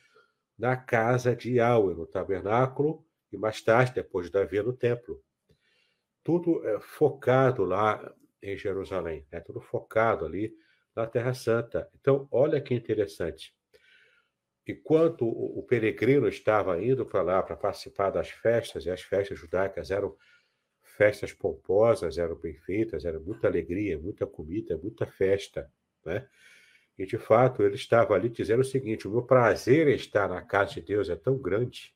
na 0.59 0.77
casa 0.77 1.37
de 1.37 1.59
Yahweh, 1.59 1.95
no 1.95 2.05
tabernáculo, 2.05 3.07
e 3.31 3.37
mais 3.37 3.63
tarde, 3.63 3.93
depois 3.95 4.27
de 4.27 4.33
Davi, 4.33 4.61
no 4.61 4.73
templo. 4.73 5.23
Tudo 6.25 6.67
é 6.67 6.81
focado 6.81 7.65
lá 7.65 8.13
em 8.43 8.57
Jerusalém, 8.57 9.25
né? 9.31 9.39
tudo 9.39 9.61
focado 9.61 10.25
ali 10.25 10.53
na 10.97 11.07
Terra 11.07 11.33
Santa. 11.33 11.89
Então, 12.01 12.27
olha 12.33 12.61
que 12.61 12.75
interessante. 12.75 13.55
Enquanto 14.67 15.29
o 15.29 15.63
peregrino 15.63 16.27
estava 16.27 16.83
indo 16.83 17.07
para 17.07 17.23
lá 17.23 17.41
para 17.41 17.55
participar 17.55 18.11
das 18.11 18.31
festas, 18.31 18.85
e 18.85 18.91
as 18.91 19.03
festas 19.03 19.39
judaicas 19.39 19.93
eram 19.93 20.17
festas 20.97 21.33
pomposas, 21.33 22.19
eram 22.19 22.37
bem 22.37 22.55
feitas, 22.55 23.05
era 23.05 23.19
muita 23.19 23.47
alegria, 23.47 23.99
muita 23.99 24.27
comida, 24.27 24.77
muita 24.77 25.07
festa, 25.07 25.71
né? 26.05 26.27
E 26.99 27.07
de 27.07 27.19
fato 27.19 27.63
ele 27.63 27.75
estava 27.75 28.15
ali 28.15 28.29
dizendo 28.29 28.61
o 28.61 28.65
seguinte: 28.65 29.09
o 29.09 29.11
meu 29.11 29.23
prazer 29.23 29.89
em 29.89 29.95
estar 29.95 30.29
na 30.29 30.43
casa 30.43 30.75
de 30.75 30.83
Deus 30.83 31.09
é 31.09 31.17
tão 31.17 31.39
grande 31.39 31.95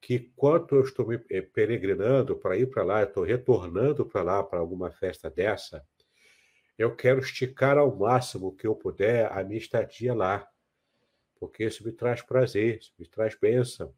que 0.00 0.18
quanto 0.34 0.76
eu 0.76 0.82
estou 0.82 1.06
me 1.06 1.20
eh, 1.28 1.42
peregrinando 1.42 2.34
para 2.34 2.56
ir 2.56 2.70
para 2.70 2.82
lá, 2.82 3.00
eu 3.02 3.08
estou 3.08 3.22
retornando 3.22 4.06
para 4.06 4.22
lá 4.22 4.42
para 4.42 4.58
alguma 4.58 4.90
festa 4.90 5.28
dessa, 5.28 5.86
eu 6.78 6.96
quero 6.96 7.20
esticar 7.20 7.76
ao 7.76 7.94
máximo 7.94 8.56
que 8.56 8.66
eu 8.66 8.74
puder 8.74 9.30
a 9.30 9.44
minha 9.44 9.58
estadia 9.58 10.14
lá, 10.14 10.48
porque 11.38 11.64
isso 11.64 11.84
me 11.84 11.92
traz 11.92 12.22
prazer, 12.22 12.78
isso 12.78 12.94
me 12.98 13.06
traz 13.06 13.34
bênção, 13.38 13.94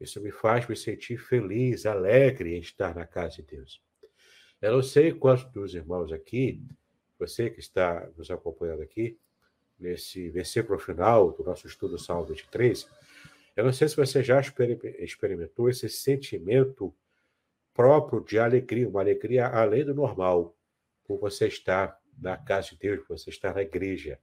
isso 0.00 0.20
me 0.20 0.30
faz 0.30 0.66
me 0.68 0.76
sentir 0.76 1.18
feliz, 1.18 1.86
alegre 1.86 2.56
em 2.56 2.60
estar 2.60 2.94
na 2.94 3.06
casa 3.06 3.36
de 3.36 3.42
Deus. 3.42 3.82
Eu 4.60 4.72
não 4.72 4.82
sei 4.82 5.12
quantos 5.12 5.44
dos 5.52 5.74
irmãos 5.74 6.12
aqui, 6.12 6.62
você 7.18 7.50
que 7.50 7.60
está 7.60 8.08
nos 8.16 8.30
acompanhando 8.30 8.82
aqui, 8.82 9.18
nesse 9.78 10.28
versículo 10.30 10.78
final 10.78 11.32
do 11.32 11.44
nosso 11.44 11.66
estudo 11.66 11.98
Salmo 11.98 12.26
23, 12.26 12.88
eu 13.56 13.64
não 13.64 13.72
sei 13.72 13.88
se 13.88 13.96
você 13.96 14.22
já 14.22 14.40
experimentou 14.98 15.68
esse 15.68 15.88
sentimento 15.88 16.94
próprio 17.74 18.20
de 18.24 18.38
alegria, 18.38 18.88
uma 18.88 19.00
alegria 19.00 19.46
além 19.46 19.84
do 19.84 19.94
normal, 19.94 20.56
por 21.04 21.18
você 21.18 21.46
estar 21.46 21.98
na 22.16 22.36
casa 22.36 22.70
de 22.70 22.78
Deus, 22.78 23.00
por 23.00 23.16
você 23.18 23.30
estar 23.30 23.54
na 23.54 23.62
igreja. 23.62 24.18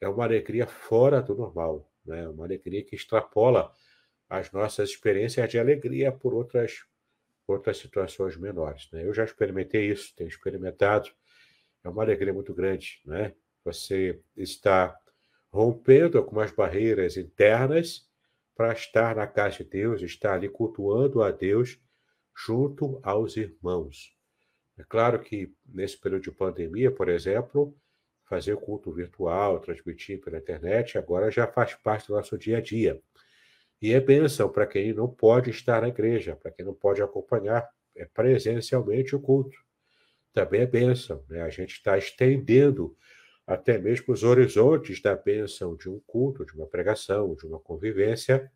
É 0.00 0.08
uma 0.08 0.24
alegria 0.24 0.66
fora 0.66 1.20
do 1.20 1.34
normal, 1.34 1.90
né? 2.04 2.28
uma 2.28 2.44
alegria 2.44 2.82
que 2.82 2.94
extrapola 2.94 3.74
as 4.30 4.52
nossas 4.52 4.90
experiências 4.90 5.50
de 5.50 5.58
alegria 5.58 6.12
por 6.12 6.32
outras, 6.32 6.84
outras 7.48 7.78
situações 7.78 8.36
menores. 8.36 8.88
Né? 8.92 9.04
Eu 9.04 9.12
já 9.12 9.24
experimentei 9.24 9.90
isso, 9.90 10.14
tenho 10.14 10.28
experimentado, 10.28 11.10
é 11.82 11.88
uma 11.88 12.04
alegria 12.04 12.32
muito 12.32 12.54
grande. 12.54 13.02
Né? 13.04 13.34
Você 13.64 14.22
está 14.36 14.96
rompendo 15.50 16.16
algumas 16.16 16.52
barreiras 16.52 17.16
internas 17.16 18.08
para 18.54 18.72
estar 18.72 19.16
na 19.16 19.26
casa 19.26 19.58
de 19.58 19.64
Deus, 19.64 20.00
estar 20.00 20.34
ali 20.34 20.48
cultuando 20.48 21.24
a 21.24 21.32
Deus 21.32 21.80
junto 22.36 23.00
aos 23.02 23.36
irmãos. 23.36 24.16
É 24.78 24.84
claro 24.84 25.18
que 25.18 25.52
nesse 25.66 25.98
período 25.98 26.22
de 26.22 26.30
pandemia, 26.30 26.90
por 26.90 27.08
exemplo, 27.08 27.76
fazer 28.26 28.56
culto 28.56 28.92
virtual, 28.92 29.58
transmitir 29.58 30.20
pela 30.20 30.38
internet, 30.38 30.96
agora 30.96 31.32
já 31.32 31.48
faz 31.48 31.74
parte 31.74 32.06
do 32.06 32.14
nosso 32.14 32.38
dia 32.38 32.58
a 32.58 32.60
dia. 32.60 33.02
E 33.80 33.92
é 33.92 34.00
bênção 34.00 34.48
para 34.48 34.66
quem 34.66 34.92
não 34.92 35.08
pode 35.08 35.50
estar 35.50 35.80
na 35.80 35.88
igreja, 35.88 36.36
para 36.36 36.50
quem 36.50 36.64
não 36.64 36.74
pode 36.74 37.02
acompanhar 37.02 37.68
é, 37.96 38.04
presencialmente 38.04 39.16
o 39.16 39.20
culto. 39.20 39.56
Também 40.32 40.60
é 40.60 40.66
bênção. 40.66 41.24
Né? 41.28 41.42
A 41.42 41.48
gente 41.48 41.72
está 41.72 41.96
estendendo 41.96 42.96
até 43.46 43.78
mesmo 43.78 44.12
os 44.12 44.22
horizontes 44.22 45.00
da 45.00 45.16
bênção 45.16 45.76
de 45.76 45.88
um 45.88 45.98
culto, 46.06 46.44
de 46.44 46.52
uma 46.52 46.66
pregação, 46.66 47.34
de 47.34 47.46
uma 47.46 47.58
convivência 47.58 48.50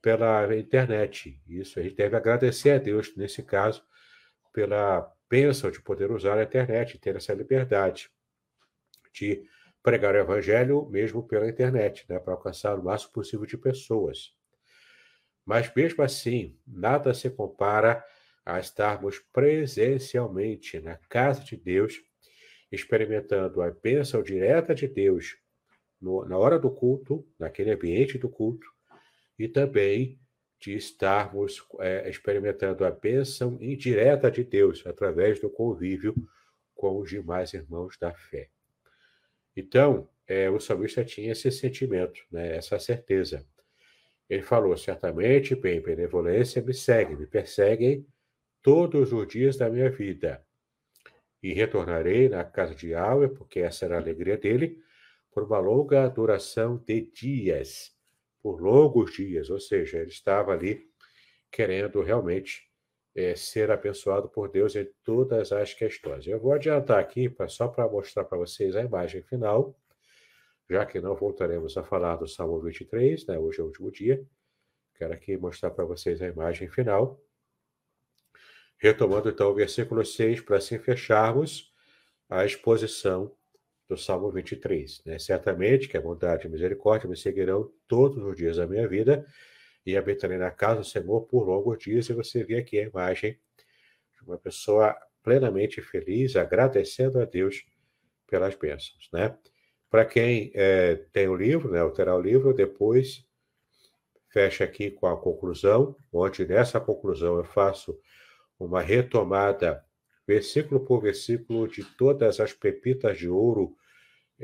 pela 0.00 0.56
internet. 0.56 1.40
Isso 1.46 1.78
a 1.78 1.82
gente 1.82 1.94
deve 1.94 2.16
agradecer 2.16 2.70
a 2.70 2.78
Deus, 2.78 3.14
nesse 3.16 3.42
caso, 3.42 3.84
pela 4.52 5.08
bênção 5.30 5.70
de 5.70 5.80
poder 5.80 6.10
usar 6.10 6.36
a 6.36 6.42
internet, 6.42 6.98
ter 6.98 7.16
essa 7.16 7.32
liberdade 7.32 8.10
de 9.12 9.46
pregar 9.82 10.14
o 10.14 10.18
evangelho 10.18 10.86
mesmo 10.88 11.26
pela 11.26 11.48
internet, 11.48 12.04
né, 12.08 12.18
para 12.18 12.34
alcançar 12.34 12.78
o 12.78 12.84
máximo 12.84 13.12
possível 13.12 13.46
de 13.46 13.58
pessoas. 13.58 14.32
Mas 15.44 15.72
mesmo 15.74 16.02
assim, 16.02 16.56
nada 16.66 17.12
se 17.12 17.28
compara 17.28 18.04
a 18.44 18.60
estarmos 18.60 19.18
presencialmente 19.32 20.80
na 20.80 20.96
casa 21.08 21.42
de 21.42 21.56
Deus, 21.56 22.00
experimentando 22.70 23.60
a 23.60 23.70
bênção 23.70 24.22
direta 24.22 24.74
de 24.74 24.86
Deus 24.86 25.36
no, 26.00 26.24
na 26.24 26.38
hora 26.38 26.58
do 26.58 26.70
culto, 26.70 27.26
naquele 27.38 27.72
ambiente 27.72 28.18
do 28.18 28.28
culto, 28.28 28.66
e 29.38 29.48
também 29.48 30.18
de 30.60 30.74
estarmos 30.74 31.64
é, 31.80 32.08
experimentando 32.08 32.84
a 32.84 32.90
bênção 32.90 33.58
indireta 33.60 34.30
de 34.30 34.44
Deus 34.44 34.86
através 34.86 35.40
do 35.40 35.50
convívio 35.50 36.14
com 36.72 36.98
os 36.98 37.10
demais 37.10 37.52
irmãos 37.52 37.96
da 37.98 38.14
fé. 38.14 38.51
Então, 39.56 40.08
é, 40.26 40.48
o 40.48 40.58
salmista 40.58 41.04
tinha 41.04 41.32
esse 41.32 41.50
sentimento, 41.50 42.24
né, 42.30 42.56
essa 42.56 42.78
certeza. 42.78 43.46
Ele 44.28 44.42
falou: 44.42 44.76
certamente, 44.76 45.54
bem, 45.54 45.80
benevolência 45.80 46.62
me 46.62 46.72
segue, 46.72 47.16
me 47.16 47.26
perseguem 47.26 48.06
todos 48.62 49.12
os 49.12 49.28
dias 49.28 49.56
da 49.56 49.68
minha 49.68 49.90
vida. 49.90 50.42
E 51.42 51.52
retornarei 51.52 52.28
na 52.28 52.44
casa 52.44 52.74
de 52.74 52.90
Yahweh, 52.90 53.28
porque 53.28 53.60
essa 53.60 53.84
era 53.84 53.96
a 53.96 54.00
alegria 54.00 54.38
dele, 54.38 54.80
por 55.32 55.42
uma 55.42 55.58
longa 55.58 56.08
duração 56.08 56.78
de 56.78 57.02
dias, 57.10 57.92
por 58.42 58.62
longos 58.62 59.12
dias. 59.12 59.50
Ou 59.50 59.58
seja, 59.58 59.98
ele 59.98 60.10
estava 60.10 60.52
ali 60.52 60.88
querendo 61.50 62.00
realmente 62.00 62.71
é, 63.14 63.34
ser 63.34 63.70
abençoado 63.70 64.28
por 64.28 64.48
Deus 64.50 64.74
em 64.74 64.88
todas 65.04 65.52
as 65.52 65.74
questões. 65.74 66.26
Eu 66.26 66.40
vou 66.40 66.52
adiantar 66.52 66.98
aqui, 66.98 67.34
só 67.48 67.68
para 67.68 67.88
mostrar 67.88 68.24
para 68.24 68.38
vocês 68.38 68.74
a 68.74 68.80
imagem 68.80 69.22
final, 69.22 69.76
já 70.68 70.86
que 70.86 71.00
não 71.00 71.14
voltaremos 71.14 71.76
a 71.76 71.84
falar 71.84 72.16
do 72.16 72.26
Salmo 72.26 72.60
23, 72.60 73.26
né? 73.26 73.38
hoje 73.38 73.60
é 73.60 73.62
o 73.62 73.66
último 73.66 73.90
dia. 73.90 74.24
Quero 74.94 75.12
aqui 75.12 75.36
mostrar 75.36 75.70
para 75.70 75.84
vocês 75.84 76.22
a 76.22 76.28
imagem 76.28 76.68
final. 76.68 77.20
Retomando 78.78 79.28
então 79.28 79.50
o 79.50 79.54
versículo 79.54 80.04
6, 80.04 80.40
para 80.40 80.56
assim 80.56 80.78
fecharmos 80.78 81.72
a 82.28 82.44
exposição 82.44 83.34
do 83.88 83.96
Salmo 83.96 84.30
23. 84.30 85.02
Né? 85.04 85.18
Certamente 85.18 85.88
que 85.88 85.96
a 85.96 86.00
bondade 86.00 86.44
e 86.44 86.46
a 86.46 86.50
misericórdia 86.50 87.08
me 87.08 87.16
seguirão 87.16 87.70
todos 87.86 88.24
os 88.24 88.36
dias 88.36 88.56
da 88.56 88.66
minha 88.66 88.88
vida 88.88 89.26
e 89.84 89.96
habitarei 89.96 90.38
na 90.38 90.50
casa 90.50 90.80
do 90.80 90.86
Senhor 90.86 91.22
por 91.22 91.46
longos 91.46 91.78
dias. 91.78 92.08
E 92.08 92.12
você 92.12 92.44
vê 92.44 92.58
aqui 92.58 92.78
a 92.78 92.84
imagem 92.84 93.38
de 94.14 94.22
uma 94.26 94.38
pessoa 94.38 94.96
plenamente 95.22 95.80
feliz, 95.80 96.36
agradecendo 96.36 97.20
a 97.20 97.24
Deus 97.24 97.64
pelas 98.26 98.54
bênçãos. 98.54 99.08
Né? 99.12 99.36
Para 99.90 100.04
quem 100.04 100.50
é, 100.54 100.96
tem 101.12 101.28
o 101.28 101.36
livro, 101.36 101.70
né, 101.70 101.86
terá 101.90 102.16
o 102.16 102.20
livro, 102.20 102.54
depois 102.54 103.26
fecha 104.30 104.64
aqui 104.64 104.90
com 104.90 105.06
a 105.06 105.20
conclusão, 105.20 105.94
onde 106.10 106.46
nessa 106.46 106.80
conclusão 106.80 107.36
eu 107.36 107.44
faço 107.44 107.98
uma 108.58 108.80
retomada, 108.80 109.84
versículo 110.26 110.80
por 110.80 111.02
versículo, 111.02 111.68
de 111.68 111.84
todas 111.84 112.40
as 112.40 112.52
pepitas 112.52 113.18
de 113.18 113.28
ouro. 113.28 113.76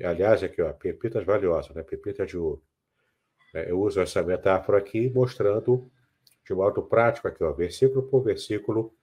Aliás, 0.04 0.42
aqui, 0.42 0.60
ó, 0.60 0.72
pepitas 0.72 1.24
valiosas, 1.24 1.74
né? 1.74 1.82
Pepitas 1.82 2.28
de 2.28 2.36
ouro. 2.36 2.62
É, 3.54 3.70
eu 3.70 3.80
uso 3.80 4.00
essa 4.00 4.22
metáfora 4.22 4.78
aqui, 4.78 5.10
mostrando 5.10 5.90
de 6.46 6.54
modo 6.54 6.82
prático, 6.82 7.28
aqui, 7.28 7.44
ó, 7.44 7.52
versículo 7.52 8.02
por 8.02 8.22
versículo, 8.22 8.94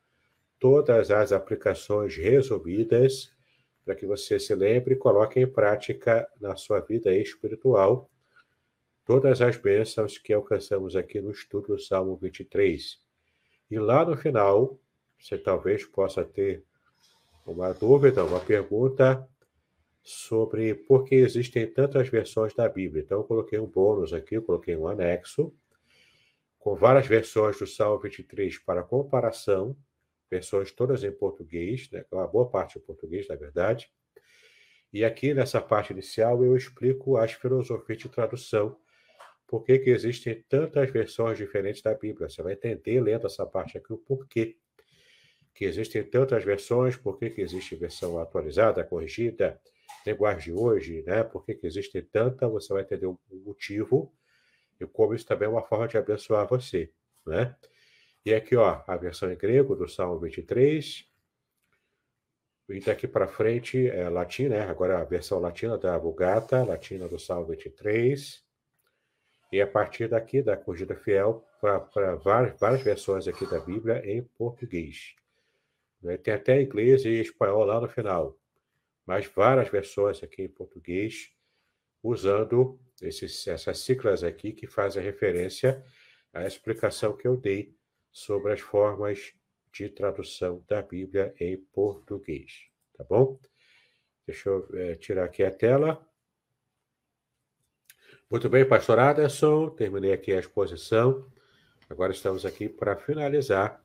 todas 0.60 1.12
as 1.12 1.32
aplicações 1.32 2.16
resumidas 2.16 3.32
para 3.84 3.94
que 3.94 4.06
você 4.06 4.40
se 4.40 4.56
lembre 4.56 4.96
e 4.96 4.98
coloque 4.98 5.40
em 5.40 5.46
prática 5.46 6.28
na 6.42 6.56
sua 6.56 6.80
vida 6.80 7.14
espiritual 7.14 8.10
todas 9.06 9.40
as 9.42 9.56
bênçãos 9.56 10.18
que 10.18 10.34
alcançamos 10.34 10.96
aqui 10.96 11.22
no 11.22 11.32
estudo 11.32 11.76
do 11.76 11.80
Salmo 11.80 12.16
23. 12.16 13.00
E 13.70 13.78
lá 13.78 14.04
no 14.04 14.18
final, 14.18 14.80
você 15.20 15.38
talvez 15.38 15.86
possa 15.86 16.26
ter 16.26 16.64
uma 17.46 17.72
dúvida, 17.74 18.26
uma 18.26 18.40
pergunta 18.40 19.28
sobre 20.06 20.76
por 20.76 21.04
que 21.04 21.16
existem 21.16 21.66
tantas 21.66 22.08
versões 22.10 22.54
da 22.54 22.70
Bíblia. 22.70 23.02
Então, 23.04 23.18
eu 23.18 23.24
coloquei 23.24 23.58
um 23.58 23.66
bônus 23.66 24.14
aqui, 24.14 24.36
eu 24.36 24.44
coloquei 24.44 24.78
um 24.78 24.88
anexo, 24.88 25.52
com 26.60 26.76
várias 26.76 27.08
versões 27.08 27.58
do 27.58 27.66
Salmo 27.66 28.00
23 28.00 28.60
para 28.60 28.84
comparação, 28.84 29.76
versões 30.30 30.72
todas 30.72 31.04
em 31.04 31.12
português, 31.12 31.90
né, 31.90 32.06
uma 32.12 32.28
boa 32.28 32.48
parte 32.48 32.78
em 32.78 32.82
português, 32.82 33.28
na 33.28 33.36
verdade. 33.36 33.92
E 34.94 35.04
aqui 35.04 35.34
nessa 35.34 35.60
parte 35.60 35.92
inicial 35.92 36.44
eu 36.46 36.56
explico 36.56 37.18
as 37.18 37.32
filosofias 37.34 37.98
de 37.98 38.08
tradução 38.08 38.78
por 39.48 39.64
que, 39.64 39.80
que 39.80 39.90
existem 39.90 40.44
tantas 40.48 40.92
versões 40.92 41.40
diferentes 41.40 41.82
da 41.82 41.96
Bíblia. 41.96 42.30
Você 42.30 42.44
vai 42.44 42.54
entender 42.54 43.02
lendo 43.02 43.26
essa 43.26 43.46
parte 43.46 43.76
aqui 43.76 43.92
o 43.92 43.98
porquê 43.98 44.56
que 45.54 45.66
existem 45.66 46.04
tantas 46.04 46.44
versões, 46.44 46.96
por 46.96 47.18
que, 47.18 47.32
que 47.32 47.42
existe 47.42 47.76
versão 47.76 48.20
atualizada, 48.20 48.84
corrigida, 48.84 49.60
linguagem 50.06 50.54
de 50.54 50.60
hoje, 50.60 51.04
né? 51.04 51.24
Por 51.24 51.44
que, 51.44 51.56
que 51.56 51.66
existe 51.66 52.02
tanta, 52.02 52.48
você 52.48 52.74
vai 52.74 52.84
entender 52.84 53.08
o 53.08 53.20
motivo 53.32 54.12
e 54.80 54.86
como 54.86 55.14
isso 55.14 55.26
também 55.26 55.48
é 55.48 55.52
uma 55.52 55.64
forma 55.64 55.88
de 55.88 55.98
abençoar 55.98 56.48
você, 56.48 56.92
né? 57.26 57.56
E 58.26 58.34
aqui, 58.34 58.56
ó, 58.56 58.82
a 58.88 58.98
versão 58.98 59.32
em 59.32 59.36
grego 59.36 59.76
do 59.76 59.88
Salmo 59.88 60.20
23. 60.20 61.08
E 62.68 62.80
daqui 62.80 63.08
para 63.08 63.28
frente 63.28 63.88
é 63.88 64.10
latina, 64.10 64.58
né? 64.58 64.62
agora 64.64 65.00
a 65.00 65.04
versão 65.04 65.40
latina 65.40 65.78
da 65.78 65.96
Vulgata, 66.00 66.64
latina 66.64 67.08
do 67.08 67.20
Salmo 67.20 67.46
23. 67.46 68.44
E 69.52 69.62
a 69.62 69.68
partir 69.68 70.08
daqui, 70.08 70.42
da 70.42 70.58
Corrigida 70.58 70.96
Fiel, 70.96 71.46
para 71.62 72.16
várias, 72.16 72.60
várias 72.60 72.82
versões 72.82 73.28
aqui 73.28 73.48
da 73.48 73.60
Bíblia 73.60 74.02
em 74.04 74.24
português. 74.24 75.16
Né? 76.02 76.18
Tem 76.18 76.34
até 76.34 76.60
inglês 76.60 77.06
e 77.06 77.22
espanhol 77.22 77.64
lá 77.64 77.80
no 77.80 77.88
final, 77.88 78.36
mas 79.06 79.26
várias 79.28 79.70
versões 79.70 80.24
aqui 80.24 80.44
em 80.44 80.50
português, 80.50 81.32
usando 82.02 82.80
esses, 83.02 83.48
essas 83.48 83.80
ciclas 83.80 84.24
aqui 84.24 84.52
que 84.52 84.68
fazem 84.68 85.04
referência 85.04 85.84
à 86.34 86.46
explicação 86.46 87.16
que 87.16 87.28
eu 87.28 87.38
dei 87.38 87.76
sobre 88.12 88.54
as 88.54 88.62
formas 88.62 89.34
de 89.72 89.90
tradução 89.90 90.64
da 90.68 90.82
Bíblia 90.82 91.34
em 91.40 91.58
português. 91.58 92.70
Tá 92.98 93.04
bom? 93.04 93.40
Deixa 94.26 94.50
eu 94.50 94.68
é, 94.74 94.96
tirar 94.96 95.26
aqui 95.26 95.44
a 95.44 95.52
tela. 95.52 96.04
Muito 98.30 98.50
bem, 98.50 98.68
pastor 98.68 98.98
Aderson, 98.98 99.70
terminei 99.70 100.12
aqui 100.12 100.34
a 100.34 100.40
exposição. 100.40 101.30
Agora 101.90 102.12
estamos 102.12 102.46
aqui 102.46 102.68
para 102.68 102.96
finalizar, 102.96 103.85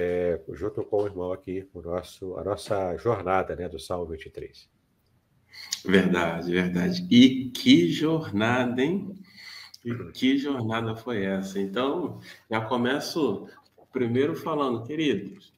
é, 0.00 0.40
junto 0.52 0.84
com 0.84 1.02
o 1.02 1.06
irmão 1.06 1.32
aqui, 1.32 1.68
o 1.74 1.82
nosso, 1.82 2.36
a 2.36 2.44
nossa 2.44 2.96
jornada 2.96 3.56
né, 3.56 3.68
do 3.68 3.80
Salmo 3.80 4.06
23. 4.06 4.70
Verdade, 5.84 6.52
verdade. 6.52 7.04
E 7.10 7.50
que 7.50 7.88
jornada, 7.90 8.80
hein? 8.80 9.12
E 9.84 9.92
que 10.12 10.38
jornada 10.38 10.94
foi 10.94 11.24
essa? 11.24 11.58
Então, 11.58 12.20
já 12.48 12.60
começo 12.60 13.48
primeiro 13.92 14.36
falando, 14.36 14.84
queridos, 14.84 15.52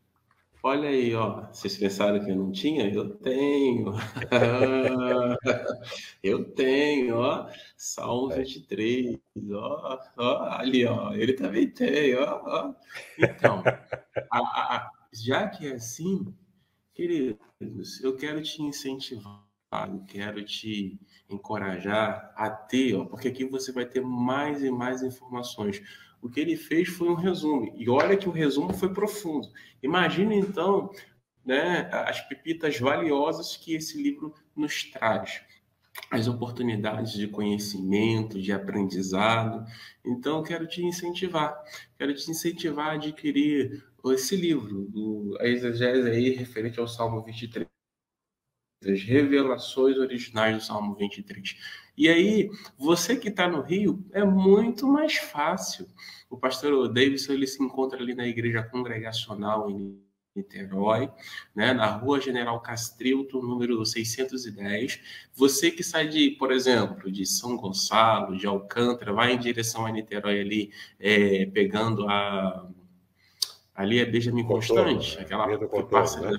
Olha 0.62 0.90
aí, 0.90 1.14
ó. 1.14 1.46
Vocês 1.52 1.76
pensaram 1.78 2.22
que 2.22 2.30
eu 2.30 2.36
não 2.36 2.52
tinha? 2.52 2.92
Eu 2.92 3.16
tenho. 3.16 3.94
eu 6.22 6.44
tenho, 6.52 7.16
ó. 7.16 7.48
Salmo 7.76 8.28
23, 8.28 9.18
ó, 9.52 9.98
ó. 10.18 10.42
Ali, 10.58 10.84
ó. 10.84 11.14
Ele 11.14 11.32
também 11.32 11.70
tem, 11.70 12.14
ó. 12.14 12.42
ó. 12.44 12.74
Então, 13.18 13.62
a, 14.30 14.38
a, 14.38 14.90
já 15.12 15.48
que 15.48 15.66
é 15.66 15.72
assim, 15.72 16.34
queridos, 16.94 18.00
eu 18.02 18.16
quero 18.16 18.42
te 18.42 18.62
incentivar, 18.62 19.42
eu 19.88 20.04
quero 20.06 20.44
te 20.44 21.00
encorajar 21.28 22.32
a 22.36 22.50
ter, 22.50 22.94
ó, 22.96 23.04
porque 23.06 23.28
aqui 23.28 23.44
você 23.44 23.72
vai 23.72 23.86
ter 23.86 24.02
mais 24.02 24.62
e 24.62 24.70
mais 24.70 25.02
informações. 25.02 25.80
O 26.22 26.28
que 26.28 26.40
ele 26.40 26.56
fez 26.56 26.88
foi 26.88 27.08
um 27.08 27.14
resumo. 27.14 27.74
E 27.76 27.88
olha 27.88 28.16
que 28.16 28.28
o 28.28 28.32
resumo 28.32 28.72
foi 28.72 28.92
profundo. 28.92 29.48
Imagine, 29.82 30.36
então, 30.36 30.90
né, 31.44 31.88
as 31.92 32.20
pepitas 32.28 32.78
valiosas 32.78 33.56
que 33.56 33.74
esse 33.74 34.00
livro 34.00 34.34
nos 34.54 34.84
traz. 34.84 35.42
As 36.10 36.28
oportunidades 36.28 37.12
de 37.12 37.26
conhecimento, 37.26 38.40
de 38.40 38.52
aprendizado. 38.52 39.64
Então, 40.04 40.42
quero 40.42 40.66
te 40.66 40.84
incentivar. 40.84 41.56
Quero 41.98 42.14
te 42.14 42.30
incentivar 42.30 42.90
a 42.90 42.92
adquirir 42.92 43.84
esse 44.06 44.36
livro, 44.36 44.86
do, 44.88 45.36
a 45.40 45.46
exegese 45.46 46.08
aí 46.08 46.30
referente 46.30 46.80
ao 46.80 46.88
Salmo 46.88 47.22
23 47.22 47.66
as 48.86 49.02
revelações 49.02 49.96
originais 49.98 50.56
do 50.56 50.62
Salmo 50.62 50.94
23. 50.94 51.56
E 51.96 52.08
aí, 52.08 52.50
você 52.78 53.16
que 53.16 53.28
está 53.28 53.46
no 53.46 53.60
Rio, 53.60 54.02
é 54.12 54.24
muito 54.24 54.86
mais 54.86 55.16
fácil. 55.16 55.86
O 56.30 56.36
pastor 56.36 56.88
Davidson 56.88 57.32
ele 57.34 57.46
se 57.46 57.62
encontra 57.62 58.00
ali 58.00 58.14
na 58.14 58.26
igreja 58.26 58.62
congregacional 58.62 59.70
em 59.70 60.00
Niterói, 60.34 61.10
né, 61.54 61.74
na 61.74 61.86
rua 61.86 62.20
General 62.20 62.58
Castrilto, 62.60 63.42
número 63.42 63.84
610. 63.84 65.00
Você 65.34 65.70
que 65.70 65.82
sai 65.82 66.08
de, 66.08 66.30
por 66.30 66.52
exemplo, 66.52 67.10
de 67.10 67.26
São 67.26 67.56
Gonçalo, 67.56 68.36
de 68.36 68.46
Alcântara, 68.46 69.12
vai 69.12 69.32
em 69.32 69.38
direção 69.38 69.84
a 69.84 69.90
Niterói 69.90 70.40
ali, 70.40 70.72
é, 70.98 71.46
pegando 71.46 72.08
a. 72.08 72.66
Ali 73.74 73.98
é 73.98 74.04
Benjamin 74.04 74.44
Constante, 74.44 75.16
né? 75.16 75.22
aquela 75.22 75.58
que 75.58 75.82
passa. 75.84 76.20
Né? 76.20 76.38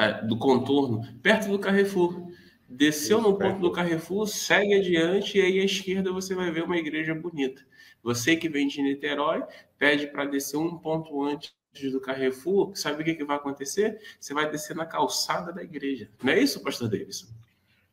É, 0.00 0.22
do 0.26 0.38
contorno, 0.38 1.02
perto 1.22 1.48
do 1.48 1.58
Carrefour. 1.58 2.26
Desceu 2.68 3.20
no 3.20 3.38
ponto 3.38 3.60
do 3.60 3.70
Carrefour, 3.70 4.26
segue 4.26 4.74
adiante 4.74 5.38
e 5.38 5.40
aí 5.40 5.60
à 5.60 5.64
esquerda 5.64 6.12
você 6.12 6.34
vai 6.34 6.50
ver 6.50 6.64
uma 6.64 6.76
igreja 6.76 7.14
bonita. 7.14 7.64
Você 8.02 8.36
que 8.36 8.48
vem 8.48 8.66
de 8.66 8.82
Niterói, 8.82 9.42
pede 9.78 10.08
para 10.08 10.24
descer 10.24 10.56
um 10.56 10.76
ponto 10.76 11.22
antes 11.22 11.54
do 11.92 12.00
Carrefour, 12.00 12.74
sabe 12.74 13.02
o 13.02 13.04
que, 13.04 13.14
que 13.14 13.24
vai 13.24 13.36
acontecer? 13.36 14.00
Você 14.18 14.34
vai 14.34 14.50
descer 14.50 14.74
na 14.74 14.84
calçada 14.84 15.52
da 15.52 15.62
igreja. 15.62 16.10
Não 16.22 16.32
é 16.32 16.40
isso, 16.40 16.62
pastor 16.62 16.88
Davidson? 16.88 17.28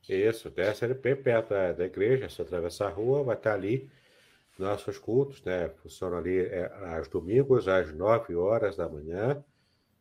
Isso, 0.09 0.49
desce 0.49 0.83
ali 0.83 0.95
bem 0.95 1.15
perto 1.15 1.49
da, 1.49 1.71
da 1.71 1.85
igreja, 1.85 2.27
você 2.27 2.41
atravessa 2.41 2.85
a 2.85 2.89
rua, 2.89 3.23
vai 3.23 3.35
estar 3.35 3.53
ali 3.53 3.89
nossos 4.57 4.97
cultos, 4.97 5.41
né? 5.43 5.69
Funcionam 5.81 6.17
ali 6.17 6.39
é, 6.39 6.71
aos 6.95 7.07
domingos, 7.07 7.67
às 7.67 7.93
9 7.93 8.35
horas 8.35 8.75
da 8.75 8.89
manhã 8.89 9.43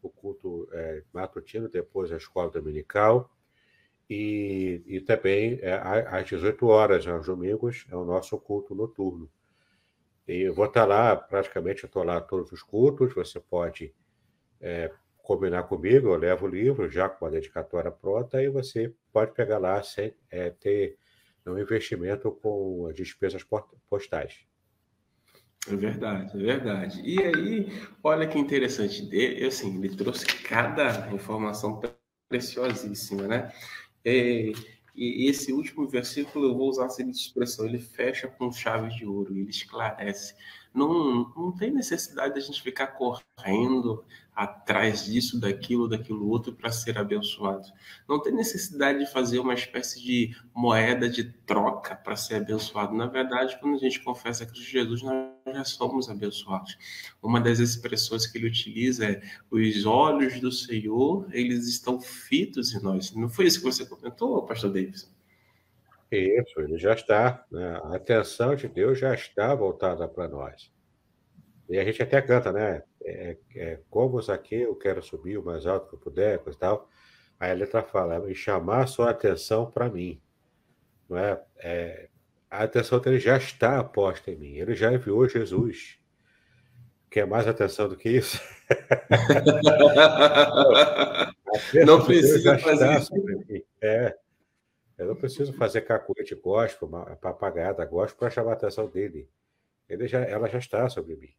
o 0.03 0.11
culto 0.11 0.69
é, 0.73 1.03
matutino, 1.13 1.69
depois 1.69 2.13
a 2.13 2.17
escola 2.17 2.51
dominical, 2.51 3.31
e, 4.11 4.83
e 4.87 5.01
também 5.01 5.59
é, 5.63 5.75
às 5.75 6.27
18 6.27 6.67
horas, 6.67 7.07
aos 7.07 7.27
domingos, 7.27 7.87
é 7.91 7.97
o 7.97 8.05
nosso 8.05 8.39
culto 8.39 8.75
noturno. 8.75 9.31
E 10.27 10.43
eu 10.43 10.55
vou 10.55 10.67
estar 10.67 10.85
lá, 10.85 11.17
praticamente 11.17 11.87
estou 11.87 12.03
lá 12.03 12.21
todos 12.21 12.53
os 12.53 12.63
cultos, 12.63 13.15
você 13.15 13.41
pode 13.41 13.95
é, 14.61 14.93
combinar 15.19 15.65
comigo, 15.65 16.09
eu 16.09 16.17
levo 16.17 16.47
o 16.47 16.51
livro 16.51 16.91
já 16.91 17.09
com 17.09 17.27
a 17.27 17.31
dedicatória 17.31 17.91
pronta, 17.91 18.43
e 18.43 18.49
você 18.49 18.93
pode 19.13 19.33
pegar 19.33 19.59
lá 19.59 19.83
sem 19.83 20.15
é, 20.31 20.51
ter 20.51 20.99
um 21.47 21.59
investimento 21.59 22.31
com 22.31 22.87
as 22.87 22.95
despesas 22.95 23.45
postais. 23.89 24.47
É 25.69 25.77
verdade, 25.77 26.37
é 26.37 26.43
verdade. 26.43 27.01
E 27.05 27.23
aí, 27.23 27.69
olha 28.03 28.27
que 28.27 28.39
interessante, 28.39 29.09
assim, 29.47 29.77
ele 29.79 29.95
trouxe 29.97 30.27
cada 30.27 31.09
informação 31.13 31.81
preciosíssima, 32.29 33.29
né? 33.29 33.53
É, 34.05 34.53
e 34.95 35.29
esse 35.31 35.53
último 35.53 35.89
versículo, 35.89 36.47
eu 36.47 36.57
vou 36.57 36.69
usar 36.69 36.87
a 36.87 36.91
seguinte 36.91 37.21
expressão: 37.21 37.65
ele 37.65 37.79
fecha 37.79 38.27
com 38.27 38.51
chave 38.51 38.89
de 38.89 39.07
ouro, 39.07 39.37
ele 39.37 39.51
esclarece. 39.51 40.35
Não, 40.75 41.33
não 41.37 41.53
tem 41.53 41.71
necessidade 41.71 42.35
de 42.35 42.41
a 42.41 42.43
gente 42.43 42.63
ficar 42.63 42.89
correndo 42.89 44.05
atrás 44.35 45.05
disso, 45.05 45.39
daquilo, 45.39 45.87
daquilo 45.87 46.29
outro 46.29 46.53
para 46.55 46.73
ser 46.73 46.97
abençoado. 46.97 47.71
Não 48.09 48.21
tem 48.21 48.33
necessidade 48.33 48.99
de 48.99 49.11
fazer 49.11 49.39
uma 49.39 49.53
espécie 49.53 50.03
de 50.03 50.35
moeda 50.55 51.09
de 51.09 51.25
troca 51.25 51.95
para 51.95 52.17
ser 52.17 52.37
abençoado. 52.37 52.95
Na 52.95 53.07
verdade, 53.07 53.59
quando 53.61 53.75
a 53.75 53.79
gente 53.79 54.01
confessa 54.01 54.47
Cristo 54.47 54.71
Jesus, 54.71 55.03
nós 55.03 55.29
já 55.55 55.65
somos 55.65 56.09
abençoados. 56.09 56.79
Uma 57.23 57.41
das 57.41 57.59
expressões 57.59 58.27
que 58.27 58.39
ele 58.39 58.47
utiliza 58.47 59.05
é: 59.05 59.23
os 59.51 59.85
olhos 59.85 60.41
do 60.41 60.51
Senhor, 60.51 61.27
eles 61.31 61.69
estão 61.69 62.01
fitos 62.01 62.75
em 62.75 62.83
nós. 62.83 63.13
Não 63.13 63.29
foi 63.29 63.47
isso 63.47 63.59
que 63.59 63.65
você 63.65 63.85
comentou, 63.85 64.43
pastor 64.47 64.73
Davidson? 64.73 65.09
Isso, 66.17 66.61
ele 66.61 66.79
já 66.79 66.93
está. 66.93 67.45
Né? 67.51 67.81
A 67.85 67.97
atenção 67.97 68.55
de 68.55 68.69
Deus 68.69 68.99
já 68.99 69.15
está 69.15 69.55
voltada 69.55 70.07
para 70.07 70.29
nós. 70.29 70.71
E 71.69 71.79
a 71.79 71.85
gente 71.85 72.03
até 72.03 72.21
canta, 72.21 72.53
né? 72.53 72.83
É, 73.05 73.37
é, 73.57 73.81
como 73.89 74.19
aqui 74.31 74.57
eu 74.57 74.77
quero 74.77 75.03
subir 75.03 75.39
o 75.39 75.45
mais 75.45 75.67
alto 75.67 75.89
que 75.89 75.95
eu 75.95 75.99
puder, 75.99 76.39
coisa 76.39 76.57
e 76.57 76.61
tal. 76.61 76.89
Aí 77.41 77.51
a 77.51 77.55
letra 77.55 77.83
fala, 77.83 78.31
e 78.31 78.35
chamar 78.35 78.87
sua 78.87 79.09
atenção 79.11 79.71
para 79.71 79.89
mim. 79.89 80.21
Não 81.09 81.17
é? 81.17 81.43
é? 81.59 82.09
A 82.51 82.65
atenção 82.65 83.01
dele 83.01 83.19
já 83.19 83.39
está 83.39 83.83
posta 83.83 84.31
em 84.31 84.37
mim. 84.37 84.57
Ele 84.57 84.75
já 84.75 84.93
enviou 84.93 85.27
Jesus. 85.29 85.99
Quer 87.11 87.27
mais 87.27 87.49
atenção 87.49 87.89
do 87.89 87.97
que 87.97 88.11
isso? 88.11 88.39
não 91.87 92.05
precisa 92.05 92.59
fazer 92.59 92.99
isso. 92.99 93.11
É. 93.81 94.15
Eu 95.03 95.09
não 95.09 95.17
preciso 95.17 95.53
fazer 95.53 95.83
cacuete 95.83 96.35
gospel, 96.35 96.89
papagada 97.21 97.85
gospel 97.85 98.19
para 98.19 98.31
chamar 98.31 98.51
a 98.51 98.55
atenção 98.55 98.89
dele. 98.89 99.29
Ele 99.89 100.07
já, 100.07 100.21
ela 100.21 100.49
já 100.49 100.59
está 100.59 100.89
sobre 100.89 101.17
mim. 101.17 101.35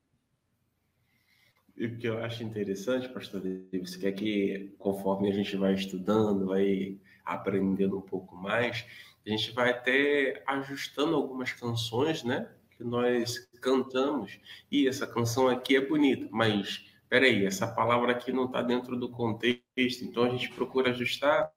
E 1.76 1.88
o 1.88 1.98
que 1.98 2.08
eu 2.08 2.20
acho 2.20 2.44
interessante, 2.44 3.10
pastor 3.10 3.42
Davis, 3.42 3.96
que 3.96 4.06
é 4.06 4.12
que 4.12 4.76
conforme 4.78 5.30
a 5.32 5.34
gente 5.34 5.58
vai 5.58 5.74
estudando, 5.74 6.46
vai 6.46 7.00
aprendendo 7.26 7.98
um 7.98 8.02
pouco 8.02 8.36
mais, 8.36 8.86
a 9.26 9.30
gente 9.30 9.52
vai 9.54 9.72
até 9.72 10.44
ajustando 10.46 11.16
algumas 11.16 11.52
canções, 11.52 12.24
né? 12.24 12.50
Que 12.78 12.84
nós 12.84 13.40
cantamos. 13.60 14.40
E 14.72 14.88
essa 14.88 15.08
canção 15.08 15.48
aqui 15.48 15.76
é 15.76 15.82
bonita, 15.82 16.28
mas 16.32 16.86
peraí, 17.10 17.46
essa 17.46 17.68
palavra 17.68 18.12
aqui 18.12 18.32
não 18.32 18.46
está 18.46 18.62
dentro 18.62 18.96
do 18.96 19.10
contexto, 19.10 20.04
então 20.04 20.24
a 20.24 20.30
gente 20.30 20.50
procura 20.50 20.92
ajustar 20.92 21.52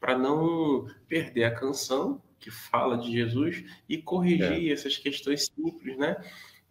para 0.00 0.18
não 0.18 0.86
perder 1.06 1.44
a 1.44 1.54
canção 1.54 2.20
que 2.38 2.50
fala 2.50 2.96
de 2.96 3.12
Jesus 3.12 3.62
e 3.88 3.98
corrigir 3.98 4.70
é. 4.70 4.72
essas 4.72 4.96
questões 4.96 5.46
simples, 5.54 5.96
né? 5.98 6.16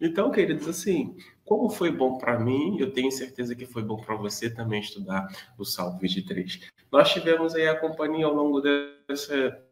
Então, 0.00 0.30
queridos, 0.30 0.66
assim, 0.66 1.16
como 1.44 1.68
foi 1.68 1.92
bom 1.92 2.18
para 2.18 2.38
mim, 2.38 2.78
eu 2.80 2.90
tenho 2.90 3.12
certeza 3.12 3.54
que 3.54 3.66
foi 3.66 3.82
bom 3.82 3.98
para 3.98 4.16
você 4.16 4.48
também 4.52 4.80
estudar 4.80 5.28
o 5.58 5.64
Salmo 5.64 5.98
23. 5.98 6.60
Nós 6.90 7.12
tivemos 7.12 7.54
aí 7.54 7.68
a 7.68 7.78
companhia 7.78 8.26
ao 8.26 8.34
longo 8.34 8.60
dessa 8.60 9.62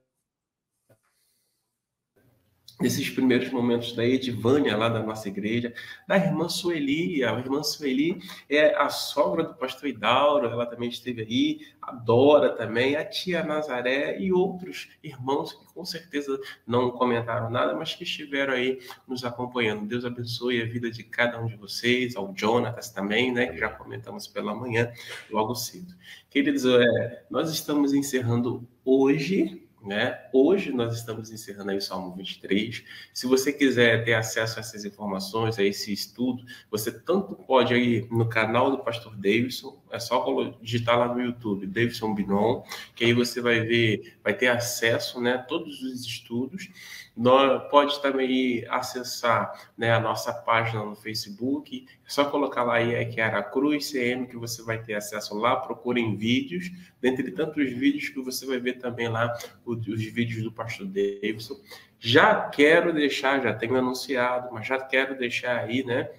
nesses 2.81 3.11
primeiros 3.11 3.51
momentos 3.51 3.93
da 3.93 4.05
Edivânia, 4.05 4.76
lá 4.76 4.89
da 4.89 5.03
nossa 5.03 5.29
igreja, 5.29 5.72
da 6.07 6.16
irmã 6.16 6.49
Sueli. 6.49 7.24
A 7.24 7.33
irmã 7.39 7.62
Sueli 7.62 8.20
é 8.49 8.74
a 8.76 8.89
sogra 8.89 9.43
do 9.43 9.55
pastor 9.55 9.89
Idauro, 9.89 10.47
ela 10.47 10.66
também 10.66 10.89
esteve 10.89 11.22
aí, 11.22 11.61
a 11.83 11.93
Dora 11.93 12.51
também, 12.51 12.97
a 12.97 13.05
tia 13.05 13.43
Nazaré 13.43 14.20
e 14.20 14.33
outros 14.33 14.89
irmãos 15.03 15.53
que 15.53 15.66
com 15.74 15.85
certeza 15.85 16.39
não 16.66 16.91
comentaram 16.91 17.51
nada, 17.51 17.74
mas 17.74 17.95
que 17.95 18.05
estiveram 18.05 18.53
aí 18.53 18.79
nos 19.07 19.24
acompanhando. 19.24 19.87
Deus 19.87 20.05
abençoe 20.05 20.62
a 20.62 20.66
vida 20.66 20.91
de 20.91 21.03
cada 21.03 21.41
um 21.41 21.47
de 21.47 21.57
vocês, 21.57 22.14
ao 22.14 22.33
Jonatas 22.37 22.91
também, 22.91 23.33
né, 23.33 23.47
que 23.47 23.59
já 23.59 23.68
comentamos 23.68 24.26
pela 24.26 24.55
manhã, 24.55 24.93
logo 25.31 25.55
cedo. 25.55 25.95
Queridos, 26.31 26.64
é, 26.64 27.24
nós 27.31 27.51
estamos 27.51 27.93
encerrando 27.93 28.68
hoje 28.85 29.68
né? 29.83 30.18
Hoje 30.33 30.72
nós 30.72 30.95
estamos 30.95 31.31
encerrando 31.31 31.70
aí 31.70 31.79
o 31.79 31.83
Salmo 31.83 32.14
23. 32.14 32.85
Se 33.12 33.26
você 33.26 33.53
quiser 33.53 34.05
ter 34.05 34.14
acesso 34.14 34.59
a 34.59 34.61
essas 34.61 34.85
informações, 34.85 35.59
a 35.59 35.62
esse 35.62 35.93
estudo, 35.93 36.45
você 36.70 36.91
tanto 36.91 37.35
pode 37.35 37.74
ir 37.74 38.09
no 38.11 38.29
canal 38.29 38.70
do 38.70 38.79
Pastor 38.79 39.14
Davidson, 39.16 39.81
é 39.91 39.99
só 39.99 40.24
digitar 40.61 40.99
lá 40.99 41.14
no 41.14 41.20
YouTube, 41.20 41.66
Davidson 41.66 42.14
Binon, 42.14 42.62
que 42.95 43.05
aí 43.05 43.12
você 43.12 43.41
vai 43.41 43.61
ver, 43.61 44.18
vai 44.22 44.35
ter 44.35 44.49
acesso 44.49 45.20
né, 45.20 45.35
a 45.35 45.39
todos 45.39 45.83
os 45.83 46.05
estudos. 46.05 46.68
Nós, 47.16 47.68
pode 47.70 48.01
também 48.01 48.64
acessar 48.68 49.70
né, 49.76 49.93
a 49.93 49.99
nossa 49.99 50.33
página 50.33 50.85
no 50.85 50.95
Facebook, 50.95 51.87
é 52.07 52.11
só 52.11 52.24
colocar 52.24 52.62
lá 52.62 52.76
aí 52.76 52.95
é 52.95 53.05
que 53.05 53.20
era 53.20 53.43
Cruz 53.43 53.91
CM, 53.91 54.26
que 54.26 54.37
você 54.37 54.62
vai 54.62 54.81
ter 54.81 54.95
acesso 54.95 55.37
lá, 55.37 55.57
procurem 55.57 56.16
vídeos, 56.16 56.70
dentre 57.01 57.31
tantos 57.31 57.71
vídeos 57.71 58.09
que 58.09 58.21
você 58.21 58.47
vai 58.47 58.59
ver 58.59 58.75
também 58.75 59.09
lá 59.09 59.37
os, 59.65 59.87
os 59.87 60.05
vídeos 60.05 60.43
do 60.43 60.53
pastor 60.53 60.87
Davidson. 60.87 61.57
Já 61.99 62.49
quero 62.49 62.93
deixar, 62.93 63.43
já 63.43 63.53
tenho 63.53 63.77
anunciado, 63.77 64.49
mas 64.53 64.67
já 64.67 64.81
quero 64.81 65.17
deixar 65.19 65.59
aí, 65.59 65.85
né, 65.85 66.11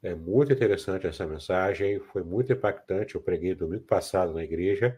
É 0.01 0.15
muito 0.15 0.53
interessante 0.53 1.07
essa 1.07 1.27
mensagem, 1.27 1.99
foi 1.99 2.23
muito 2.23 2.53
impactante. 2.53 3.15
Eu 3.15 3.21
preguei 3.21 3.53
domingo 3.53 3.83
passado 3.83 4.33
na 4.33 4.43
igreja 4.43 4.97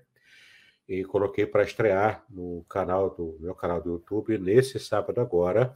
e 0.88 1.04
coloquei 1.04 1.46
para 1.46 1.64
estrear 1.64 2.24
no 2.30 2.64
canal 2.70 3.10
do 3.10 3.38
meu 3.40 3.56
canal 3.56 3.82
do 3.82 3.94
YouTube 3.94 4.38
nesse 4.38 4.80
sábado 4.80 5.20
agora, 5.20 5.76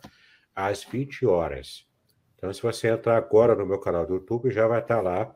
às 0.53 0.83
20 0.83 1.25
horas. 1.25 1.87
Então, 2.35 2.53
se 2.53 2.61
você 2.61 2.89
entrar 2.89 3.17
agora 3.17 3.55
no 3.55 3.65
meu 3.65 3.79
canal 3.79 4.05
do 4.05 4.15
YouTube, 4.15 4.51
já 4.51 4.67
vai 4.67 4.81
estar 4.81 5.01
lá 5.01 5.35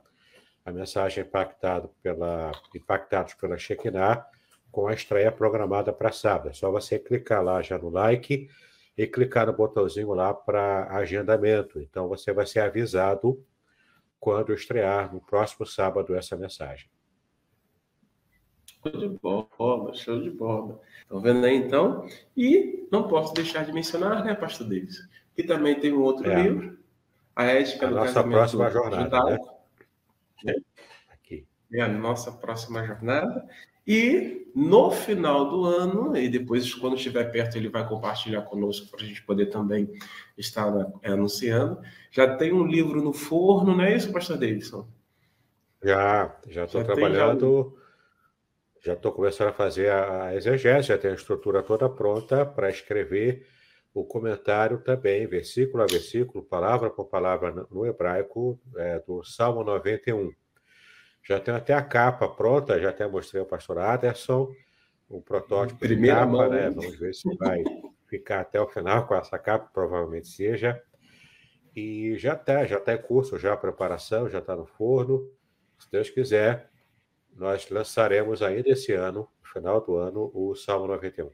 a 0.64 0.72
mensagem 0.72 1.24
impactado 1.24 1.90
pela, 2.04 2.52
Impactados 2.76 3.34
pela 3.34 3.58
Shekinah, 3.58 4.24
com 4.72 4.88
a 4.88 4.94
estreia 4.94 5.32
programada 5.32 5.92
para 5.92 6.12
sábado. 6.12 6.50
É 6.50 6.54
só 6.54 6.72
você 6.72 7.00
clicar 7.00 7.44
lá 7.44 7.62
já 7.62 7.78
no 7.78 7.90
like 7.90 8.50
e 8.98 9.08
clicar 9.08 9.48
no 9.48 9.54
botãozinho 9.54 10.14
lá 10.14 10.34
para 10.34 10.88
agendamento. 10.92 11.80
Então, 11.80 12.08
você 12.08 12.34
vai 12.34 12.46
ser 12.46 12.60
avisado 12.60 13.44
quando 14.20 14.54
estrear 14.54 15.14
no 15.14 15.22
próximo 15.22 15.66
sábado 15.66 16.14
essa 16.16 16.36
mensagem. 16.36 16.90
Show 18.84 18.92
de 18.92 19.08
bola, 19.08 19.94
show 19.94 20.22
de 20.22 20.30
bola. 20.30 20.80
Estão 21.02 21.20
vendo 21.20 21.46
aí 21.46 21.56
então? 21.56 22.08
E 22.36 22.88
não 22.92 23.08
posso 23.08 23.34
deixar 23.34 23.66
de 23.66 23.74
mencionar, 23.74 24.24
né, 24.24 24.36
Pastor 24.36 24.68
Davis, 24.68 25.00
que 25.36 25.44
também 25.44 25.80
tem 25.80 25.94
um 25.94 26.02
outro 26.02 26.30
é. 26.30 26.42
livro, 26.42 26.78
A 27.36 27.46
Ética 27.46 27.88
a 27.88 27.90
do 27.90 27.96
nossa 27.96 28.24
próxima 28.24 28.70
jornada. 28.70 29.38
Né? 30.44 30.54
Aqui. 31.10 31.48
É 31.74 31.82
a 31.82 31.88
nossa 31.88 32.32
próxima 32.32 32.86
jornada. 32.86 33.48
E 33.90 34.52
no 34.54 34.92
final 34.92 35.50
do 35.50 35.66
ano, 35.66 36.16
e 36.16 36.30
depois, 36.30 36.76
quando 36.76 36.96
estiver 36.96 37.32
perto, 37.32 37.58
ele 37.58 37.70
vai 37.70 37.88
compartilhar 37.88 38.44
conosco 38.44 38.88
para 38.92 39.04
a 39.04 39.08
gente 39.08 39.24
poder 39.24 39.48
também 39.48 39.92
estar 40.38 40.72
é, 41.02 41.10
anunciando. 41.10 41.82
Já 42.12 42.38
tem 42.38 42.54
um 42.54 42.68
livro 42.68 43.02
no 43.02 43.12
forno, 43.12 43.76
não 43.76 43.84
é 43.84 43.96
isso, 43.96 44.14
Pastor 44.14 44.38
Davidson? 44.38 44.88
Já, 45.84 46.40
já 46.48 46.66
estou 46.66 46.84
trabalhando, 46.84 47.76
já 48.80 48.94
estou 48.94 49.12
começando 49.12 49.48
a 49.48 49.54
fazer 49.54 49.90
a 49.92 50.36
exegese, 50.36 50.90
já 50.90 50.98
tenho 51.00 51.14
a 51.14 51.18
estrutura 51.18 51.64
toda 51.64 51.90
pronta 51.90 52.46
para 52.46 52.70
escrever 52.70 53.48
o 53.92 54.06
comentário 54.06 54.78
também, 54.84 55.26
versículo 55.26 55.82
a 55.82 55.88
versículo, 55.88 56.44
palavra 56.44 56.92
por 56.92 57.06
palavra 57.06 57.66
no 57.72 57.88
hebraico, 57.88 58.60
é, 58.76 59.00
do 59.00 59.24
Salmo 59.24 59.64
91. 59.64 60.32
Já 61.24 61.40
tenho 61.40 61.58
até 61.58 61.74
a 61.74 61.82
capa 61.82 62.28
pronta, 62.28 62.80
já 62.80 62.90
até 62.90 63.08
mostrei 63.08 63.40
ao 63.40 63.46
pastor 63.46 63.78
Aderson, 63.78 64.52
o 65.08 65.22
protótipo 65.22 65.80
Primeira 65.80 66.18
de 66.18 66.22
capa, 66.22 66.32
mão, 66.32 66.50
né? 66.50 66.70
Vamos 66.70 66.98
ver 66.98 67.14
se 67.14 67.36
vai 67.38 67.64
ficar 68.08 68.42
até 68.42 68.60
o 68.60 68.68
final 68.68 69.08
com 69.08 69.16
essa 69.16 69.38
capa, 69.38 69.70
provavelmente 69.74 70.28
seja. 70.28 70.82
E 71.76 72.18
já 72.18 72.34
está, 72.34 72.66
já 72.66 72.78
está 72.78 72.94
em 72.94 73.02
curso, 73.02 73.38
já 73.38 73.54
a 73.54 73.58
preparação, 73.58 74.30
já 74.30 74.40
está 74.40 74.56
no 74.56 74.66
forno. 74.66 75.32
Se 75.78 75.90
Deus 75.92 76.10
quiser, 76.10 76.70
nós 77.34 77.70
lançaremos 77.70 78.42
ainda 78.42 78.70
esse 78.70 78.92
ano, 78.94 79.30
no 79.42 79.50
final 79.50 79.80
do 79.82 79.96
ano, 79.96 80.32
o 80.34 80.56
Salmo 80.56 80.88
91. 80.88 81.30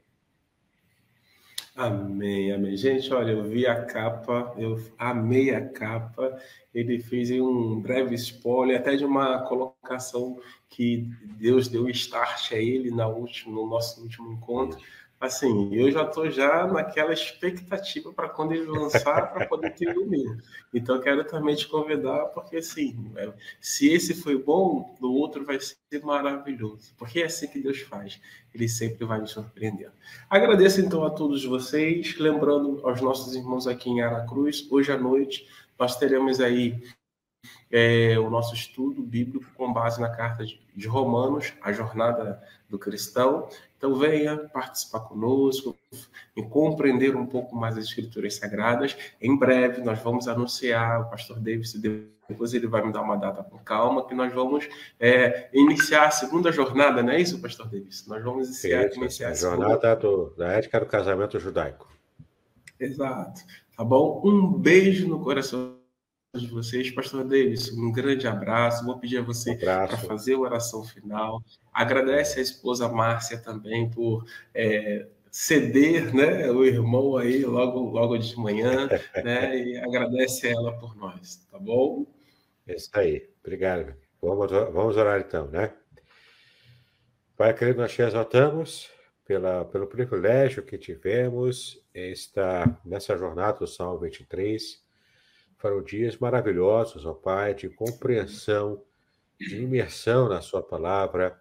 Amém, 1.76 2.52
amém. 2.52 2.74
Gente, 2.74 3.12
olha, 3.12 3.32
eu 3.32 3.44
vi 3.44 3.66
a 3.66 3.84
capa, 3.84 4.54
eu 4.56 4.80
amei 4.98 5.54
a 5.54 5.68
capa. 5.68 6.34
Ele 6.72 6.98
fez 6.98 7.30
um 7.30 7.78
breve 7.78 8.14
spoiler, 8.14 8.80
até 8.80 8.96
de 8.96 9.04
uma 9.04 9.40
colocação 9.42 10.40
que 10.70 11.06
Deus 11.38 11.68
deu 11.68 11.86
start 11.90 12.52
a 12.52 12.56
ele 12.56 12.90
na 12.90 13.06
última, 13.06 13.54
no 13.54 13.68
nosso 13.68 14.00
último 14.00 14.32
encontro 14.32 14.80
assim, 15.20 15.74
eu 15.74 15.90
já 15.90 16.02
estou 16.02 16.30
já 16.30 16.66
naquela 16.66 17.12
expectativa 17.12 18.12
para 18.12 18.28
quando 18.28 18.52
ele 18.52 18.66
lançar, 18.66 19.32
para 19.32 19.46
poder 19.46 19.74
ter 19.74 19.96
o 19.96 20.06
meu. 20.06 20.36
Então, 20.72 21.00
quero 21.00 21.24
também 21.24 21.54
te 21.54 21.66
convidar, 21.66 22.26
porque 22.26 22.56
assim, 22.56 23.12
é, 23.16 23.32
se 23.60 23.88
esse 23.88 24.14
foi 24.14 24.36
bom, 24.36 24.96
o 25.00 25.06
outro 25.06 25.44
vai 25.44 25.58
ser 25.60 26.04
maravilhoso. 26.04 26.94
Porque 26.96 27.20
é 27.20 27.26
assim 27.26 27.48
que 27.48 27.60
Deus 27.60 27.80
faz. 27.80 28.20
Ele 28.54 28.68
sempre 28.68 29.04
vai 29.04 29.20
nos 29.20 29.32
surpreendendo. 29.32 29.92
Agradeço 30.28 30.80
então 30.80 31.04
a 31.04 31.10
todos 31.10 31.44
vocês. 31.44 32.18
Lembrando 32.18 32.80
aos 32.86 33.00
nossos 33.00 33.34
irmãos 33.34 33.66
aqui 33.66 33.90
em 33.90 34.02
Aracruz, 34.02 34.66
hoje 34.70 34.92
à 34.92 34.98
noite 34.98 35.46
nós 35.78 35.96
teremos 35.96 36.40
aí 36.40 36.82
é, 37.70 38.18
o 38.18 38.30
nosso 38.30 38.54
estudo 38.54 39.02
bíblico 39.02 39.46
com 39.54 39.72
base 39.72 40.00
na 40.00 40.08
carta 40.08 40.44
de 40.44 40.88
Romanos, 40.88 41.52
a 41.60 41.72
jornada 41.72 42.42
do 42.68 42.78
cristão. 42.78 43.48
Então, 43.76 43.94
venha 43.94 44.36
participar 44.36 45.00
conosco 45.00 45.76
e 46.34 46.42
compreender 46.42 47.14
um 47.14 47.26
pouco 47.26 47.54
mais 47.54 47.76
as 47.76 47.84
Escrituras 47.84 48.34
Sagradas. 48.34 48.96
Em 49.20 49.36
breve, 49.36 49.82
nós 49.82 49.98
vamos 50.00 50.26
anunciar, 50.28 51.02
o 51.02 51.10
pastor 51.10 51.38
Davis, 51.38 51.74
depois 52.28 52.54
ele 52.54 52.66
vai 52.66 52.84
me 52.84 52.92
dar 52.92 53.02
uma 53.02 53.16
data 53.16 53.42
com 53.42 53.58
calma, 53.58 54.06
que 54.06 54.14
nós 54.14 54.32
vamos 54.32 54.68
é, 54.98 55.48
iniciar 55.52 56.06
a 56.06 56.10
segunda 56.10 56.50
jornada, 56.50 57.02
não 57.02 57.12
é 57.12 57.20
isso, 57.20 57.40
pastor 57.40 57.68
Davis? 57.68 58.06
Nós 58.06 58.22
vamos 58.22 58.48
iniciar, 58.48 58.92
iniciar 58.94 59.28
a, 59.28 59.30
a 59.32 59.34
jornada 59.34 59.96
do, 59.96 60.30
da 60.36 60.52
ética 60.52 60.80
do 60.80 60.86
casamento 60.86 61.38
judaico. 61.38 61.88
Exato. 62.78 63.42
Tá 63.76 63.84
bom? 63.84 64.22
Um 64.24 64.52
beijo 64.52 65.06
no 65.08 65.20
coração 65.20 65.76
de 66.40 66.46
vocês. 66.48 66.90
Pastor 66.90 67.24
Davis, 67.24 67.72
um 67.72 67.90
grande 67.92 68.26
abraço. 68.26 68.84
Vou 68.84 68.98
pedir 68.98 69.18
a 69.18 69.22
você 69.22 69.52
um 69.52 69.58
para 69.58 69.96
fazer 69.96 70.34
a 70.34 70.38
oração 70.38 70.84
final. 70.84 71.42
Agradece 71.72 72.38
a 72.38 72.42
esposa 72.42 72.88
Márcia 72.88 73.38
também 73.38 73.90
por 73.90 74.26
é, 74.54 75.06
ceder 75.30 76.14
né, 76.14 76.50
o 76.50 76.64
irmão 76.64 77.16
aí 77.16 77.44
logo, 77.44 77.80
logo 77.80 78.16
de 78.16 78.36
manhã, 78.38 78.88
né? 79.22 79.58
E 79.58 79.76
agradece 79.78 80.48
ela 80.48 80.72
por 80.78 80.96
nós, 80.96 81.46
tá 81.50 81.58
bom? 81.58 82.06
É 82.66 82.74
isso 82.74 82.90
aí. 82.94 83.28
Obrigado. 83.44 83.94
Vamos, 84.20 84.50
vamos 84.50 84.96
orar 84.96 85.20
então, 85.20 85.46
né? 85.48 85.72
Pai 87.36 87.52
querido, 87.52 87.80
nós 87.80 87.92
te 87.92 88.00
exaltamos 88.00 88.88
pela, 89.26 89.64
pelo 89.66 89.86
privilégio 89.86 90.62
que 90.62 90.78
tivemos 90.78 91.84
esta, 91.92 92.80
nessa 92.84 93.16
jornada 93.16 93.58
do 93.58 93.66
Salmo 93.66 93.98
23 93.98 94.85
foram 95.58 95.82
dias 95.82 96.16
maravilhosos, 96.18 97.06
ó 97.06 97.14
Pai, 97.14 97.54
de 97.54 97.68
compreensão, 97.68 98.82
de 99.38 99.62
imersão 99.62 100.28
na 100.28 100.40
Sua 100.40 100.62
palavra, 100.62 101.40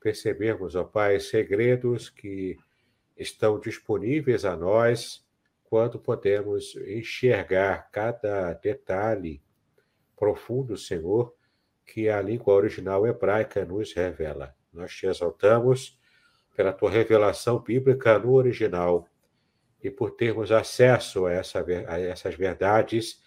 percebermos, 0.00 0.74
ó 0.74 0.84
Pai, 0.84 1.20
segredos 1.20 2.08
que 2.08 2.56
estão 3.16 3.58
disponíveis 3.58 4.44
a 4.44 4.56
nós 4.56 5.24
quando 5.64 5.98
podemos 5.98 6.74
enxergar 6.76 7.90
cada 7.92 8.54
detalhe 8.54 9.42
profundo, 10.16 10.76
Senhor, 10.76 11.34
que 11.86 12.08
a 12.08 12.20
língua 12.20 12.54
original 12.54 13.06
hebraica 13.06 13.64
nos 13.64 13.92
revela. 13.92 14.54
Nós 14.72 14.92
te 14.92 15.06
exaltamos 15.06 15.98
pela 16.56 16.72
tua 16.72 16.90
revelação 16.90 17.58
bíblica 17.58 18.18
no 18.18 18.32
original 18.32 19.06
e 19.82 19.90
por 19.90 20.10
termos 20.12 20.52
acesso 20.52 21.26
a, 21.26 21.32
essa, 21.32 21.64
a 21.88 22.00
essas 22.00 22.34
verdades 22.34 23.22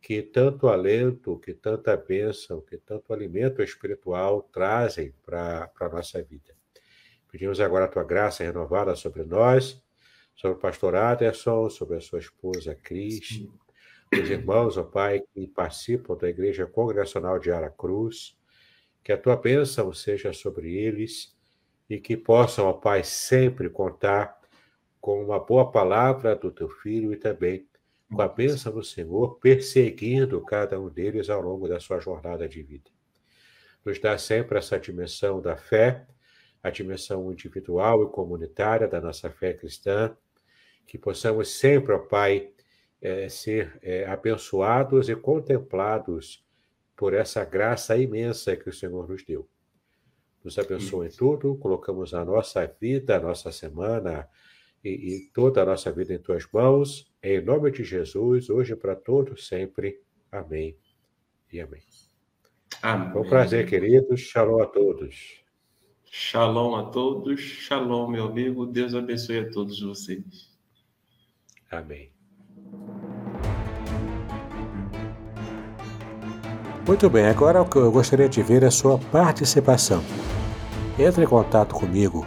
que 0.00 0.22
tanto 0.22 0.68
alento, 0.68 1.38
que 1.38 1.52
tanta 1.52 1.96
bênção, 1.96 2.60
que 2.60 2.78
tanto 2.78 3.12
alimento 3.12 3.62
espiritual 3.62 4.42
trazem 4.42 5.12
para 5.24 5.70
a 5.78 5.88
nossa 5.88 6.22
vida. 6.22 6.56
Pedimos 7.30 7.60
agora 7.60 7.84
a 7.84 7.88
tua 7.88 8.02
graça 8.02 8.42
renovada 8.42 8.96
sobre 8.96 9.24
nós, 9.24 9.80
sobre 10.34 10.56
o 10.56 10.60
pastor 10.60 10.96
Aderson, 10.96 11.68
sobre 11.68 11.98
a 11.98 12.00
sua 12.00 12.18
esposa 12.18 12.74
Cris, 12.74 13.46
os 14.12 14.28
irmãos, 14.28 14.76
ó 14.76 14.82
Pai, 14.82 15.22
que 15.32 15.46
participam 15.46 16.16
da 16.16 16.28
Igreja 16.28 16.66
Congregacional 16.66 17.38
de 17.38 17.52
Aracruz, 17.52 18.36
que 19.04 19.12
a 19.12 19.18
tua 19.18 19.36
bênção 19.36 19.92
seja 19.92 20.32
sobre 20.32 20.74
eles 20.74 21.36
e 21.88 22.00
que 22.00 22.16
possam, 22.16 22.66
ó 22.66 22.72
Pai, 22.72 23.04
sempre 23.04 23.68
contar 23.68 24.40
com 25.00 25.22
uma 25.22 25.38
boa 25.38 25.70
palavra 25.70 26.34
do 26.34 26.50
teu 26.50 26.68
filho 26.68 27.12
e 27.12 27.16
também 27.16 27.66
com 28.12 28.20
a 28.20 28.28
bênção 28.28 28.72
do 28.72 28.82
Senhor, 28.82 29.38
perseguindo 29.38 30.40
cada 30.40 30.80
um 30.80 30.88
deles 30.88 31.30
ao 31.30 31.40
longo 31.40 31.68
da 31.68 31.78
sua 31.78 32.00
jornada 32.00 32.48
de 32.48 32.62
vida. 32.62 32.90
Nos 33.84 33.98
dá 33.98 34.18
sempre 34.18 34.58
essa 34.58 34.78
dimensão 34.78 35.40
da 35.40 35.56
fé, 35.56 36.06
a 36.62 36.70
dimensão 36.70 37.30
individual 37.32 38.04
e 38.04 38.10
comunitária 38.10 38.86
da 38.88 39.00
nossa 39.00 39.30
fé 39.30 39.54
cristã, 39.54 40.14
que 40.86 40.98
possamos 40.98 41.48
sempre, 41.56 41.92
ó 41.92 41.98
Pai, 41.98 42.50
é, 43.00 43.28
ser 43.28 43.78
é, 43.80 44.04
abençoados 44.06 45.08
e 45.08 45.16
contemplados 45.16 46.44
por 46.96 47.14
essa 47.14 47.44
graça 47.44 47.96
imensa 47.96 48.56
que 48.56 48.68
o 48.68 48.72
Senhor 48.72 49.08
nos 49.08 49.24
deu. 49.24 49.48
Nos 50.44 50.58
abençoe 50.58 51.06
em 51.06 51.10
tudo, 51.10 51.54
colocamos 51.56 52.12
a 52.12 52.24
nossa 52.24 52.66
vida, 52.66 53.16
a 53.16 53.20
nossa 53.20 53.52
semana, 53.52 54.28
e, 54.84 54.88
e 54.88 55.30
toda 55.32 55.62
a 55.62 55.66
nossa 55.66 55.92
vida 55.92 56.14
em 56.14 56.18
tuas 56.18 56.46
mãos, 56.52 57.10
em 57.22 57.40
nome 57.40 57.70
de 57.70 57.84
Jesus, 57.84 58.48
hoje 58.48 58.74
para 58.74 58.96
todos 58.96 59.46
sempre. 59.46 60.00
Amém 60.32 60.76
e 61.52 61.60
amém. 61.60 61.82
Amém. 62.82 63.12
Foi 63.12 63.22
um 63.22 63.28
prazer, 63.28 63.66
queridos. 63.68 64.20
Shalom 64.20 64.62
a 64.62 64.66
todos. 64.66 65.44
Shalom 66.04 66.76
a 66.76 66.84
todos. 66.84 67.40
Shalom, 67.40 68.08
meu 68.08 68.24
amigo. 68.24 68.64
Deus 68.66 68.94
abençoe 68.94 69.38
a 69.38 69.50
todos 69.50 69.80
vocês. 69.80 70.50
Amém. 71.70 72.10
Muito 76.86 77.08
bem, 77.08 77.26
agora 77.26 77.62
o 77.62 77.68
que 77.68 77.76
eu 77.76 77.92
gostaria 77.92 78.28
de 78.28 78.42
ver 78.42 78.62
é 78.62 78.66
a 78.66 78.70
sua 78.70 78.98
participação. 78.98 80.02
Entre 80.98 81.24
em 81.24 81.28
contato 81.28 81.74
comigo 81.74 82.26